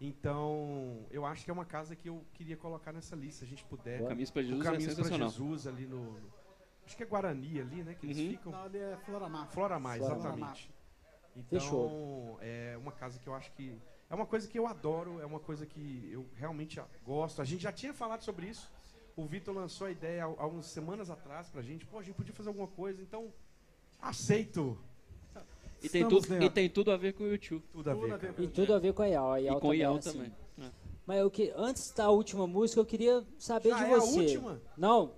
[0.00, 3.48] Então, eu acho que é uma casa que eu queria colocar nessa lista, se a
[3.48, 4.06] gente puder.
[4.06, 5.28] Caminhos para o Jesus é para sensacional.
[5.30, 6.32] Jesus ali no, no-
[6.84, 7.94] Acho que é Guarani ali, né?
[7.94, 8.28] Que eles Uhum.
[8.30, 8.52] ficam.
[8.52, 9.48] Não, ali é Floramar.
[9.48, 10.70] Flora Mais, Flora exatamente.
[11.34, 12.38] Então, Fechou.
[12.40, 13.76] é uma casa que eu acho que.
[14.08, 17.42] É uma coisa que eu adoro, é uma coisa que eu realmente gosto.
[17.42, 18.70] A gente já tinha falado sobre isso.
[19.16, 21.84] O Vitor lançou a ideia há há algumas semanas atrás pra gente.
[21.86, 23.32] Pô, a gente podia fazer alguma coisa, então.
[24.00, 24.78] Aceito.
[25.82, 26.46] E tem, Estamos tudo, dentro.
[26.46, 27.62] e tem tudo a ver com o YouTube.
[27.72, 28.12] Tudo a Tudo ver.
[28.12, 28.32] a ver cara.
[28.34, 29.32] com E tudo a ver com a IAL.
[29.32, 30.12] A IAL E com o também é IAL assim.
[30.12, 30.32] também.
[30.62, 30.70] É.
[31.06, 34.18] Mas eu que, antes da última música, eu queria saber Já de é a você.
[34.20, 34.62] última?
[34.76, 35.12] Não.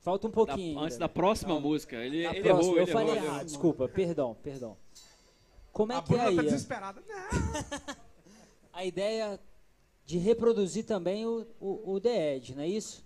[0.00, 0.78] Falta um Da- pouquinho.
[0.78, 1.06] antes ainda.
[1.06, 1.96] da próxima música.
[1.96, 3.26] Ele, Da ele próxima, errou, eu ele falei errou.
[3.28, 3.44] errou.
[3.44, 4.76] Desculpa, perdão, perdão.
[5.72, 6.46] Como é a que é Bruna tá aí?
[6.48, 7.02] desesperada.
[8.72, 9.40] A ideia
[10.04, 13.04] de reproduzir também o, o, o The Edge, não é isso?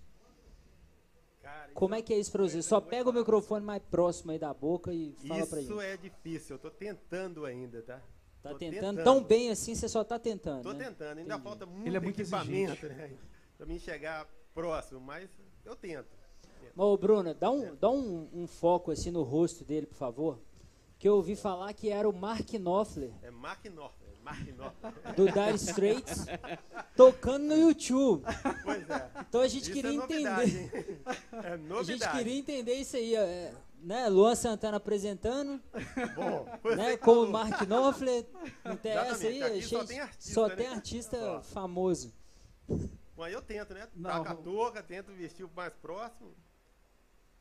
[1.41, 2.61] Cara, Como é que é isso pra você?
[2.61, 5.85] Só pega o microfone mais próximo aí da boca e fala pra Isso gente.
[5.85, 8.01] é difícil, eu tô tentando ainda, tá?
[8.41, 9.03] Tá tô tentando tentando.
[9.03, 10.63] tão bem assim, você só tá tentando.
[10.63, 10.85] Tô né?
[10.85, 11.43] tentando, ainda Entendi.
[11.43, 13.11] falta muito, Ele é muito equipamento, né?
[13.57, 15.29] Pra mim chegar próximo, mas
[15.65, 16.07] eu tento.
[16.75, 20.39] Ô, Bruno, dá, um, dá um, um foco assim no rosto dele, por favor.
[20.99, 25.15] Que eu ouvi falar que era o Mark Knopfler, É Mark Knopfler, Mark Knopfler.
[25.15, 26.25] do Dire Straits,
[26.95, 28.23] tocando no YouTube.
[28.63, 29.11] Pois é.
[29.29, 30.89] Então a gente Isso queria é novidade, entender.
[30.89, 31.01] hein?
[31.33, 32.17] É A gente novidade.
[32.17, 34.09] queria entender isso aí, é, né?
[34.09, 35.61] Luan Santana apresentando,
[36.15, 36.97] Bom, né?
[36.97, 37.29] que Com o falou.
[37.29, 38.25] Mark Knopfler.
[38.65, 39.43] Não tem essa aí?
[39.43, 40.55] aqui é só tem artista, só né?
[40.55, 42.11] tem artista famoso.
[43.15, 43.87] Bom, eu tento, né?
[43.95, 46.31] Não, Taca a touca, tento vestir o mais próximo.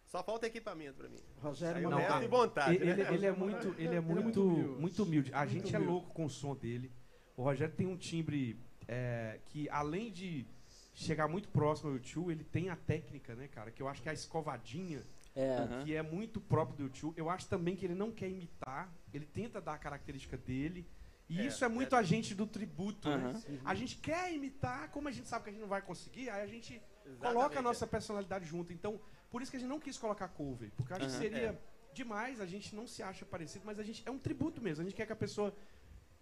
[0.07, 1.19] Só falta equipamento pra mim.
[1.43, 3.12] Rogério Não, e vontade, Ele, né?
[3.12, 4.81] ele é muito, ele é muito, muito humilde.
[4.81, 5.31] muito humilde.
[5.35, 5.93] A Muito gente é humilde.
[5.93, 6.93] louco com o som dele.
[7.37, 10.47] O Rogério tem um timbre é, que, além de
[10.95, 13.70] chegar muito próximo ao YouTube, ele tem a técnica, né, cara?
[13.70, 15.03] Que eu acho que é a escovadinha,
[15.35, 15.83] É.
[15.85, 17.15] Que é muito próprio do YouTube.
[17.19, 20.87] Eu acho também que ele não quer imitar, ele tenta dar a característica dele.
[21.28, 23.35] E É, isso é muito a gente do tributo, né?
[23.65, 26.41] A gente quer imitar, como a gente sabe que a gente não vai conseguir, aí
[26.43, 27.62] a gente Exatamente, coloca a é.
[27.62, 28.73] nossa personalidade junto.
[28.73, 28.99] Então,
[29.31, 31.15] por isso que a gente não quis colocar cover, porque eu acho Aham.
[31.15, 31.59] que seria É.
[31.94, 34.82] demais, a gente não se acha parecido, mas a gente é um tributo mesmo.
[34.82, 35.55] A gente quer que a pessoa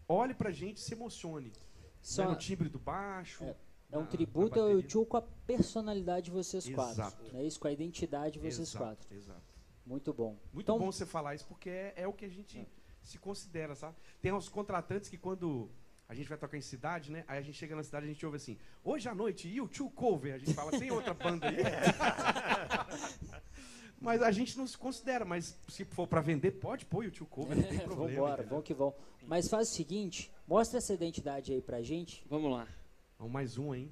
[0.09, 1.52] olhe pra gente e se emocione.
[2.02, 3.44] Só, Né, no timbre do baixo.
[3.90, 4.82] é um na- tributo na ao bateria.
[4.82, 6.93] YouTube com a personalidade de vocês quatro.
[6.93, 7.32] Exato.
[7.32, 7.44] Né?
[7.44, 9.14] Isso com a identidade de vocês Exato, quatro.
[9.14, 9.55] Exato.
[9.86, 10.36] Muito bom.
[10.52, 12.66] Muito Então, bom você falar isso, porque é, é o que a gente
[13.02, 13.97] se considera, sabe?
[14.20, 15.70] Tem uns contratantes que quando
[16.09, 17.24] a gente vai tocar em cidade, né?
[17.26, 19.93] Aí a gente chega na cidade e a gente ouve assim, hoje à noite, YouTube
[19.94, 20.35] cover.
[20.35, 21.56] A gente fala, tem outra banda aí?
[24.01, 27.56] mas a gente não se considera, mas se for pra vender, pode pôr YouTube cover,
[27.56, 28.20] não tem problema.
[28.20, 28.94] Vambora, vamos que vamos.
[29.26, 32.24] Mas faz o seguinte, mostra essa identidade aí pra gente.
[32.28, 32.68] Vamos lá.
[33.18, 33.90] Vamos mais um, hein?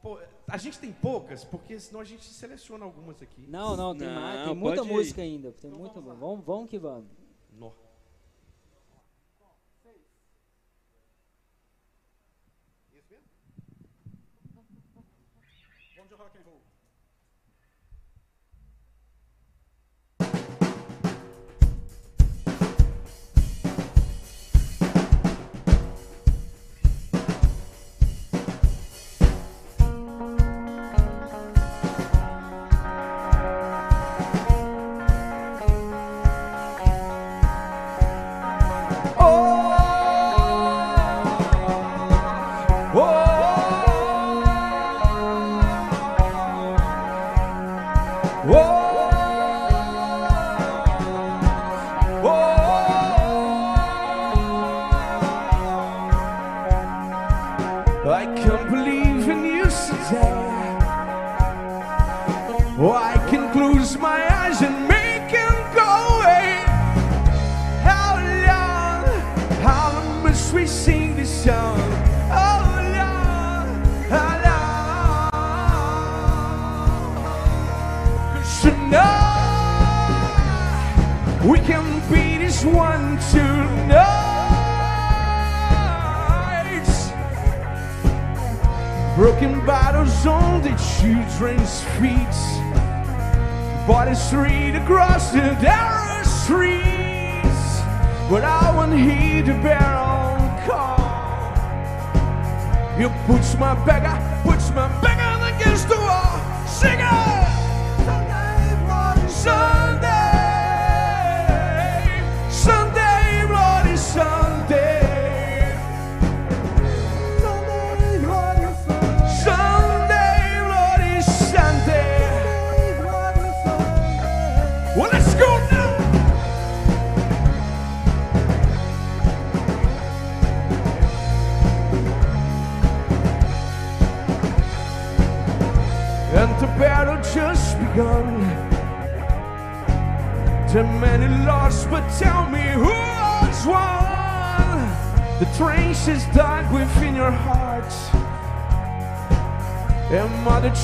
[0.00, 3.44] Pô, a gente tem poucas, porque senão a gente seleciona algumas aqui.
[3.48, 4.92] Não, não, tem, Não, mais, tem muita pode ir.
[4.92, 5.52] música ainda.
[5.52, 7.10] Tem muita, vamos, vamos que vamos.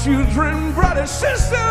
[0.04, 1.63] Children, brothers, sisters,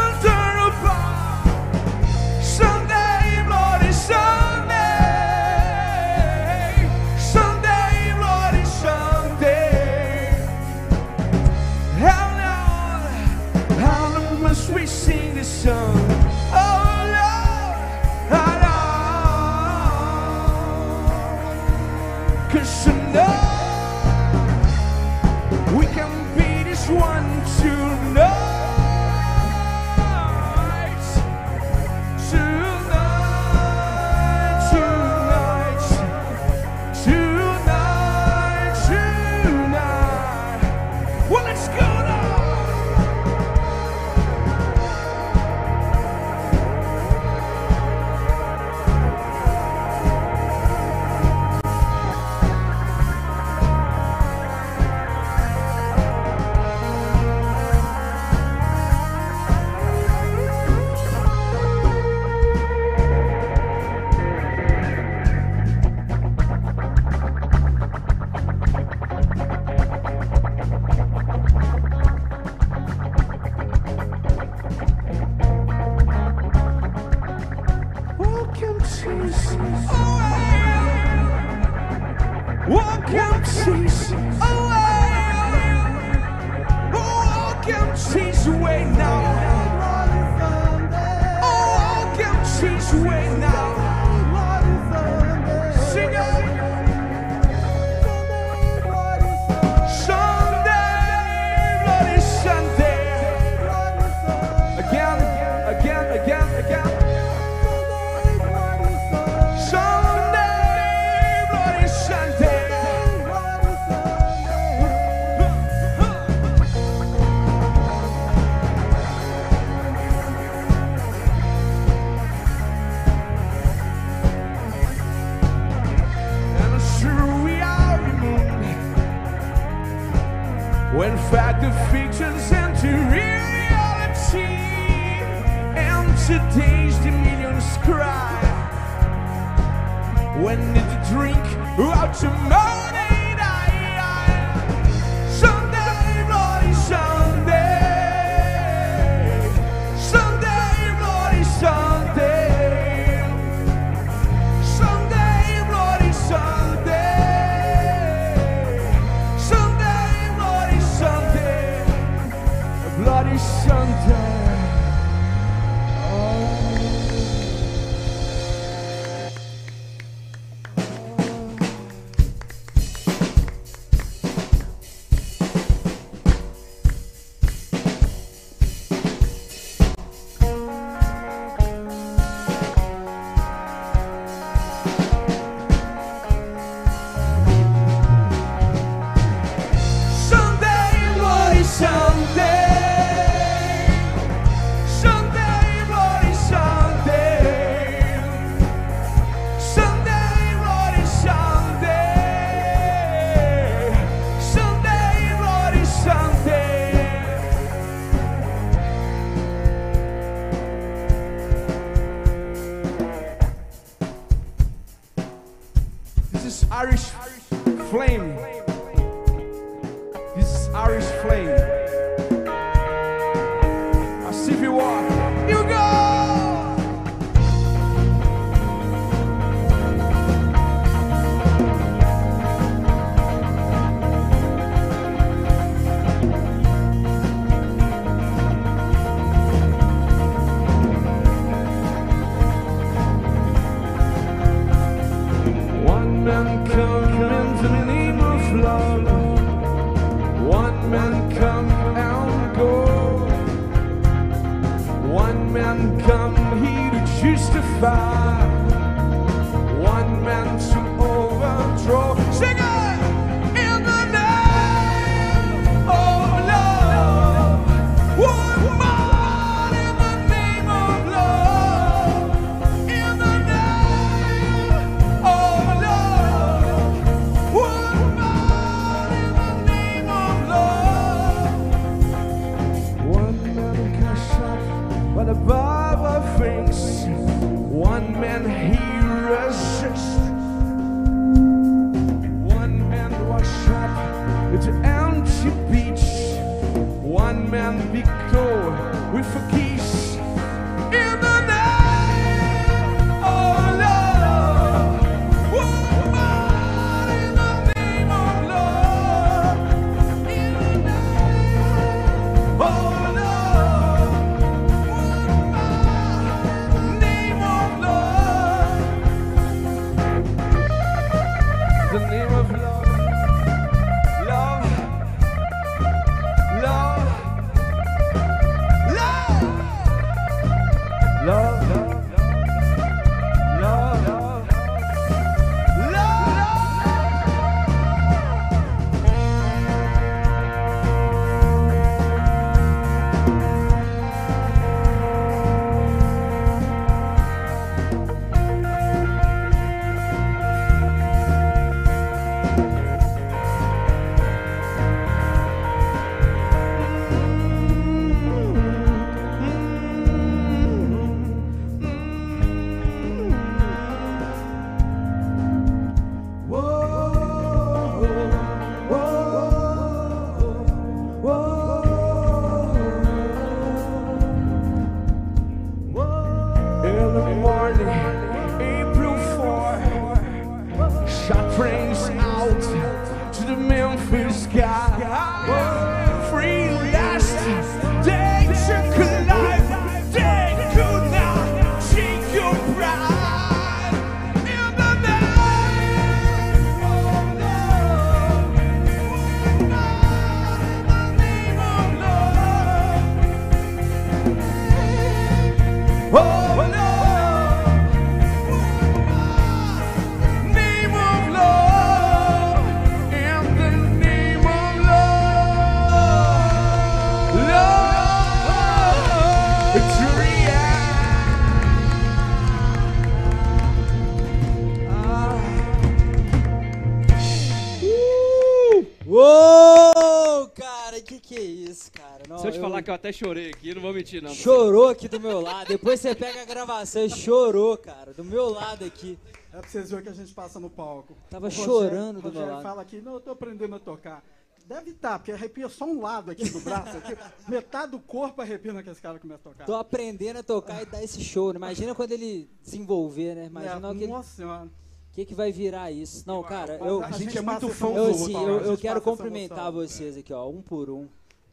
[432.84, 434.34] que eu até chorei aqui, não vou mentir, não.
[434.34, 435.68] Chorou aqui do meu lado.
[435.68, 438.14] Depois você pega a gravação e chorou, cara.
[438.14, 439.18] Do meu lado aqui.
[439.53, 441.15] É pra vocês verem o que a gente passa no palco.
[441.30, 442.64] Tava O chorando do meu Rogério lado.
[442.64, 444.23] fala aqui, não, eu tô aprendendo a tocar.
[444.65, 446.97] Deve estar, porque arrepia só um lado aqui do braço.
[446.97, 447.15] Aqui.
[447.49, 449.65] Metade do corpo arrepia na que esse cara começa a tocar.
[449.65, 451.51] Tô aprendendo a tocar e dar esse show.
[451.51, 451.57] né?
[451.57, 453.45] Imagina quando ele desenvolver, né?
[453.47, 454.69] Imagina É, o que, Nossa senhora.
[455.11, 456.23] que, que vai virar isso.
[456.26, 458.81] Não, cara, eu, A gente é muito fã eu, do assim, eu, a eu gente
[458.81, 459.73] quero cumprimentar emoção.
[459.73, 461.07] vocês aqui, ó, um por um.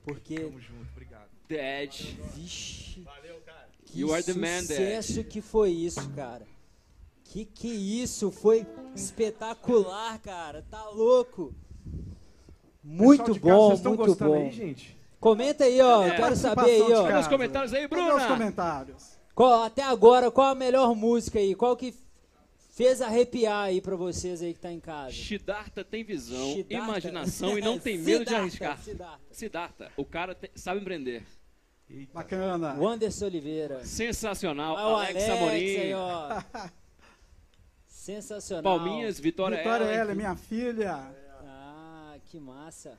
[0.04, 0.99] Porque, Tamo junto, obrigado.
[1.50, 2.16] The Edge.
[2.36, 3.04] vixe,
[3.86, 6.46] que You are the man, sucesso que foi isso, cara.
[7.24, 8.30] Que que isso?
[8.30, 8.64] Foi
[8.94, 10.64] espetacular, cara.
[10.70, 11.52] Tá louco.
[12.82, 14.42] Muito casa, bom, estão muito gostando bom.
[14.44, 14.96] aí, gente?
[15.18, 16.04] Comenta aí, ó.
[16.06, 16.16] É.
[16.16, 16.86] Quero saber aí, ó.
[16.88, 17.28] Cadê os casa.
[17.28, 18.28] comentários aí, Cadê os Bruna?
[18.28, 19.18] comentários?
[19.34, 21.54] Qual- até agora, qual a melhor música aí?
[21.54, 21.94] Qual que
[22.70, 25.12] fez arrepiar aí pra vocês aí que tá em casa?
[25.12, 28.78] Siddhartha tem visão, imaginação e não tem medo de arriscar.
[28.80, 29.20] Siddhartha.
[29.32, 31.24] Siddhartha, o cara te- sabe empreender.
[31.90, 32.12] Eita.
[32.14, 32.74] Bacana.
[32.78, 33.84] O Anderson Oliveira.
[33.84, 34.76] Sensacional.
[34.76, 36.70] Ah, o Alex, Alex Amorim.
[37.88, 38.62] Sensacional.
[38.78, 39.84] Palminhas, Vitória, Vitória.
[39.84, 41.12] Ellen, minha filha.
[41.44, 42.96] Ah, que massa.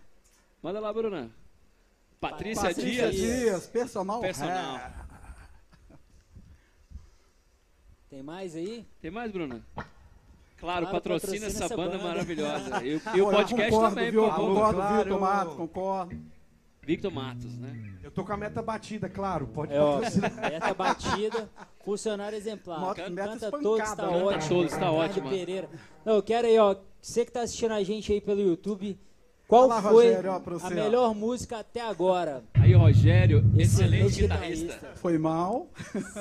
[0.61, 1.31] Manda lá, Bruna.
[2.19, 3.15] Patrícia, Patrícia Dias.
[3.15, 4.19] Dias, personal.
[4.21, 4.75] Personal.
[4.75, 4.93] hair.
[8.09, 8.85] Tem mais aí?
[9.01, 9.61] Tem mais, Bruna?
[9.73, 9.87] Claro,
[10.85, 12.03] Claro, patrocina, patrocina essa, essa banda, banda.
[12.09, 12.83] maravilhosa.
[12.85, 12.99] E, o-
[13.31, 14.21] podcast concordo, também, viu?
[14.23, 14.47] por favor.
[14.47, 15.03] Concordo, Claro.
[15.05, 15.55] viu, Tomato?
[15.55, 16.30] Concordo.
[16.83, 17.93] Victor Matos, né?
[18.03, 19.45] Eu tô com a meta batida, claro.
[19.47, 20.51] Pode É, ó, patrocinar.
[20.51, 21.49] meta batida,
[21.85, 22.79] funcionário exemplar.
[22.79, 24.23] Moto- Canta, meta canta espancada, todos, tá né?
[24.23, 24.31] ótimo.
[24.31, 25.29] Canta todos, tá Ricardo ótimo.
[25.29, 25.69] Pereira.
[26.03, 28.99] Não, eu quero aí, ó, você que tá assistindo a gente aí pelo YouTube,
[29.47, 30.73] qual Olha lá, foi Rogério, ó, você, a ó.
[30.73, 32.43] melhor música até agora?
[32.55, 34.65] Aí, Rogério, excelente Excelente guitarrista.
[34.73, 34.91] guitarrista.
[34.99, 35.67] Foi mal.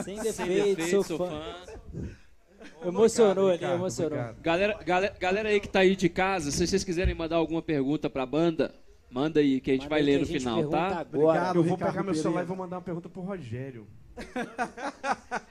[0.04, 1.30] Sem Sem defeito, sou sou fã.
[1.30, 2.88] fã.
[2.88, 4.18] Emocionou ali, emocionou.
[4.18, 4.40] obrigado.
[4.42, 8.08] Galera, galera, galera aí que tá aí de casa, se vocês quiserem mandar alguma pergunta
[8.10, 8.74] pra banda,
[9.10, 10.86] manda aí que a gente Manda vai ler no final, pergunta tá?
[11.00, 11.04] Agora.
[11.28, 11.56] Obrigado.
[11.56, 13.86] Eu vou Ricardo pegar meu celular e vou mandar uma pergunta pro Rogério.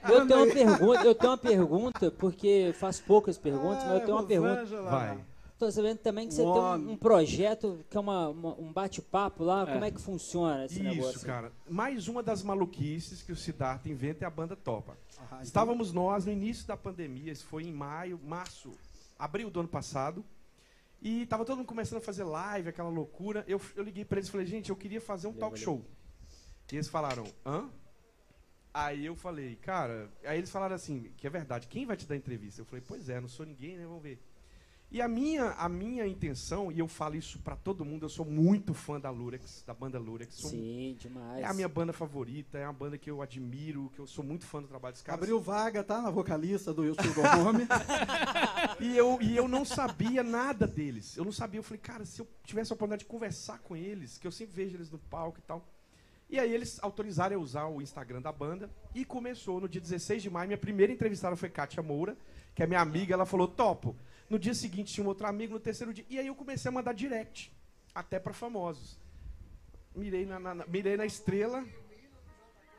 [0.08, 4.16] Eu tenho uma pergunta, eu tenho uma pergunta, porque faço poucas perguntas, mas eu tenho
[4.16, 4.64] uma pergunta.
[4.82, 5.18] Vai.
[5.58, 9.44] Tô sabendo também que você tem um, um projeto que é uma, uma- um bate-papo
[9.44, 9.64] lá.
[9.68, 9.72] É.
[9.74, 11.16] Como é que funciona esse negócio?
[11.16, 11.52] Isso, cara.
[11.68, 14.96] Mais uma das maluquices que o Siddhartha inventa é a banda Topa.
[15.30, 18.72] Ah, Estávamos nós no início da pandemia, isso foi em maio, março,
[19.18, 20.24] abril do ano passado.
[21.02, 23.44] E tava todo mundo começando a fazer live, aquela loucura.
[23.48, 25.84] Eu, eu liguei pra eles e falei, gente, eu queria fazer um talk show.
[26.70, 27.70] E eles falaram, hã?
[28.72, 32.14] Aí eu falei, cara, aí eles falaram assim, que é verdade, quem vai te dar
[32.16, 32.60] entrevista?
[32.60, 33.84] Eu falei, pois é, não sou ninguém, né?
[33.84, 34.22] Vamos ver.
[34.92, 38.24] E a minha, a minha intenção, e eu falo isso pra todo mundo, eu sou
[38.24, 40.34] muito fã da Lurex, da banda Lurex.
[40.34, 41.44] Sou Sim, demais.
[41.44, 44.44] é a minha banda favorita, é uma banda que eu admiro, que eu sou muito
[44.44, 45.22] fã do trabalho dos caras.
[45.22, 46.02] Abriu vaga, tá?
[46.02, 47.66] Na vocalista do YouTube Go Home.
[48.80, 51.16] E eu, e eu não sabia nada deles.
[51.16, 51.60] Eu não sabia.
[51.60, 54.54] Eu falei, cara, se eu tivesse a oportunidade de conversar com eles, que eu sempre
[54.54, 55.64] vejo eles no palco e tal.
[56.28, 58.70] E aí eles autorizaram eu usar o Instagram da banda.
[58.94, 60.48] E começou no dia 16 de maio.
[60.48, 62.16] Minha primeira entrevistada foi Kátia Moura,
[62.54, 63.14] que é minha amiga.
[63.14, 63.94] Ela falou, topo.
[64.30, 66.04] No dia seguinte tinha um outro amigo, no terceiro dia.
[66.08, 67.52] E aí eu comecei a mandar direct,
[67.94, 68.96] até para famosos.
[69.94, 71.64] Mirei na, na- na- mirei na estrela.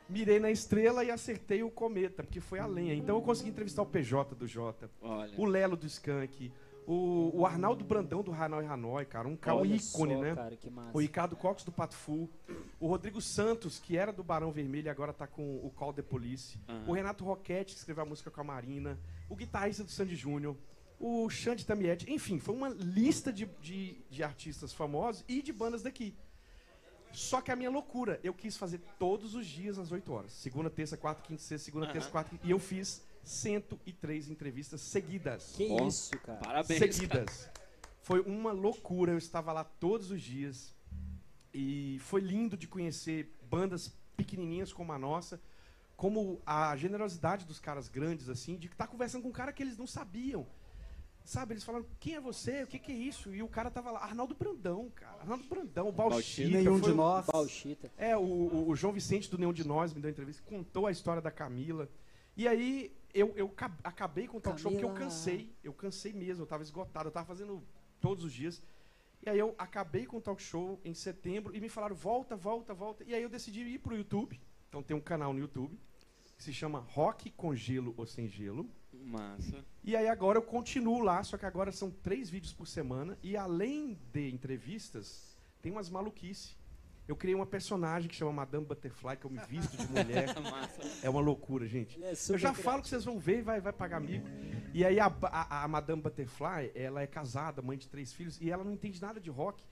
[0.09, 2.93] Mirei na estrela e acertei o cometa, porque foi a lenha.
[2.93, 5.33] Então eu consegui entrevistar o PJ do Jota, Olha.
[5.37, 6.51] o Lelo do Skank,
[6.85, 9.79] o, o Arnaldo Brandão do Hanoi Hanoi, cara, um, ca- um ícone,
[10.15, 10.35] só, né?
[10.35, 10.57] Cara.
[10.93, 12.29] O Ricardo Cox do Pato Fu,
[12.77, 16.01] o Rodrigo Santos, que era do Barão Vermelho e agora tá com o Call the
[16.01, 16.83] Police, Aham.
[16.89, 18.99] o Renato Roquette, que escreveu a música com a Marina,
[19.29, 20.57] o guitarrista do Sandy Júnior,
[21.01, 25.81] o Xande Tamietti, enfim, foi uma lista de, de, de artistas famosos e de bandas
[25.81, 26.15] daqui.
[27.11, 30.31] Só que a minha loucura, eu quis fazer todos os dias às 8 horas.
[30.31, 32.11] Segunda, terça, quarta, quinta, sexta, segunda, terça, Aham.
[32.11, 32.29] quarta.
[32.29, 35.53] quinta, E eu fiz 103 entrevistas seguidas.
[35.57, 36.39] Que Ó, isso, cara.
[36.39, 36.79] Parabéns.
[36.79, 36.91] cara.
[36.93, 37.49] seguidas.
[38.01, 39.11] Foi uma loucura.
[39.11, 40.73] Eu estava lá todos os dias.
[41.53, 45.41] E foi lindo de conhecer bandas pequenininhas como a nossa.
[45.97, 49.77] Como a generosidade dos caras grandes, assim, de estar conversando com um cara que eles
[49.77, 50.47] não sabiam.
[51.23, 52.63] Sabe, eles falaram, quem é você?
[52.63, 53.33] O que, que é isso?
[53.33, 55.21] E o cara tava lá, Arnaldo Brandão, cara.
[55.21, 56.49] Arnaldo Brandão, o Bauchita.
[56.49, 57.25] Nenhum foi de o- nós.
[57.27, 57.91] Bauchita.
[57.97, 60.91] é, o, o- o João Vicente do Nenhum de Nós me deu entrevista, contou a
[60.91, 61.87] história da Camila.
[62.35, 65.05] E aí eu, eu ca- acabei com o talk show porque eu Camila.
[65.09, 65.53] cansei.
[65.63, 67.61] Eu cansei mesmo, eu tava esgotado, eu tava fazendo
[67.99, 68.61] todos os dias.
[69.23, 72.73] E aí eu acabei com o talk show em setembro e me falaram, volta, volta,
[72.73, 73.03] volta.
[73.03, 74.39] E aí eu decidi ir pro YouTube.
[74.67, 75.77] Então tem um canal no YouTube
[76.35, 78.67] que se chama Rock com Gelo ou Sem Gelo.
[79.03, 79.63] Massa.
[79.83, 83.17] E aí agora eu continuo lá, só que agora são três vídeos por semana.
[83.23, 86.55] E além de entrevistas, tem umas maluquices.
[87.07, 90.29] Eu criei uma personagem que chama Madame Butterfly, que eu me visto de mulher.
[91.03, 92.01] É uma loucura, gente.
[92.03, 92.61] É Eu já criativo.
[92.63, 94.25] falo que vocês vão ver e vai, vai pagar amigo.
[94.73, 98.49] E aí a, a, a Madame Butterfly, ela é casada, mãe de três filhos, e
[98.49, 99.63] ela não entende nada de rock.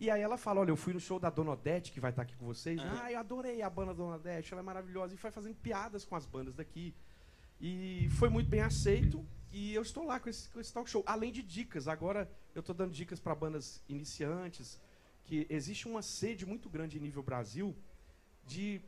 [0.00, 2.22] E aí ela fala, olha, eu fui no show da Dona Odete, que vai estar
[2.22, 2.80] aqui com vocês.
[2.80, 5.14] Ah, eu adorei a banda Dona Odete, ela é maravilhosa.
[5.14, 6.94] E foi fazendo piadas com as bandas daqui.
[7.60, 9.24] E foi muito bem aceito.
[9.52, 11.02] E eu estou lá com esse, com esse talk show.
[11.06, 14.80] Além de dicas, agora eu estou dando dicas para bandas iniciantes,
[15.24, 17.76] que existe uma sede muito grande em nível Brasil
[18.46, 18.80] de...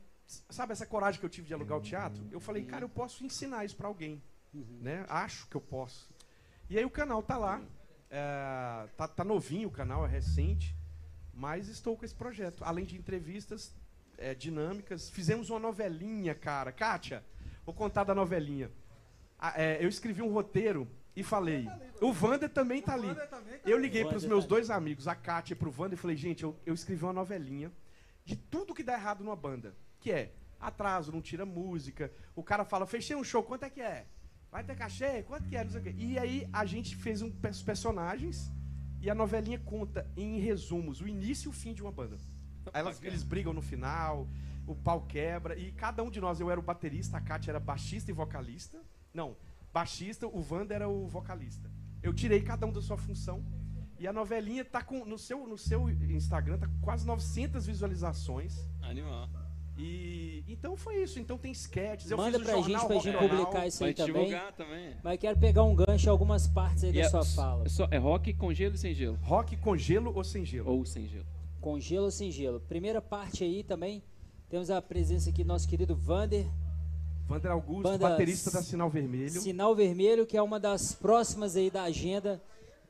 [0.49, 2.25] Sabe essa coragem que eu tive de alugar o teatro?
[2.31, 4.21] Eu falei, cara, eu posso ensinar isso para alguém.
[4.53, 5.05] Né?
[5.09, 6.09] Acho que eu posso.
[6.69, 7.61] E aí o canal tá lá.
[8.09, 10.75] é, tá, tá novinho o canal, é recente.
[11.33, 12.63] Mas estou com esse projeto.
[12.63, 13.75] Além de entrevistas
[14.17, 15.09] é, dinâmicas.
[15.09, 16.71] Fizemos uma novelinha, cara.
[16.71, 17.23] Kátia,
[17.65, 18.69] vou contar da novelinha.
[19.39, 21.67] Ah, é, eu escrevi um roteiro e falei.
[22.01, 23.07] O Wander também tá ali.
[23.65, 26.01] Eu liguei para os Wander meus tá dois amigos, a Kátia e pro Wander, e
[26.01, 27.71] falei, gente, eu, eu escrevi uma novelinha
[28.25, 29.75] de tudo que dá errado numa banda.
[29.99, 32.11] Que é atraso, não tira música.
[32.35, 34.05] O cara fala, fechei um show, quanto é que é?
[34.51, 35.23] Vai ter cachê?
[35.23, 35.63] Quanto que é?
[35.63, 35.95] Não sei o quê.
[35.97, 38.51] E aí a gente fez um os personagens
[39.01, 42.17] e a novelinha conta em resumos o início e o fim de uma banda.
[42.71, 44.27] Aí elas- eles brigam no final,
[44.67, 47.59] o pau quebra, e cada um de nós, eu era o baterista, a Kátia era
[47.59, 48.81] baixista e vocalista.
[49.13, 49.35] Não,
[49.73, 51.69] baixista, o Wander era o vocalista.
[52.01, 53.43] Eu tirei cada um da sua função.
[53.99, 58.67] E a novelinha tá com no seu no seu Instagram tá com quase 900 visualizações.
[58.81, 59.29] Animal.
[59.77, 61.19] E então foi isso.
[61.19, 62.11] Então tem sketches.
[62.11, 64.31] Eu Manda fiz pra gente pra gente publicar isso aí também.
[64.57, 64.95] também.
[65.03, 67.65] Mas quero pegar um gancho em algumas partes aí E da é, sua fala.
[67.65, 69.17] é só- é rock com gelo e sem gelo.
[69.21, 70.69] Rock com gelo ou sem gelo?
[70.69, 71.25] Ou sem gelo.
[71.61, 72.59] Com gelo ou sem gelo.
[72.59, 74.03] Primeira parte aí também,
[74.53, 76.45] temos a presença aqui do nosso querido Vander,
[77.27, 79.41] Wander Augusto, Banda baterista da Sinal Vermelho.
[79.41, 82.39] Sinal Vermelho, que é uma das próximas aí da agenda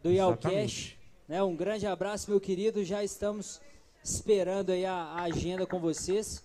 [0.03, 0.09] do.
[0.09, 0.99] Exatamente.
[1.25, 1.41] Né?
[1.41, 2.83] Um grande abraço, meu querido.
[2.83, 3.61] Já estamos
[4.03, 6.43] esperando aí a, a agenda com vocês.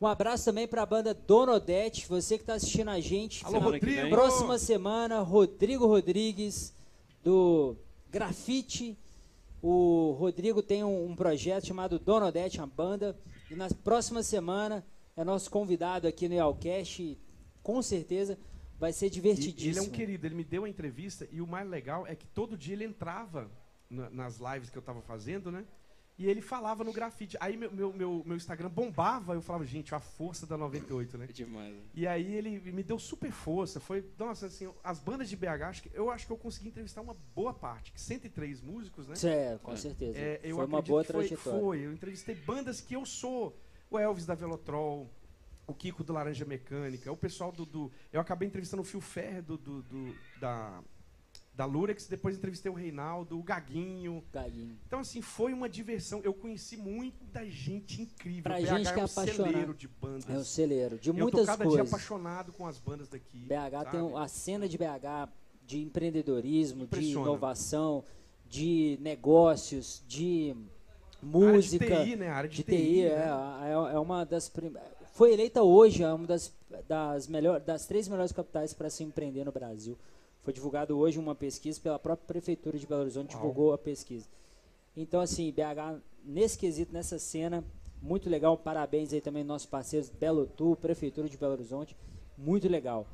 [0.00, 3.46] Um abraço também para a banda Dona Odete, você que está assistindo a gente.
[3.46, 4.10] Alô, Rodrigo!
[4.10, 6.74] Próxima semana, Rodrigo Rodrigues,
[7.22, 7.76] do
[8.10, 8.98] Grafite.
[9.62, 13.16] O Rodrigo tem um, um projeto chamado Dona Odete, uma banda.
[13.50, 14.84] E na próxima semana
[15.16, 17.02] é nosso convidado aqui no Yalcast.
[17.02, 17.18] e
[17.62, 18.38] Com certeza
[18.78, 19.70] vai ser E divertidíssimo.
[19.70, 22.26] ele é um querido, ele me deu a entrevista e o mais legal é que
[22.26, 23.50] todo dia ele entrava
[23.90, 25.64] na- nas lives que eu tava fazendo, né?
[26.18, 27.36] E ele falava no grafite.
[27.40, 31.26] Aí meu, meu, meu, meu Instagram bombava, eu falava, gente, a força da 98, né?
[31.28, 31.72] É demais.
[31.72, 31.80] né?
[31.94, 33.78] E aí ele me deu super força.
[33.78, 37.02] Foi, nossa, assim, as bandas de BH, acho que, eu acho que eu consegui entrevistar
[37.02, 39.14] uma boa parte, que 103 músicos, né?
[39.22, 39.76] É, com É.
[39.76, 40.18] certeza.
[40.18, 41.60] É, eu foi uma boa que foi, trajetória.
[41.60, 41.78] foi.
[41.86, 43.56] Eu entrevistei bandas que eu sou.
[43.88, 45.08] O Elvis da Velotrol,
[45.68, 47.64] o Kiko do Laranja Mecânica, o pessoal do.
[47.64, 50.82] do- eu acabei entrevistando o Fio Ferro do, do- do- da,
[51.58, 54.22] da Lurex, depois entrevistei o Reinaldo, o Gaguinho.
[54.32, 54.78] Gaguinho.
[54.86, 56.20] Então, assim, foi uma diversão.
[56.22, 58.44] Eu conheci muita gente incrível.
[58.44, 59.50] Pra o BH gente que é um apaixonado.
[59.50, 60.30] celeiro de bandas.
[60.30, 61.92] É o celeiro de eu tô muitas cada dia coisas.
[61.92, 63.38] apaixonado com as bandas daqui.
[63.40, 63.96] BH tem sabe?
[63.98, 65.28] um- a cena de BH
[65.66, 68.04] de empreendedorismo, de inovação,
[68.48, 70.54] de negócios, de
[71.20, 72.28] A música, área de TI, né?
[72.28, 73.26] A área de, de TI, é, né?
[73.64, 74.72] é, é uma das prim...
[75.12, 76.56] foi eleita hoje é uma das
[76.86, 79.98] das melhor, das três melhores capitais para se empreender no Brasil.
[80.42, 83.40] Foi divulgado hoje uma pesquisa pela própria prefeitura de Belo Horizonte Uau.
[83.42, 84.26] divulgou a pesquisa.
[84.96, 87.62] Então assim, BH nesse quesito, nessa cena,
[88.00, 88.56] muito legal.
[88.56, 91.96] Parabéns aí também aos nossos parceiros Belo Tu, prefeitura de Belo Horizonte,
[92.36, 93.06] muito legal.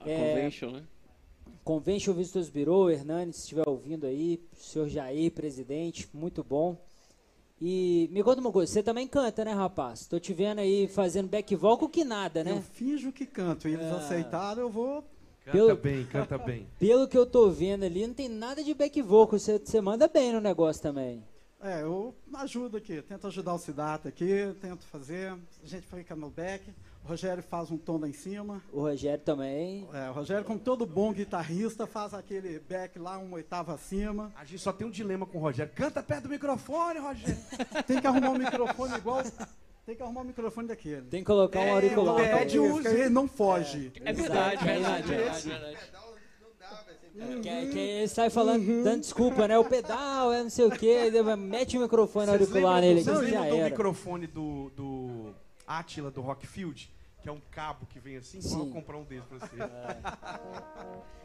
[0.00, 0.84] A É, convention, né?
[1.64, 6.76] Convention Visitors Bureau, Hernani, se estiver ouvindo aí, senhor Jair, presidente, muito bom.
[7.60, 10.06] E me conta uma coisa, você também canta, né, rapaz?
[10.06, 12.62] Tô te vendo aí fazendo back vocal que nada, Eu né?
[12.72, 13.68] finjo que canto.
[13.68, 13.90] E eles É.
[13.90, 15.04] aceitaram, eu vou.
[15.52, 16.66] Canta pelo- bem, canta bem.
[16.78, 20.06] Pelo que eu tô vendo ali, não tem nada de back vocal, você, você manda
[20.08, 21.22] bem no negócio também.
[21.60, 25.32] É, eu ajudo aqui, tento ajudar o Siddhartha aqui, tento fazer.
[25.32, 26.70] A gente fica no back.
[27.04, 28.62] O Rogério faz um tom lá em cima.
[28.72, 29.88] O Rogério também.
[29.92, 34.30] É, o Rogério, como todo bom guitarrista, faz aquele back lá, uma oitava acima.
[34.36, 35.72] A gente só tem um dilema com o Rogério.
[35.74, 37.36] Canta perto do microfone, Rogério.
[37.86, 39.22] Tem que arrumar um microfone igual.
[39.88, 41.00] Tem que arrumar um microfone daquele.
[41.06, 42.14] Tem que colocar um É, auricular.
[42.14, 42.82] o pede Isso, uso.
[42.82, 43.90] que aí ele não foge.
[44.04, 45.48] É verdade, é verdade, verdade.
[45.48, 45.78] verdade,
[47.14, 47.40] verdade.
[47.40, 49.56] Que, que ele sai falando, dando desculpa, né?
[49.58, 53.48] O pedal, é não sei o quê, mete o microfone auricular nele vocês lembram já
[53.48, 53.70] do era.
[53.70, 55.34] microfone do, do
[55.66, 56.92] Atila, do Rockfield?
[57.22, 58.42] Que é um cabo que vem assim?
[58.42, 58.58] Sim.
[58.58, 59.56] Vamos comprar um desses pra você.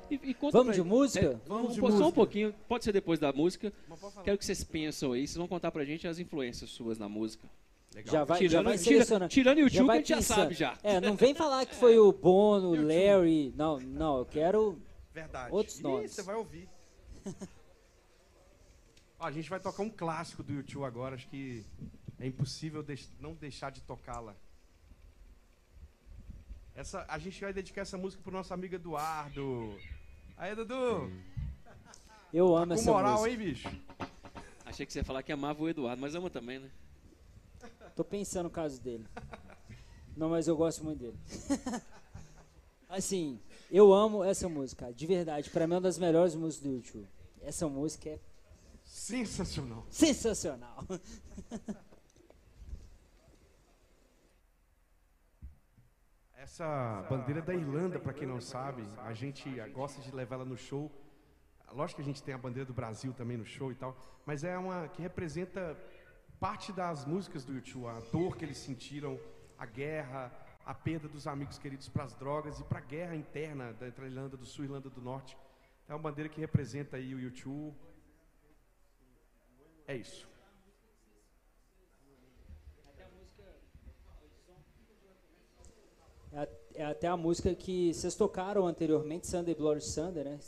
[0.09, 1.25] E, e conta Vamos pra- de música?
[1.25, 2.11] É, Vamos de só um música.
[2.13, 3.73] pouquinho, pode ser depois da música.
[4.23, 7.45] Quero que vocês pensam aí, vocês vão contar pra gente as influências suas na música.
[7.93, 8.11] Legal.
[8.13, 10.77] Já vai, já tirando, vai tira- tirando o YouTube, a gente já sabe já.
[10.81, 13.53] É, não vem falar que foi o Bono, o Larry.
[13.55, 14.81] Não, não, eu quero.
[15.13, 15.53] Verdade.
[15.53, 16.11] Outros Ih, nomes.
[16.11, 16.67] você vai ouvir.
[19.19, 21.15] Ó, a gente vai tocar um clássico do YouTube agora.
[21.15, 21.63] Acho que
[22.19, 24.35] é impossível deix- não deixar de tocá-la.
[26.75, 29.77] Essa, a gente vai dedicar essa música pro nosso amigo Eduardo.
[30.35, 31.11] Aí, Dudu.
[32.33, 33.29] Eu amo Com essa moral, música.
[33.29, 33.69] hein, bicho?
[34.65, 36.69] Achei que você ia falar que amava o Eduardo, mas ama também, né?
[37.95, 39.05] Tô pensando no caso dele.
[40.15, 41.17] Não, mas eu gosto muito dele.
[42.89, 43.39] assim,
[43.71, 45.49] eu amo essa música, de verdade.
[45.49, 47.07] Pra mim é uma das melhores músicas do YouTube.
[47.41, 48.19] Essa música é
[48.83, 49.85] Sensacional.
[49.89, 50.83] sensacional.
[56.35, 60.57] Essa bandeira da Irlanda, para quem não sabe, a gente gosta de levar ela no
[60.57, 60.91] show.
[61.71, 63.95] Lógico que a gente tem a bandeira do Brasil também no show e tal,
[64.25, 65.75] mas é uma que representa
[66.43, 69.17] parte das músicas do YouTube, a dor que eles sentiram,
[69.57, 70.29] a guerra,
[70.65, 74.35] a perda dos amigos queridos para as drogas e para a guerra interna da- Irlanda
[74.35, 75.37] do Sul e Irlanda do Norte.
[75.87, 77.77] É uma bandeira que representa aí o YouTube.
[79.87, 80.27] É isso.
[86.33, 90.39] É, é até a música que vocês tocaram anteriormente, Sunday Bloody Sunday, né?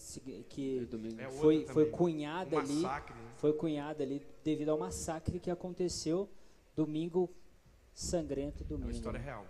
[0.50, 0.88] Que.
[1.18, 2.74] É outra foi, foi cunhada Um ali.
[2.76, 3.32] massacre, né?
[3.38, 6.30] Foi cunhada ali devido ao massacre que aconteceu
[6.76, 7.30] domingo
[7.94, 8.88] sangrento É domingo.
[8.88, 9.26] uma história né?
[9.26, 9.46] real.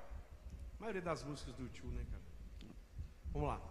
[0.78, 2.24] A maioria das músicas do YouTube, né, cara?
[3.34, 3.62] Vamos lá.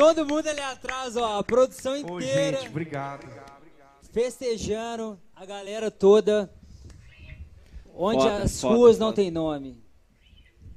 [0.00, 1.38] Todo mundo ali atrás, ó.
[1.38, 3.26] A produção Ô, inteira gente, obrigado.
[4.12, 5.20] festejando.
[5.34, 6.52] A galera toda.
[7.94, 9.16] Onde Foda, as foda, ruas não foda.
[9.16, 9.82] tem nome.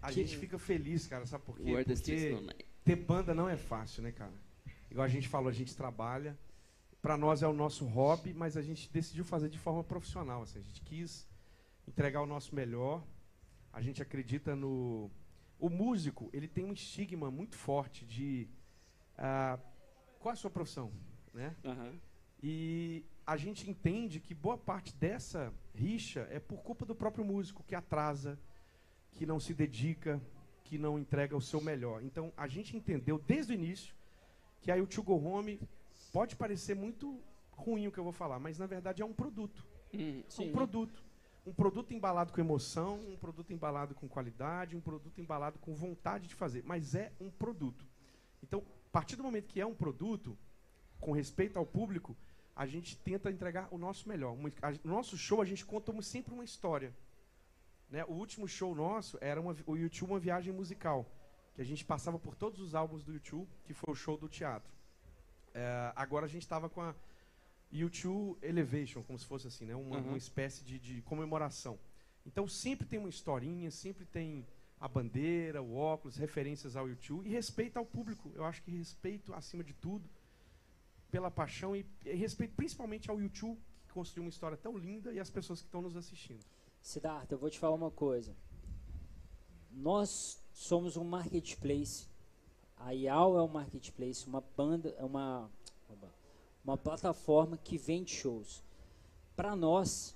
[0.01, 1.71] A Que- gente fica feliz, cara, sabe por quê?
[1.85, 4.33] Porque ter banda não é fácil, né, cara?
[4.91, 6.37] Igual a gente falou, a gente trabalha.
[7.01, 10.41] Pra nós é o nosso hobby, mas a gente decidiu fazer de forma profissional.
[10.41, 11.27] Assim, a gente quis
[11.87, 13.03] entregar o nosso melhor.
[13.71, 15.09] A gente acredita no.
[15.59, 18.47] O músico, ele tem um estigma muito forte de.
[19.17, 19.59] Ah,
[20.19, 20.91] qual a sua profissão?
[21.33, 21.55] Né?
[21.63, 21.99] Aham.
[22.41, 27.63] E a gente entende que boa parte dessa rixa é por culpa do próprio músico,
[27.63, 28.37] que atrasa,
[29.11, 30.21] que não se dedica,
[30.63, 32.03] que não entrega o seu melhor.
[32.03, 33.95] Então a gente entendeu desde o início
[34.61, 35.59] que aí o To Go Home
[36.11, 37.21] pode parecer muito
[37.51, 39.65] ruim o que eu vou falar, mas na verdade é um produto.
[39.93, 40.23] Uhum.
[40.39, 41.03] É um produto.
[41.45, 46.27] Um produto embalado com emoção, um produto embalado com qualidade, um produto embalado com vontade
[46.27, 46.63] de fazer.
[46.65, 47.85] Mas é um produto.
[48.41, 48.63] Então,
[48.93, 50.37] partir do momento que é um produto,
[51.01, 52.15] com respeito ao público,
[52.55, 54.37] a gente tenta entregar o nosso melhor.
[54.83, 56.93] No nosso show, a gente conta sempre uma história.
[57.89, 58.05] Né?
[58.05, 61.11] O último show nosso era uma, o YouTube Uma Viagem Musical,
[61.55, 64.29] que a gente passava por todos os álbuns do YouTube, que foi o show do
[64.29, 64.71] teatro.
[65.55, 66.93] É, agora a gente estava com a
[67.73, 69.75] U2 Elevation, como se fosse assim, né?
[69.75, 70.09] uma, Uhum.
[70.09, 71.79] uma espécie de, de comemoração.
[72.25, 74.45] Então sempre tem uma historinha, sempre tem
[74.83, 78.29] a bandeira, o óculos, referências ao U2 e respeito ao público.
[78.35, 80.03] Eu acho que respeito acima de tudo
[81.09, 83.55] pela paixão e, e respeito principalmente ao U2
[83.87, 86.43] que construiu uma história tão linda e as pessoas que estão nos assistindo.
[86.81, 88.35] Siddhartha, eu vou te falar uma coisa.
[89.71, 92.09] Nós somos um marketplace.
[92.75, 95.49] A IAL é um marketplace, uma banda, é uma,
[96.61, 98.61] uma plataforma que vende shows.
[99.33, 100.13] Para nós,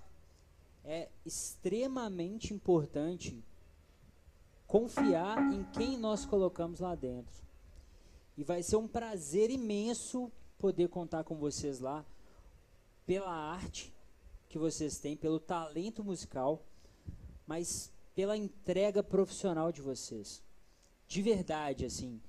[0.84, 3.42] é extremamente importante
[4.68, 7.42] confiar em quem nós colocamos lá dentro.
[8.36, 12.06] E vai ser um prazer imenso poder contar com vocês lá
[13.06, 13.94] pela arte
[14.50, 16.64] que vocês têm, pelo talento musical,
[17.46, 20.44] mas pela entrega profissional de vocês.
[21.08, 22.22] De verdade, assim.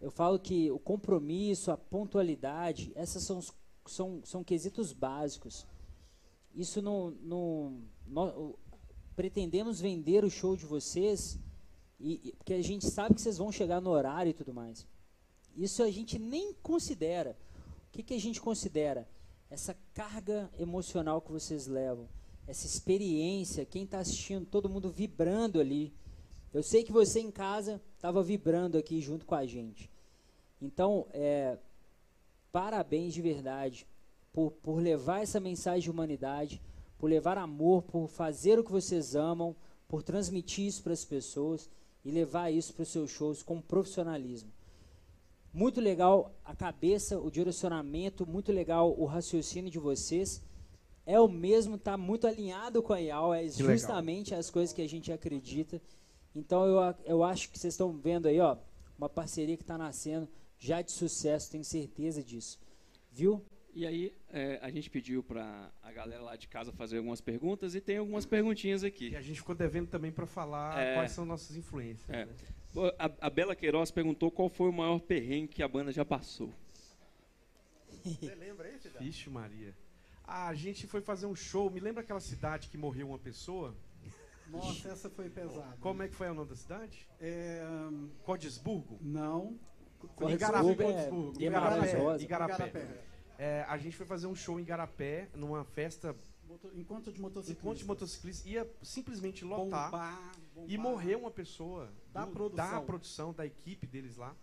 [0.00, 3.40] Eu falo que o compromisso, a pontualidade, essas são,
[3.86, 5.66] são, são quesitos básicos.
[6.54, 7.10] Isso não.
[7.22, 7.82] não
[9.18, 11.40] pretendemos vender o show de vocês,
[11.98, 14.86] e, e- porque a gente sabe que vocês vão chegar no horário e tudo mais.
[15.56, 17.36] Isso a gente nem considera.
[17.88, 19.08] O que, que a gente considera?
[19.50, 22.08] Essa carga emocional que vocês levam,
[22.46, 25.92] essa experiência, quem está assistindo, todo mundo vibrando ali.
[26.54, 29.90] Eu sei que você em casa estava vibrando aqui junto com a gente.
[30.62, 31.58] Então, é,
[32.52, 33.84] parabéns de verdade
[34.32, 36.62] por, por levar essa mensagem de humanidade,
[36.98, 39.54] por levar amor, por fazer o que vocês amam,
[39.86, 41.70] por transmitir isso para as pessoas
[42.04, 44.50] e levar isso para os seus shows com profissionalismo.
[45.52, 50.42] Muito legal a cabeça, o direcionamento, muito legal o raciocínio de vocês.
[51.06, 54.88] É o mesmo, está muito alinhado com a IAL, é justamente as coisas que a
[54.88, 55.80] gente acredita.
[56.34, 58.56] Então eu, eu acho que vocês estão vendo aí, ó,
[58.98, 62.58] uma parceria que está nascendo já de sucesso, tenho certeza disso.
[63.10, 63.42] Viu?
[63.74, 67.74] E aí, é, a gente pediu para a galera lá de casa fazer algumas perguntas
[67.74, 69.10] e tem algumas perguntinhas aqui.
[69.10, 70.94] E a gente ficou devendo também para falar É.
[70.94, 72.08] quais são nossas influências.
[72.08, 72.24] É.
[72.26, 72.32] né?
[72.98, 76.52] A, a Bela Queiroz perguntou qual foi o maior perrengue que a banda já passou.
[78.04, 79.04] Você lembra aí, Cidade?
[79.04, 79.74] Vixe Maria.
[80.24, 81.70] Ah, a gente foi fazer um show.
[81.70, 83.74] Me lembra aquela cidade que morreu uma pessoa?
[84.50, 85.76] Nossa, essa foi pesada.
[85.80, 87.06] Como é que foi o nome da cidade?
[87.20, 87.62] É,
[88.24, 88.98] Codesburgo?
[89.00, 89.58] não.
[90.28, 90.84] Igarapé.
[90.84, 91.10] É.
[91.36, 91.38] Guimarães
[91.92, 91.96] Igarapé.
[91.98, 92.22] Rosa.
[92.24, 93.07] Igarapé.
[93.38, 96.14] É, a gente foi fazer um show em Igarapé, numa festa,
[96.48, 97.50] Moto- Encontro de motociclistas.
[97.62, 100.70] enquanto de motociclistas ia simplesmente lotar Bombar, bombar.
[100.70, 102.70] e morreu uma pessoa Da do- produção.
[102.70, 104.34] da produção, da equipe deles lá.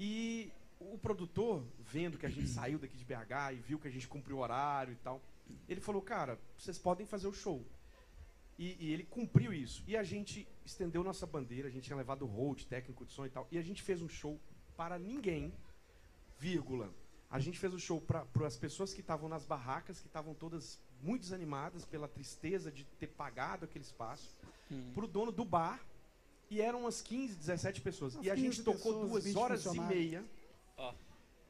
[0.00, 0.50] E
[0.80, 4.08] o produtor, vendo que a gente saiu daqui de BH e viu que a gente
[4.08, 5.20] cumpriu o horário e tal,
[5.68, 7.64] ele falou, cara, vocês podem fazer o show.
[8.58, 9.84] E, e ele cumpriu isso.
[9.86, 13.24] E a gente estendeu nossa bandeira, a gente tinha levado o hold, técnico de som
[13.26, 13.46] e tal.
[13.52, 14.40] E a gente fez um show
[14.76, 15.52] para ninguém,
[16.38, 16.90] vírgula.
[17.32, 20.78] A gente fez o show para as pessoas que estavam nas barracas, que estavam todas
[21.00, 24.36] muito desanimadas pela tristeza de ter pagado aquele espaço.
[24.92, 25.80] Para o dono do bar.
[26.50, 28.14] E eram umas 15, 17 pessoas.
[28.14, 30.24] Umas e a gente 15 tocou pessoas, duas 20 horas e meia.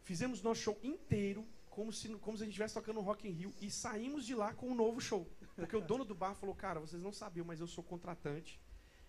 [0.05, 3.53] Fizemos nosso show inteiro como se, como se a gente estivesse tocando Rock in Rio.
[3.61, 5.29] E saímos de lá com um novo show.
[5.57, 8.61] Porque o dono do bar falou, cara, vocês não sabiam, mas eu sou contratante.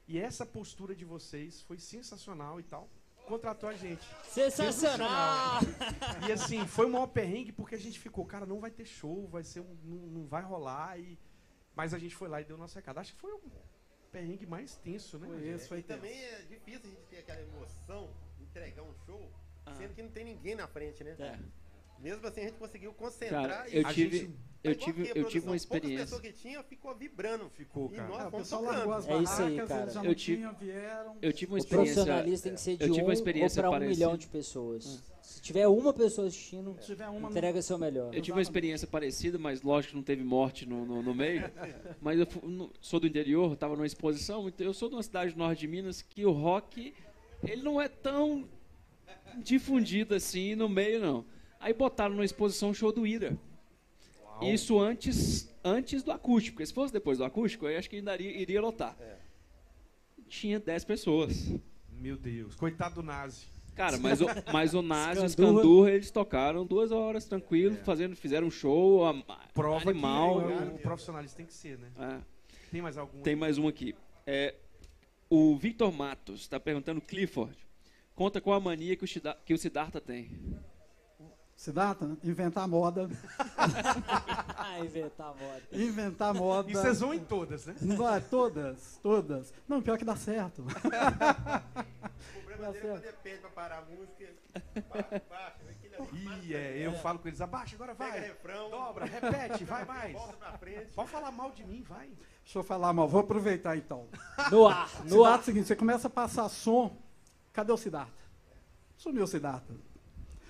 [0.08, 2.90] E essa postura de vocês foi sensacional e tal.
[3.26, 4.04] Contratou a gente.
[4.26, 5.60] Sensacional!
[6.28, 9.28] E assim, foi um maior perrengue porque a gente ficou, cara, não vai ter show,
[9.28, 11.00] vai ser um, não, não vai rolar.
[11.00, 11.18] E...
[11.76, 12.98] Mas a gente foi lá e deu nosso recado.
[13.00, 13.42] Acho que foi o
[14.12, 15.28] perrengue mais tenso, né?
[15.28, 16.00] Foi esse, foi E tenso.
[16.00, 19.32] também é difícil a gente ter aquela emoção entregar um show,
[19.66, 19.74] Ah.
[19.76, 21.16] sendo que não tem ninguém na frente, né?
[21.18, 21.40] É.
[22.04, 25.06] Mesmo assim, a gente conseguiu concentrar Cara, e eu A tive, gente- eu tive, eu
[25.06, 26.06] tive uma produção, Poucas experiência.
[26.06, 27.50] pessoas que tinha ficou vibrando.
[27.52, 28.08] Ficou, E cara.
[28.10, 29.82] nós É, o pessoal largou as É isso aí, barracas, cara.
[29.84, 31.18] eles já Eu não tive- tinham, vieram.
[31.22, 31.94] Eu tive uma O experiência.
[31.96, 33.96] profissionalista tem que ser de eu tive um uma ou experiência para um parecida.
[34.06, 35.04] milhão de pessoas.
[35.22, 38.14] Se tiver uma pessoa assistindo, Se tiver uma, entrega seu melhor.
[38.14, 41.42] Eu tive uma experiência parecida, mas lógico que não teve morte no, no, no meio.
[42.02, 44.48] Mas eu no- sou do interior, estava numa exposição.
[44.50, 46.94] então Eu sou de uma cidade do norte de Minas que o rock
[47.44, 48.48] ele não é tão
[49.38, 51.26] difundido assim no meio, não.
[51.64, 53.38] Aí botaram numa exposição o show do Ira.
[54.42, 56.56] Isso antes, antes do acústico.
[56.56, 58.98] Porque se fosse depois do acústico, eu acho que ainda iria, lotar.
[59.00, 59.16] É.
[60.28, 61.54] Tinha 10 pessoas.
[61.90, 62.56] Meu Deus.
[62.56, 63.48] Coitado do Nazi.
[63.76, 65.60] Cara, mas o, mas o Nazi e o Escandurra.
[65.62, 67.84] Scandurra, eles tocaram duas horas tranquilo, É.
[67.84, 69.14] fazendo, fizeram um show a-
[69.54, 70.46] Prova animal.
[70.46, 71.90] que o, o profissionalista tem que ser, né?
[71.98, 72.20] É.
[72.70, 73.22] Tem mais algum?
[73.22, 73.96] Tem mais um aqui.
[74.28, 74.54] É,
[75.30, 77.58] o Victor Matos está perguntando, Clifford,
[78.14, 79.08] conta qual a mania que o,
[79.46, 80.30] que o Siddhartha tem.
[81.68, 83.10] Siddhartha, inventar moda.
[84.58, 85.62] Ah, inventar moda.
[85.72, 86.70] Inventar moda.
[86.70, 87.76] E vocês vão em todas, né?
[87.82, 89.54] Não vai, todas, todas.
[89.68, 90.62] Não, pior que dá certo.
[90.62, 94.26] O problema dele é quando ele pede pra parar a música.
[94.90, 95.56] Baixa, baixa.
[96.12, 98.20] ali, Ih, é, eu falo com eles, abaixa, agora Pega vai.
[98.22, 98.70] refrão.
[98.70, 100.14] Dobra, repete, vai mais.
[100.14, 100.94] Volta pra frente.
[100.94, 102.10] Pode falar mal de mim, vai.
[102.44, 104.08] Deixa eu falar mal, vou aproveitar então.
[104.52, 105.40] No ar, no Siddhartha é ar.
[105.40, 106.98] o seguinte, você começa a passar som,
[107.54, 108.12] cadê o Siddhartha?
[108.98, 109.74] Sumiu o Siddhartha.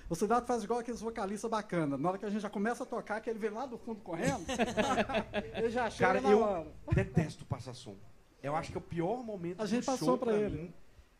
[0.08, 1.98] O Siddhartha faz igual aqueles vocalistas bacanas.
[1.98, 4.00] Na hora que a gente já começa a tocar, que ele vem lá do fundo
[4.02, 4.44] correndo,
[5.56, 6.66] ele já chega Cara, na eu hora.
[6.94, 7.96] detesto passar som.
[8.42, 10.56] Eu acho que é o pior momento A do gente show passou pra ele.
[10.64, 10.74] mim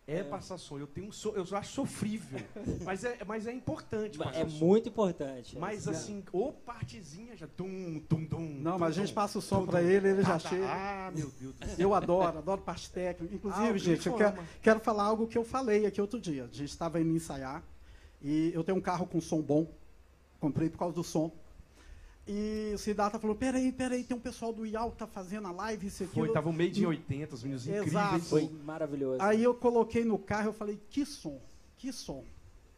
[0.06, 0.78] é, passar som.
[0.78, 2.38] Eu tenho so, eu acho sofrível,
[2.84, 4.62] mas é, mas é importante passar É som.
[4.62, 5.58] muito importante.
[5.58, 8.58] Mas assim, ô partezinha já tum tum tum.
[8.60, 9.86] Não, tum, mas a gente tum, passa o som pra tum.
[9.86, 10.48] ele, ele já Tá, tá.
[10.50, 10.66] chega.
[10.68, 11.74] Ah, meu Deus do céu.
[11.78, 13.34] Eu adoro, adoro parte técnica.
[13.34, 16.44] Inclusive, Ah, o gente, eu quero, quero falar algo que eu falei aqui outro dia.
[16.44, 17.62] A gente estava indo ensaiar
[18.24, 19.70] e eu tenho um carro com som bom.
[20.40, 21.30] Comprei por causa do som.
[22.26, 25.52] E o Siddhartha falou, peraí, peraí, tem um pessoal do IAL que tá fazendo a
[25.52, 26.14] live, isso aqui.
[26.14, 28.16] Foi, tava o meio de 80, os meninos Exato.
[28.16, 28.30] incríveis.
[28.30, 29.18] Foi maravilhoso.
[29.22, 31.38] Aí eu coloquei no carro, eu falei, que som,
[31.76, 32.24] que som.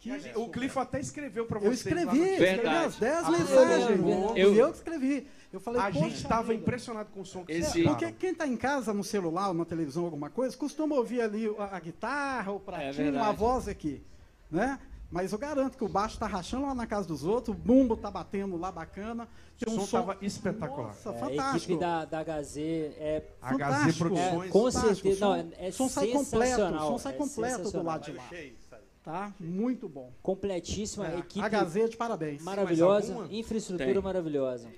[0.01, 1.95] Que E o Cliff até escreveu pra Eu vocês.
[1.95, 2.85] lá escrevi, no- escrevi Verdade.
[2.87, 3.87] as 10 Ah, mensagens.
[4.01, 4.41] verdade.
[4.41, 5.27] Eu, Eu- eu que escrevi.
[5.53, 8.33] Eu falei, A gente "Poxa estava vida." impressionado com o som que Esse- Porque quem
[8.33, 11.81] está em casa, no celular ou na televisão, alguma coisa, costuma ouvir ali a, a
[11.81, 13.17] guitarra, o pratinho, verdade.
[13.17, 14.03] uma voz aqui.
[14.51, 14.79] Né?
[15.11, 17.95] Mas eu garanto que o baixo está rachando lá na casa dos outros, o bumbo
[17.95, 19.29] está batendo lá bacana.
[19.59, 20.89] Tem O um som tava espetacular.
[20.89, 21.57] Nossa, É, a fantástico.
[21.73, 23.99] equipe da, da HZ é, HZ fantástico.
[23.99, 24.49] Produções.
[24.49, 25.19] é com certeza.
[25.19, 28.23] som- Não, é som sai completo, sensacional, som sai é completo do lado de lá.
[28.69, 28.83] sabe?
[29.05, 29.33] Tá?
[29.39, 30.13] Muito bom.
[30.21, 32.43] Completíssima, É, equipe HZ de parabéns.
[32.43, 34.03] maravilhosa, infraestrutura Tem.
[34.03, 34.69] maravilhosa.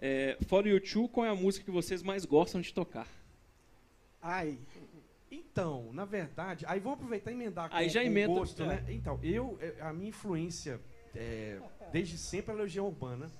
[0.00, 3.06] É, fora o YouTube, qual é a música que vocês mais gostam de tocar?
[4.22, 4.58] Ai,
[5.54, 8.60] Então, na verdade, aí vamos aproveitar e emendar com, Aí já com emenda, o gosto,
[8.64, 8.66] é.
[8.66, 8.84] né?
[8.88, 10.80] Então, eu, é, a minha influência,
[11.14, 11.58] é,
[11.92, 13.30] desde sempre, é a Legião Urbana.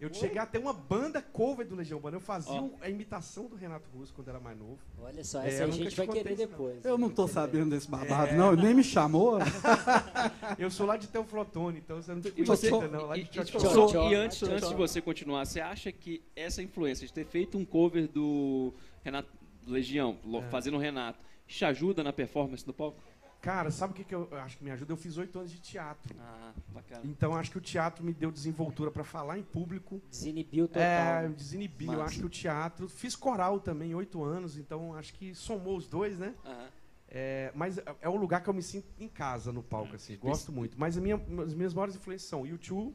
[0.00, 2.16] Eu cheguei a ter uma banda cover do Legião Urbana.
[2.16, 4.78] Eu fazia um- a imitação do Renato Russo quando era mais novo.
[5.00, 6.48] Olha só, É, essa eu a gente te vai querer isso, não.
[6.48, 6.84] depois.
[6.84, 8.52] eu não tô sabendo desse babado, não.
[8.52, 9.38] Ele nem me chamou.
[10.58, 13.06] Eu sou lá de Teoflotone, então você não te E você, conhece, não.
[13.06, 16.62] Lá e, de e- e antes, Tchau, antes de você continuar, você acha que essa
[16.62, 18.72] influência de ter feito um cover do
[19.04, 19.28] Renato
[19.70, 20.48] Legião, lo- É.
[20.48, 23.02] fazendo o Renato, te ajuda na performance do palco?
[23.40, 24.92] Cara, sabe o que, que eu acho que me ajuda?
[24.92, 26.12] Eu fiz oito anos de teatro.
[26.18, 27.02] Ah, bacana.
[27.04, 30.02] Então, acho que o teatro me deu desenvoltura para falar em público.
[30.10, 30.82] Desinibiu total.
[30.82, 31.92] É, desinibiu.
[31.92, 32.88] Eu acho que o teatro.
[32.88, 36.34] Fiz coral também, oito anos, então acho que somou os dois, né?
[36.44, 36.68] Aham.
[37.10, 40.16] É, mas é- é um lugar que eu me sinto em casa no palco, assim.
[40.18, 40.78] Gosto muito.
[40.78, 42.94] Mas a minha, as minhas maiores influências são YouTube,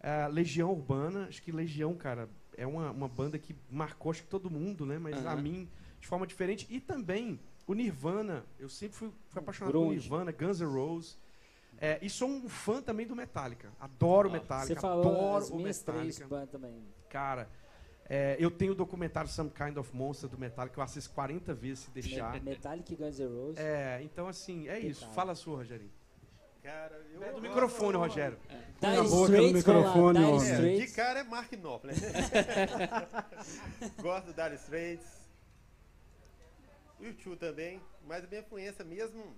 [0.00, 1.26] é, Legião Urbana.
[1.28, 4.98] Acho que Legião, cara, é uma, uma banda que marcou acho que todo mundo, né?
[4.98, 5.68] Mas a mim,
[6.00, 6.66] de forma diferente.
[6.70, 8.44] E também o Nirvana.
[8.58, 9.90] Eu sempre fui, fui apaixonado por.
[9.90, 11.18] Nirvana, Guns N' Roses.
[11.78, 13.70] É, e sou um fã também do Metallica.
[13.78, 14.74] Adoro Ó, Metallica.
[14.74, 16.26] Você falou adoro as o três Metallica.
[16.26, 16.82] bandas também.
[17.10, 17.50] Cara,
[18.08, 21.52] é, eu tenho o documentário Some Kind of Monster do Metallica que eu assisto 40
[21.54, 22.40] vezes se deixar.
[22.42, 23.58] Metallic e Guns N' Roses.
[23.58, 25.00] É, então assim, é isso.
[25.00, 25.14] Pecado.
[25.14, 25.90] Fala a sua, Rogerinho.
[26.62, 28.38] Cara, eu Pé do microfone, Rogério.
[28.80, 30.18] Põe a boca no microfone.
[30.48, 31.94] É, de cara é Mark Knopfler.
[34.02, 35.25] Gosto do Dire Straits.
[37.00, 37.80] YouTube também.
[38.06, 39.36] Mas a minha influência mesmo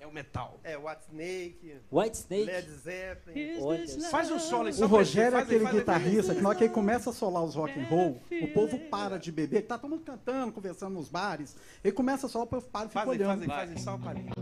[0.00, 0.58] É o metal.
[0.62, 2.44] é White Snake, White Snake.
[2.44, 3.60] Led Zeppelin.
[3.60, 4.10] Olha.
[4.10, 7.12] Faz um solo O Rogério é aquele guitarrista que na hora que ele começa a
[7.12, 10.94] solar os rock and roll, o povo para de beber, tá todo mundo cantando, conversando
[10.94, 11.56] nos bares.
[11.82, 13.42] Ele começa a solar, o povo para e fica Faz aí, faz olhando.
[13.42, 14.32] aí, faz aí, só uma palhinha.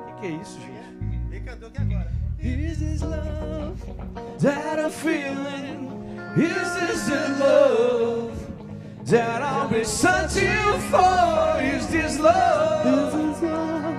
[0.00, 0.73] O que, que é isso, gente?
[2.44, 3.80] Is this love
[4.38, 6.20] that I'm feeling?
[6.36, 11.58] Is this the love that I'll be searching for?
[11.62, 13.42] Is this love?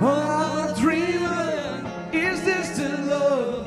[0.03, 1.87] All I'm dreaming?
[2.13, 3.65] Is this the love?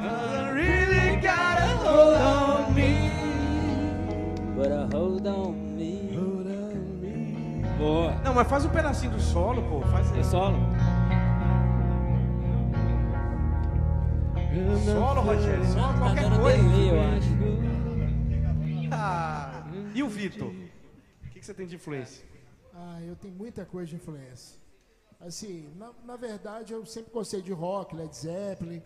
[0.00, 3.12] I really gotta hold on me.
[4.56, 6.10] But a hold on me.
[7.78, 8.12] Boa.
[8.24, 9.80] Não, mas faz um pedacinho do solo, pô.
[9.88, 10.18] Faz aí.
[10.18, 10.58] É solo?
[14.84, 15.64] Solo, Rogério.
[15.66, 16.58] Solo qualquer dando coisa.
[16.58, 17.30] delay, eu acho.
[18.92, 19.64] Ah,
[19.94, 20.48] e o Vitor?
[20.48, 22.24] O que, que você tem de influência?
[22.74, 24.58] Ah, eu tenho muita coisa de influência.
[25.20, 28.82] Assim, na, na verdade, eu sempre gostei de rock, Led Zeppelin,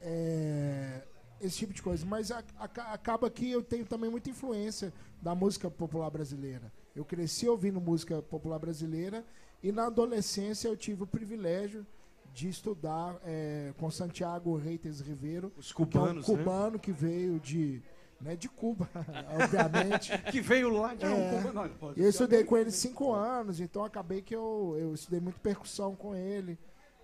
[0.00, 1.02] é,
[1.40, 2.04] esse tipo de coisa.
[2.04, 4.92] Mas a- aca- acaba que eu tenho também muita influência
[5.22, 6.72] da música popular brasileira.
[6.94, 9.24] Eu cresci ouvindo música popular brasileira
[9.62, 11.86] e na adolescência eu tive o privilégio
[12.34, 16.36] de estudar é, com Santiago Reiters Ribeiro, Os que é um cubanos, né?
[16.36, 17.80] cubano que veio de,
[18.20, 18.90] né, de Cuba,
[19.40, 20.10] obviamente.
[20.32, 21.04] Que veio lá de...
[21.06, 21.30] É.
[21.30, 25.20] Cuba, não, pode Eu estudei com ele cinco anos, então acabei que eu, eu estudei
[25.20, 26.58] muito percussão com ele.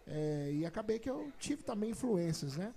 [0.04, 2.74] é, e acabei que eu tive também influências, né?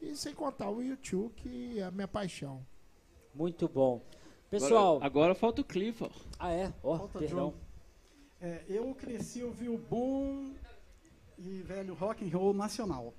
[0.00, 2.64] E sem contar o YouTube, que é a minha paixão.
[3.34, 4.00] Muito bom.
[4.48, 6.14] Pessoal, Agora, agora falta o Clifford.
[6.38, 6.72] ah é?
[6.82, 7.52] Ó, Falta perdão.
[8.40, 10.50] É, eu cresci ouvi o bom
[11.42, 13.14] e velho rock and roll nacional.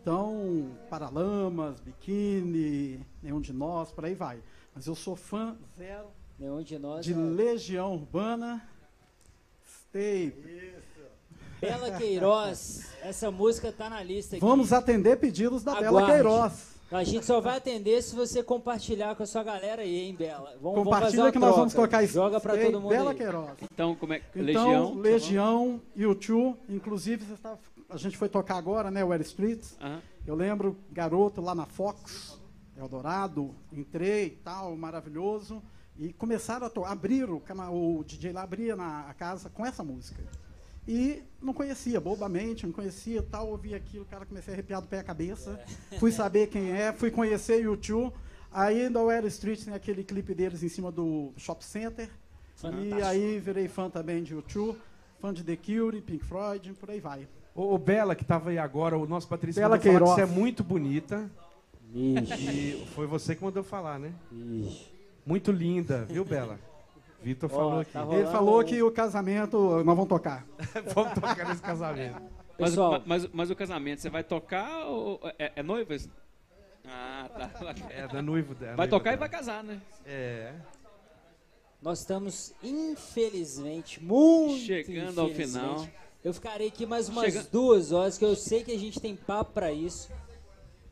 [0.00, 4.42] Então, Paralamas, Biquíni, Nenhum de Nós, por aí vai.
[4.74, 6.08] Mas eu sou fã zero
[6.38, 7.04] Nenhum de nós.
[7.04, 8.66] de é- Legião Urbana,
[9.88, 10.32] Stay.
[11.60, 14.44] Bela Queiroz, essa música tá na lista aqui.
[14.44, 16.12] Vamos atender pedidos da Bela Aguarde.
[16.12, 16.71] Queiroz.
[16.92, 20.50] A gente só vai atender se você compartilhar com a sua galera aí, hein, Bela?
[20.60, 21.58] Vamos, vamos fazer Compartilha uma que nós troca.
[21.60, 22.14] vamos tocar isso.
[22.14, 23.16] Joga pra todo mundo Bela aí.
[23.16, 23.50] Queiroz.
[23.72, 24.26] Então, como é que.
[24.38, 24.94] Então, Legião.
[24.94, 27.56] Legião, YouTube, inclusive você tá-
[27.88, 29.62] a gente foi tocar agora, né, o Air Street.
[29.80, 30.00] Aham.
[30.26, 32.38] Eu lembro, garoto lá na Fox,
[32.76, 35.62] Eldorado, entrei e tal, maravilhoso.
[35.98, 37.40] E começaram a tocar, abriram,
[37.70, 40.22] o DJ lá abria na a casa com essa música.
[40.86, 44.80] E não conhecia, bobamente, não conhecia e tal, ouvi aquilo, o cara comecei a arrepiar
[44.80, 45.60] do pé à cabeça.
[45.98, 48.12] Fui saber quem é, fui conhecer o YouTube.
[48.50, 52.10] Aí no Air Street tem aquele clipe deles em cima do Shop Center.
[52.56, 52.98] Fantástico.
[52.98, 54.78] E aí virei fã também de YouTube,
[55.20, 57.26] fã de The Cure, Pink Floyd, por aí vai.
[57.54, 60.20] Ô, ô, Bela, que tava aí agora, o nosso Patrícia Bela mandou falar que você
[60.22, 61.30] é muito bonita.
[61.94, 64.12] Ixi, E foi você que mandou falar, né?
[64.32, 64.90] ixi.
[65.24, 66.58] Muito linda, viu, Bela?
[67.22, 67.92] Vitor falou aqui.
[67.92, 70.46] tá Ele falou que o casamento nós vamos tocar.
[70.94, 72.20] Vamos tocar nesse casamento.
[72.58, 75.18] Mas, Pessoal, mas, mas o casamento, você vai tocar ou.
[75.38, 75.96] É, é noiva?
[76.86, 77.74] Ah, tá.
[77.90, 78.76] É, da noivo dela.
[78.76, 79.80] Vai tocar e vai casar, né?
[80.04, 80.52] É.
[81.80, 85.88] nós estamos, infelizmente, muito Chegando ao final.
[86.22, 89.16] Eu ficarei aqui mais umas Chega- duas horas, que eu sei que a gente tem
[89.16, 90.08] papo pra isso.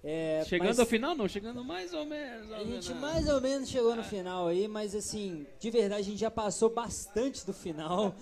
[0.03, 2.51] É, Chegando mas ao final, não, chegando mais ou menos.
[2.53, 6.19] A gente mais ou menos chegou no final aí, mas assim, de verdade a gente
[6.19, 8.15] já passou bastante do final.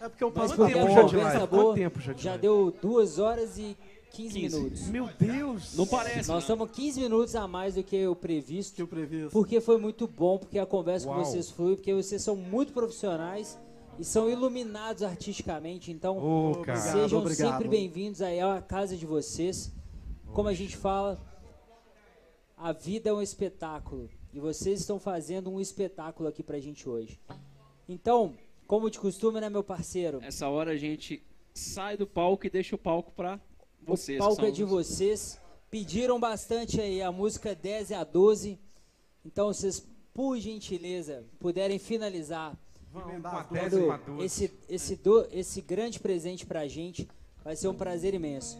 [0.00, 1.46] É porque o Mas papo Quanto porque tá a tempo já de conversa live?
[1.50, 3.76] boa Quanto tempo já já deu duas horas e
[4.10, 4.56] 15, 15.
[4.56, 4.88] minutos.
[4.88, 5.76] Meu Deus!
[5.76, 6.28] Não parece.
[6.28, 8.74] Nós estamos 15 minutos a mais do que o previsto.
[8.74, 9.30] que o previsto.
[9.30, 11.24] Porque foi muito bom, porque a conversa com Uau.
[11.24, 13.56] vocês flui, porque vocês são muito profissionais
[14.00, 15.92] e são iluminados artisticamente.
[15.92, 16.18] Então.
[16.18, 17.52] Obrigado, sejam obrigado.
[17.52, 19.72] sempre bem-vindos aí à casa de vocês.
[20.32, 21.20] Como a gente fala,
[22.56, 27.20] a vida é um espetáculo e vocês estão fazendo um espetáculo aqui pra gente hoje.
[27.88, 28.34] Então,
[28.66, 30.20] como de costume, né, meu parceiro?
[30.22, 31.22] Essa hora a gente
[31.54, 33.40] sai do palco e deixa o palco pra
[33.82, 34.20] vocês.
[34.20, 35.40] o palco é de os- vocês.
[35.70, 38.58] Pediram bastante aí a música 10 a 12.
[39.24, 42.56] Então, vocês, por gentileza, puderem finalizar
[44.24, 47.06] esse, esse, do, esse grande presente pra gente.
[47.44, 48.58] Vai ser um prazer imenso.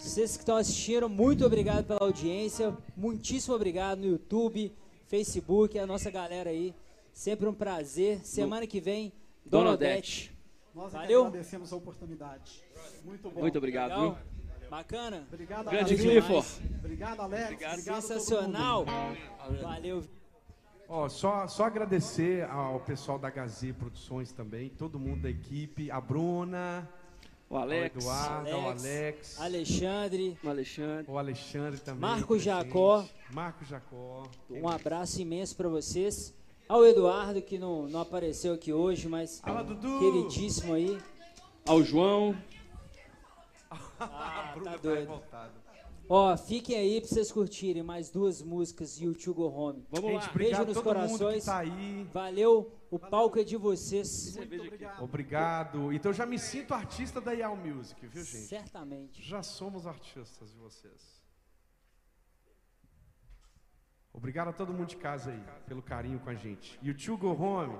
[0.00, 2.74] Vocês que estão assistindo, muito obrigado pela audiência.
[2.96, 4.72] Muitíssimo obrigado no YouTube,
[5.06, 6.74] Facebook, a nossa galera aí.
[7.12, 8.24] Sempre um prazer.
[8.24, 9.12] Semana que vem,
[9.44, 10.34] Dona Odete.
[10.74, 11.26] Nós é Valeu.
[11.26, 12.64] agradecemos a oportunidade.
[13.04, 13.40] Muito bom.
[13.40, 13.90] Muito obrigado.
[13.90, 14.18] Legal?
[14.70, 15.26] Bacana?
[15.30, 16.00] Obrigado, Grande Alex.
[16.00, 16.48] Clifford.
[16.78, 17.44] Obrigado, Alex.
[17.44, 17.72] Obrigado.
[17.74, 18.86] Obrigado Sensacional.
[19.60, 20.02] Valeu.
[20.88, 26.00] Ó, só, só agradecer ao pessoal da Gazê Produções também, todo mundo da equipe, a
[26.00, 26.88] Bruna,
[27.50, 27.96] O Alex.
[27.96, 31.04] ao Eduardo, Alex, Alex, Alexandre, O Alexandre.
[31.08, 32.00] o Alexandre também.
[32.00, 32.38] Marco.
[32.38, 33.04] Jacó.
[33.32, 34.22] Marco Jacó.
[34.48, 36.32] um abraço imenso pra vocês.
[36.68, 39.98] Ao Eduardo, que não, não apareceu aqui hoje, mas Fala, Dudu!
[39.98, 40.96] queridíssimo aí.
[41.66, 42.36] Ao João.
[44.02, 45.22] Ah, Bruna tá tá doido.
[46.12, 49.86] Ó, fiquem aí pra vocês curtirem mais duas músicas YouTube Go Home.
[49.88, 50.30] Vamos Gente, lá.
[50.30, 51.44] obrigado Beijo nos corações.
[51.44, 52.02] tá aí.
[52.12, 54.36] Valeu, o palco é de vocês.
[54.36, 54.84] Aqui.
[55.00, 55.92] Obrigado.
[55.92, 58.44] Então já me sinto artista da Yao Music, viu, gente?
[58.48, 59.22] Certamente.
[59.22, 61.22] Já somos artistas de vocês.
[64.12, 66.76] Obrigado a todo mundo de casa aí, pelo carinho com a gente.
[66.82, 67.78] E o Tio Go Home,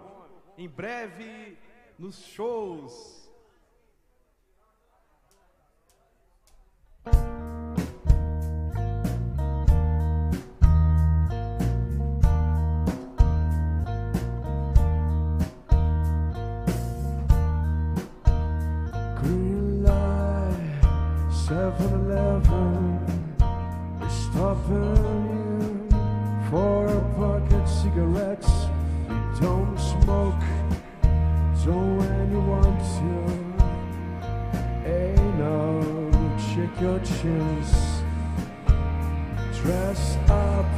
[0.57, 1.59] em breve,
[1.99, 3.29] nos shows.
[21.51, 22.79] 7-Eleven
[24.07, 28.53] is stopping you for a packet cigarettes.
[29.09, 30.45] You don't smoke,
[31.59, 33.11] so when you want to,
[34.85, 35.59] hey no,
[36.39, 37.71] check your chins.
[39.61, 40.71] Dress up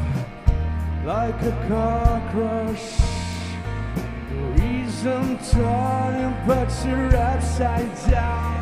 [1.04, 2.86] like a cockroach.
[4.30, 8.61] The reason turning puts her upside down.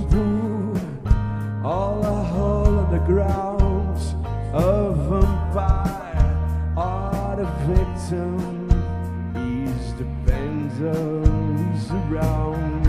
[8.11, 8.67] victim,
[9.33, 12.85] he's the he's around,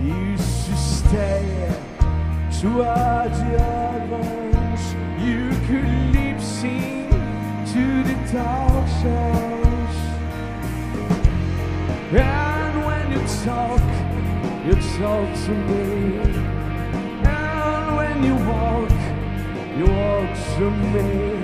[0.00, 1.72] used to stay
[2.60, 3.58] toward the
[5.18, 7.10] you could lip sync
[7.72, 9.96] to the talk shows.
[12.12, 13.82] And when you talk,
[14.66, 15.84] you talk to me.
[17.24, 18.90] And when you walk,
[19.76, 21.43] you walk to me.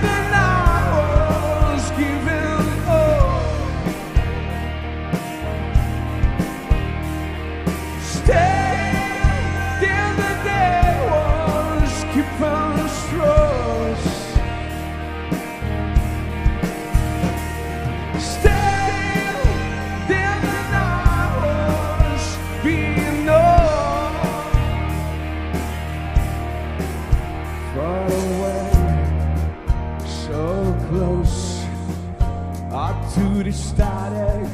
[33.51, 34.49] static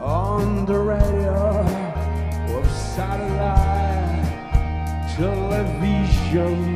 [0.00, 1.60] on the radio
[2.56, 4.24] of satellite
[5.16, 6.74] television.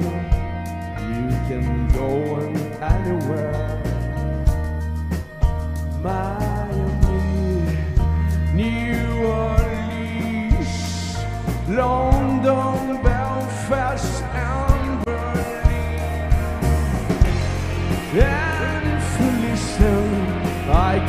[0.98, 2.36] You can go
[2.80, 3.81] anywhere.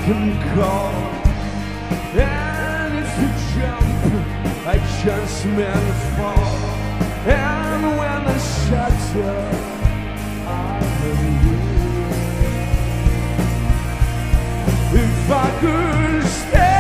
[0.04, 0.94] I can call.
[2.20, 3.88] And if you jump,
[4.68, 5.80] I just may
[6.18, 6.58] fall.
[7.26, 9.34] And when I shut you,
[10.46, 10.50] I
[11.00, 11.60] will you.
[15.00, 16.73] If I could stay,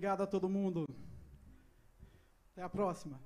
[0.00, 0.86] obrigado a todo mundo.
[2.52, 3.20] Até a próxima.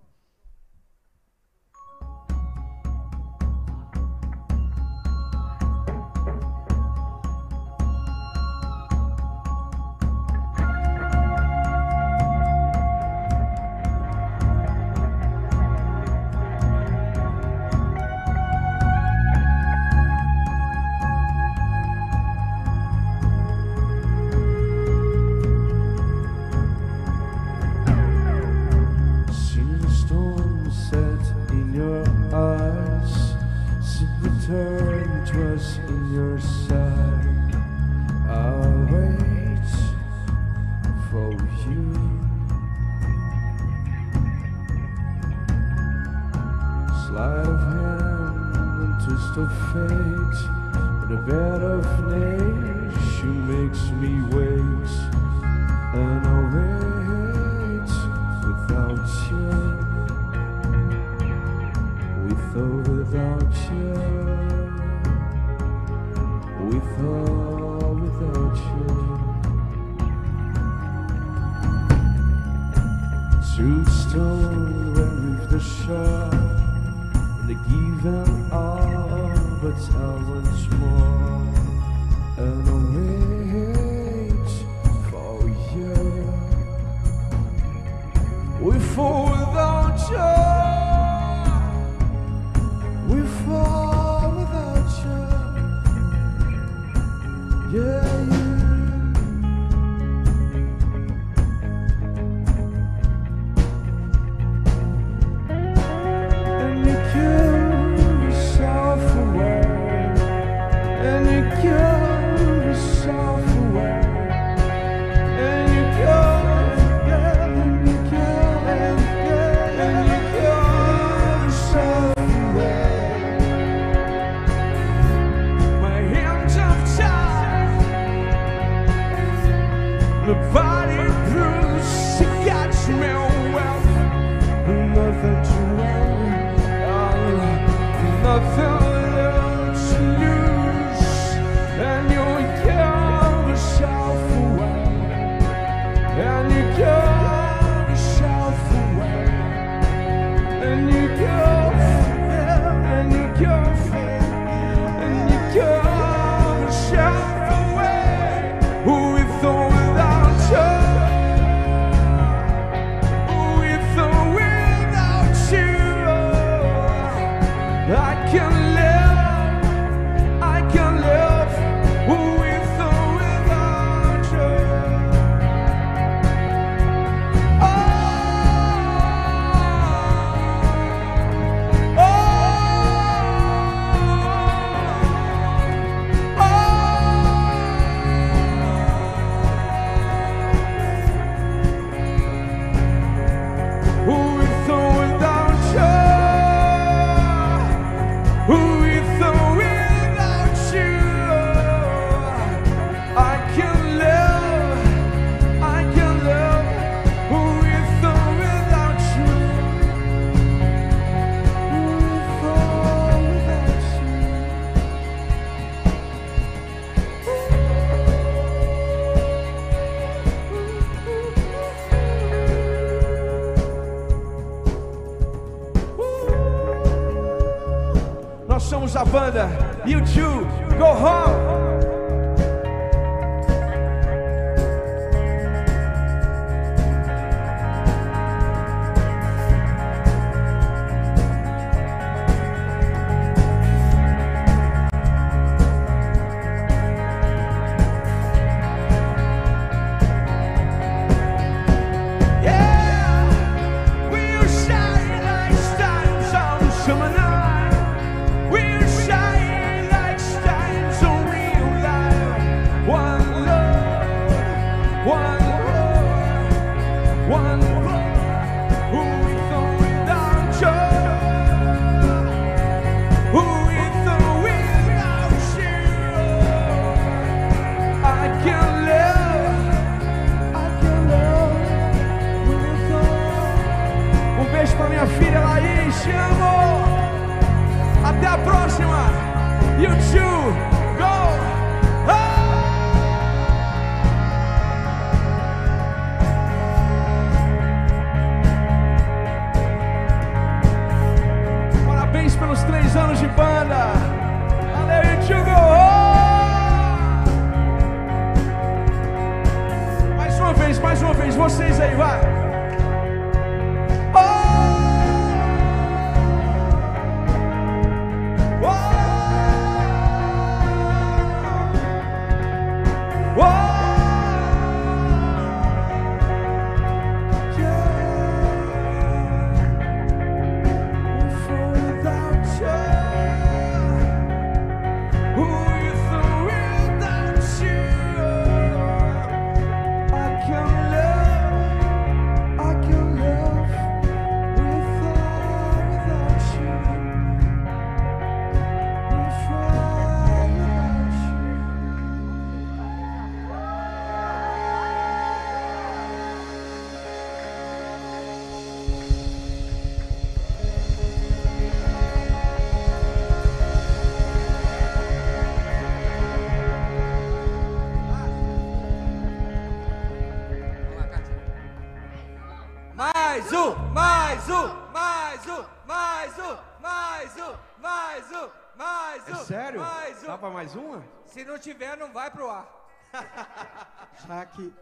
[384.54, 384.72] que.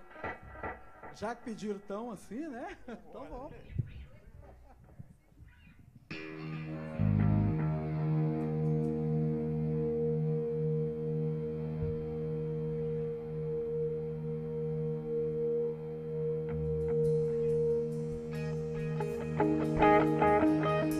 [1.14, 2.76] Já que pediram tão assim, né?
[2.88, 3.52] Então vamos.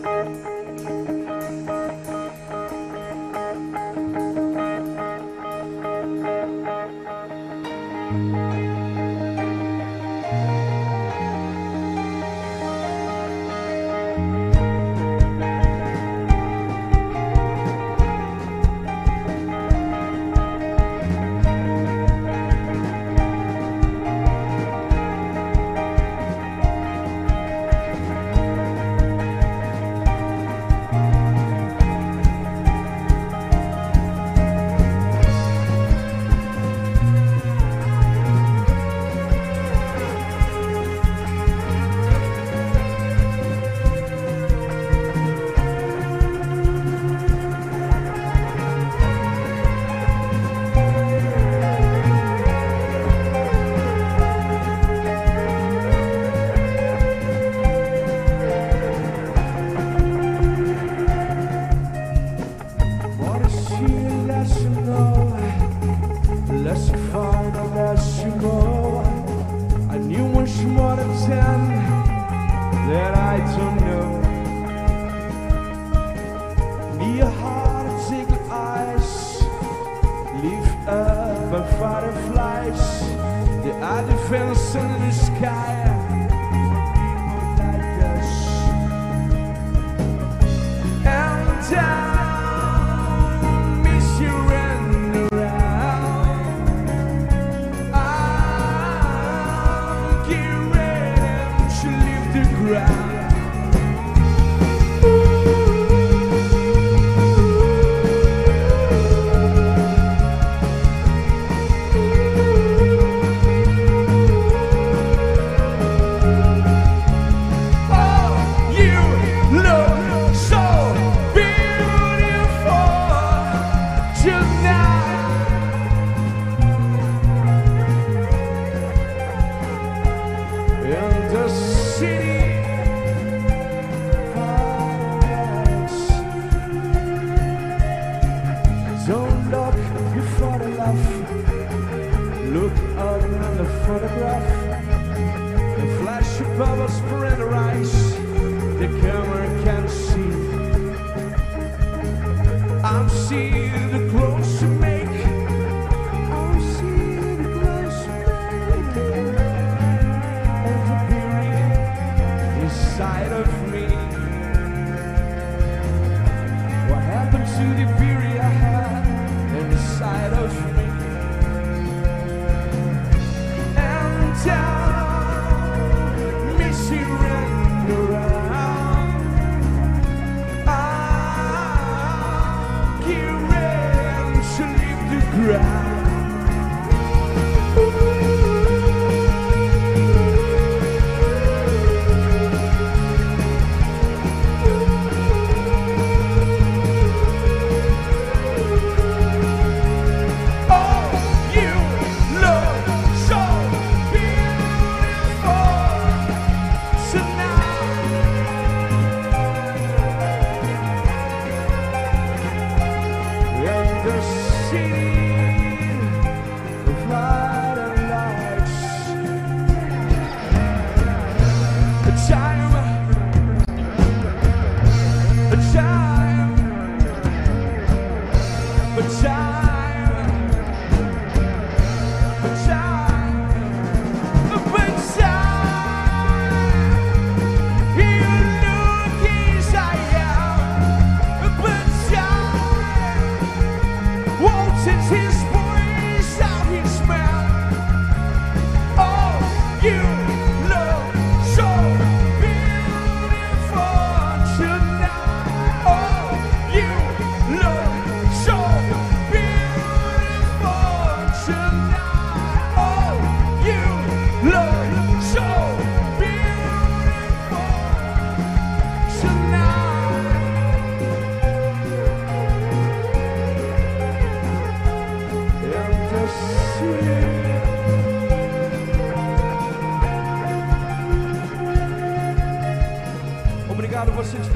[0.03, 0.72] Música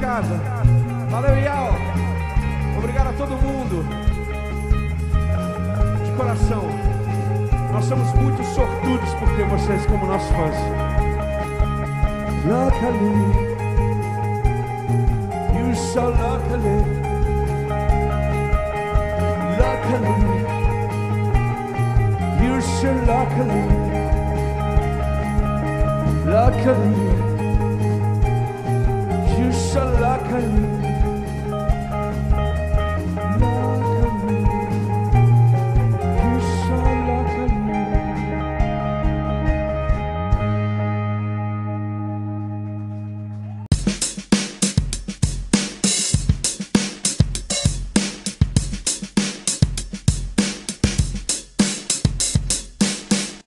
[0.08, 0.40] casa.
[1.10, 1.74] Valeu, Ial.
[2.78, 3.84] Obrigado a todo mundo.
[6.02, 6.62] De coração.
[7.70, 10.78] Nós somos muito sortudos por ter vocês como nossos fãs.